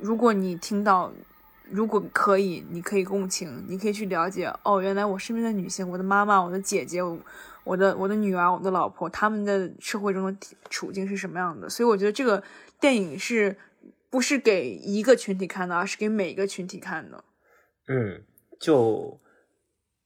[0.00, 1.12] 如果你听到，
[1.70, 4.52] 如果可以，你可以共情，你可以去了解。
[4.64, 7.00] 哦，原来我身边的女性，我的妈妈、我的姐姐、
[7.64, 10.36] 我的我的女儿、我的老婆，她们的社会中的
[10.68, 11.68] 处境是什么样的。
[11.68, 12.42] 所以我觉得这个
[12.80, 13.56] 电影是
[14.10, 17.22] 不是给一个群体看的，而是给每一个群体看的。
[17.86, 18.22] 嗯，
[18.58, 19.18] 就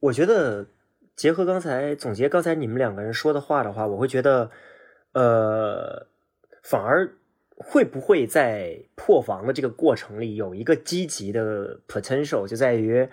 [0.01, 0.67] 我觉得
[1.17, 4.51] 结合刚才总结刚才你们两个人说的话的话，我会觉得，
[5.13, 6.07] 呃，
[6.63, 7.15] 反而
[7.57, 13.09] 会不会在破防的这个过程里有一个积极的 potential，就在于，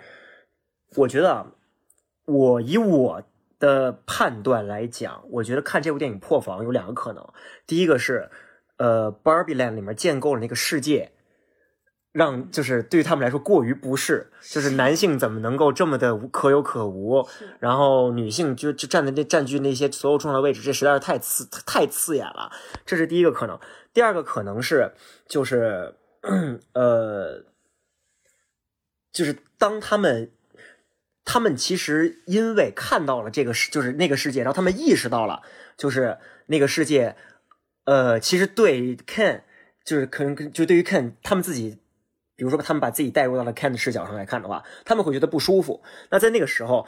[0.96, 1.54] 我觉得啊，
[2.26, 3.24] 我以我
[3.60, 7.28] 的判断来讲，我觉得看这部电影破防有两个可能，
[7.68, 8.30] 第一个是，
[8.78, 11.12] 呃，Barbie Land 里面建构了那个世界。
[12.12, 17.26] 让就是对于他们来说过于不适，就是男性怎么能够这么的无可有可无，
[17.60, 22.52] 然后女性就就站在那占据那些所有重要的位置，这实在是太刺太刺眼了。
[22.86, 23.58] 这是第一个可能。
[23.94, 24.92] 第二个可能是
[25.28, 25.96] 就是
[26.74, 27.46] 呃，
[29.14, 30.32] 就是当他们
[31.24, 35.42] 他们其实因为看到了这个世就是那个世界，然后他们意识到了
[35.78, 36.18] 就是
[36.48, 37.16] 那个世界，
[37.86, 39.44] 呃，其实对 Ken
[39.86, 41.78] 就是可能就对于 Ken 他们自己。
[42.42, 45.84] 比如说，他们把自己带入到了 Ken 的视角上来看的话，他们会觉得不舒服。
[46.10, 46.88] 那在那个时候，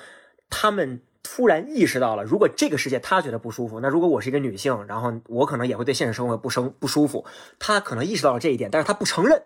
[0.50, 7.24] 他们突然意识到了，如果这个世界他觉得不舒服，那如果我是一个女性，然后我可能也会对现实生活不生不舒服。
[7.60, 9.44] 他可能意识到了这一点，但是他不承认，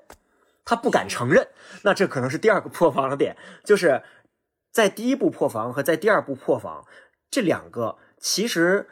[0.63, 1.45] 他不敢承认。
[1.83, 3.35] 那这可能是第二个破防的点，
[3.65, 4.01] 就是
[4.71, 6.85] 在第一步破防和在第二步破防
[7.29, 8.87] 这两个，其实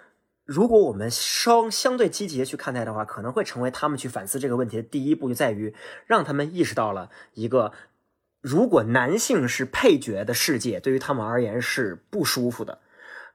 [0.45, 5.73] 如果我们稍相对积极的去看待的话，可能会成为他们去反思这个问题的第一步，就在于
[6.05, 7.71] 让他们意识到了一个。
[8.41, 12.77] 如果男性是配角的世界，对于他们而言是不舒服的，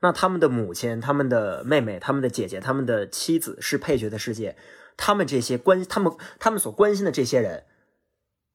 [0.02, 4.54] 那他们的母亲、他们的妹妹、他们的姐姐、他们的妻子是配角的世界，
[4.96, 7.64] 他们这些关他们他们所关心的这些人，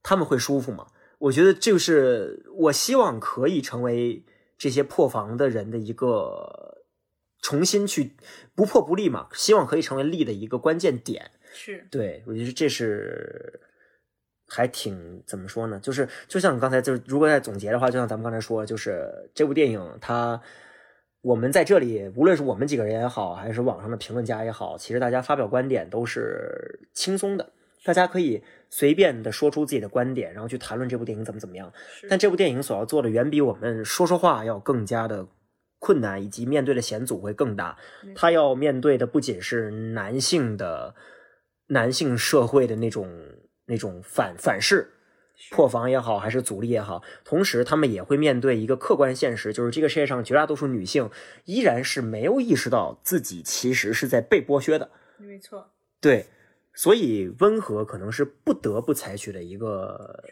[0.01, 0.87] 他们会舒服吗？
[1.17, 4.23] 我觉得就是我希望可以成为
[4.57, 6.74] 这些破防的人的一个
[7.45, 8.15] 重新去
[8.55, 11.31] 不破不立嘛，希望可以成为立的一个关键点。
[11.53, 13.61] 是对，我觉得这是。
[14.47, 15.79] 还挺怎么说呢？
[15.79, 20.39] 就是就像刚才就是，如果在总结的话，就像咱们刚才说，就是这部电影它，
[21.21, 27.51] 我们在这里，无论是我们几个人也好，还是网上的评论家也好，其实大家发表观点都是轻松的，
[27.83, 28.39] 大家可以
[28.69, 31.73] 随便的说出自己的观点，然后去谈论这部电影怎么怎么样。
[32.07, 35.27] 但这部电影所要做的，远比我们说说话要更加的
[35.79, 37.77] 困难，以及面对的险阻会更大。
[38.15, 40.95] 他要面对的不仅是男性的
[41.67, 43.09] 男性社会的那种。
[43.67, 44.87] 那种反反噬、
[45.49, 51.09] 破防也好，还是阻力也好，同时他们也会面对一个客观现实，就是这个世界上绝大多数女性
[51.45, 54.91] 依然是没有意识到自己其实是在被剥削的。
[55.17, 55.67] 没错，
[55.99, 56.27] 对，
[56.75, 60.23] 所以温和可能是不得不采取的一个，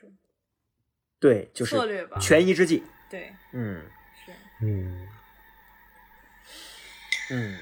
[1.20, 2.84] 对，就是策略吧，权宜之计。
[3.10, 3.82] 对，嗯，
[4.24, 5.08] 是，嗯
[7.34, 7.54] 嗯。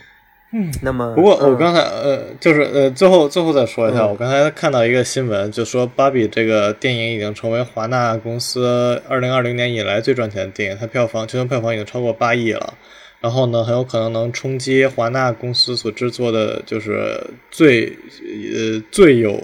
[0.53, 12.73] 嗯，那么不过我刚才呃，就是呃，最后最后再说一下，我刚才看到一个新闻，就说《芭比》这个电影已经成为华纳公司二零二零年以来最赚钱的电影，它票房全球票房已经超过八亿了，
[13.22, 17.18] 然后呢，很有可能能冲击华纳公司所制作的就是
[17.49, 19.41] 最呃最有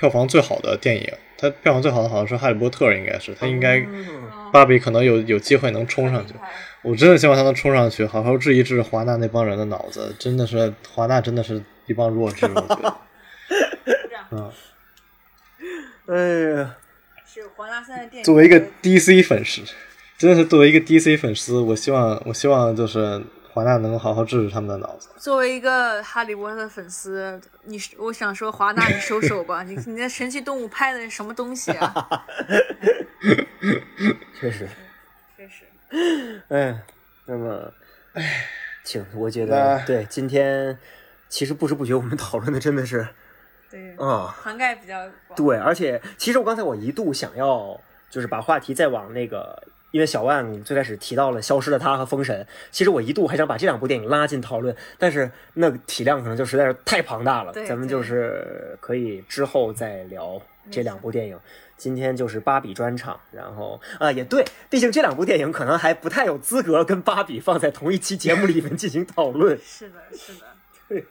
[0.00, 1.08] 票房最好的电影，
[1.38, 3.78] 它票房最好的好像是《哈利波特》，应该是它应该
[4.50, 6.34] 《芭比》可能有有机会能冲上去。
[6.86, 10.14] 我真的希望他能冲上去，好好治一治华纳那帮人的脑子。
[10.20, 12.46] 真的是华纳，真的是一帮弱智。
[12.46, 12.96] 我觉得，
[14.30, 14.52] 嗯，
[16.06, 16.14] 哎
[16.60, 16.76] 呀，
[17.26, 18.24] 是华纳现在电影。
[18.24, 19.62] 作为一个 DC 粉丝，
[20.16, 23.20] 真的是作为一个 DC 粉丝，我希望，我希望就是
[23.52, 25.08] 华纳能好好治治他们的脑子。
[25.18, 29.64] 作为一个哈利波特的粉丝，你我想说，华纳，你收手吧！
[29.66, 32.24] 你你那神奇动物拍的是什么东西啊？
[34.40, 34.68] 确实。
[36.48, 36.82] 哎，
[37.26, 37.72] 那么，
[38.12, 38.44] 哎，
[38.84, 40.78] 请，我觉得对今天，
[41.28, 43.06] 其实不知不觉我们讨论的真的是，
[43.70, 47.80] 对，啊，涵盖比较广对，而且其实我刚才我一度想要
[48.10, 60.40] 就是把话题再往那个，因为小万最开始提到了《消失的她》和《封神》，其实我一度还想把这两部电影拉进讨论，但是那体量可能就实在是太庞大了，咱们就是可以之后再聊
[60.70, 61.38] 这两部电影。
[61.76, 69.58] 今天就是芭比专场，然后啊也对，毕竟这两部电影可能还不太有资格跟芭比放在同一期节目里面进行讨论。
[69.62, 70.46] 是的，是的，
[70.88, 71.04] 对，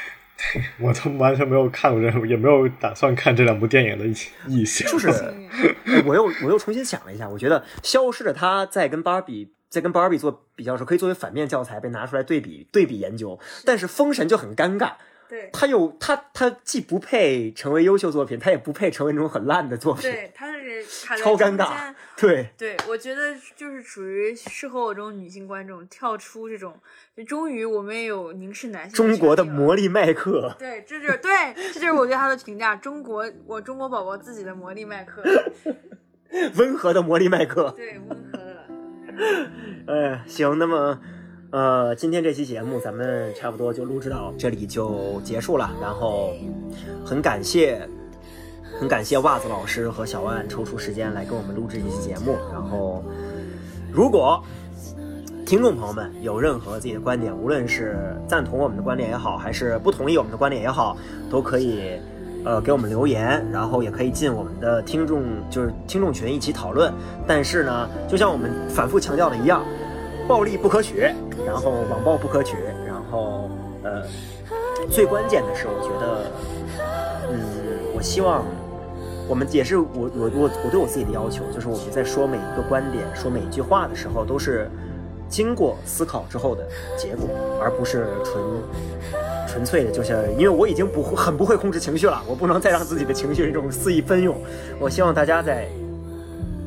[0.78, 4.06] 我都完全没有看过这，也没有打算看这两部电影的
[4.46, 4.86] 意向。
[4.90, 5.08] 就是，
[6.04, 14.92] 我又我又重新想了一下，我觉得《消失的她》在跟芭比在跟芭比做比较时，可以作为反面教材被拿出来对比对比研究，但是《封神》就很尴尬。
[15.34, 20.02] 对，他又他他既不配成为优秀作品，他也不配成为那种很烂的作品。
[20.02, 21.92] 对，他是超尴尬。
[22.16, 26.78] 对，对我觉得就是属于适合我这种女性观众跳出这种，
[27.26, 28.94] 终于我们也有凝视男性。
[28.94, 30.54] 中国的魔力麦克。
[30.56, 31.30] 对，这就是对，
[31.72, 32.76] 这就是我对他的评价。
[32.76, 35.20] 中国，我中国宝宝自己的魔力麦克，
[36.54, 37.74] 温和的魔力麦克。
[37.76, 38.66] 对，温和的。
[39.92, 41.00] 哎，行，那么。
[41.54, 45.70] 呃，今天这期节目咱们差不多就录制到这里就结束了。
[45.80, 46.32] 然后
[47.06, 47.88] 很感谢，
[48.80, 52.36] 很感谢袜子老师和小万抽出时间来跟我们录制一期节目。
[52.52, 53.04] 然后，
[53.92, 54.42] 如果
[55.46, 60.96] 听众朋友们有任何自己的观点，无论是赞同我们的观点也好，还是不同意我们的观点也好，
[61.30, 61.92] 都可以
[62.44, 66.92] 呃给我们留言，然后也可以进我们的听众就是听众群一起讨论。
[67.28, 69.62] 但是呢，就像我们反复强调的一样。
[70.26, 71.00] 暴力不可取，
[71.46, 72.56] 然后网暴不可取，
[72.86, 73.50] 然后
[73.82, 74.02] 呃，
[74.90, 76.30] 最关键的是，我觉得，
[77.30, 77.40] 嗯，
[77.94, 78.44] 我希望
[79.28, 84.70] 我们也是我我我我对我自己的要求，就是我们在说每一个观点、说每一句话的时候，都是
[85.28, 87.28] 经过思考之后的结果，
[87.60, 88.42] 而不是纯
[89.46, 94.36] 纯粹的，就是因为我已经不会很不会控制情绪了，我不能再让自己的情绪这种肆意奔涌。
[94.80, 95.68] 我希望大家在。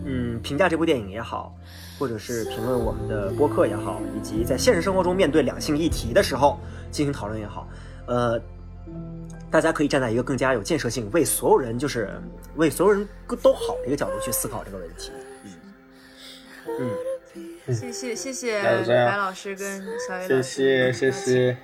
[0.09, 1.53] 嗯评价这部电影也好，
[1.97, 6.59] 或者是评论我们的播客也好，以及在现实生活中面对两性议题的时候
[6.91, 7.67] 进行讨论也好，
[8.07, 8.39] 呃，
[9.49, 12.09] 大家可以站在一个更加有建设性、为所有人就是
[12.55, 13.07] 为所有人
[13.41, 15.11] 都好的一个角度去思考这个问题。
[16.79, 16.91] 嗯。
[17.67, 21.57] 嗯，谢谢谢谢白老师跟小雨老谢师，谢谢谢，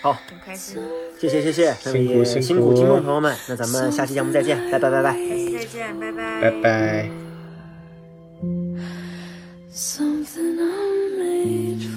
[0.00, 0.80] 好，很开心，
[1.18, 2.24] 谢谢谢谢，辛苦。
[2.24, 5.12] 辛苦听众朋友们，那咱们下期节目再见，拜拜拜拜。
[5.12, 7.25] 下期再见，拜拜，拜拜。
[9.78, 11.95] Something I'm made for.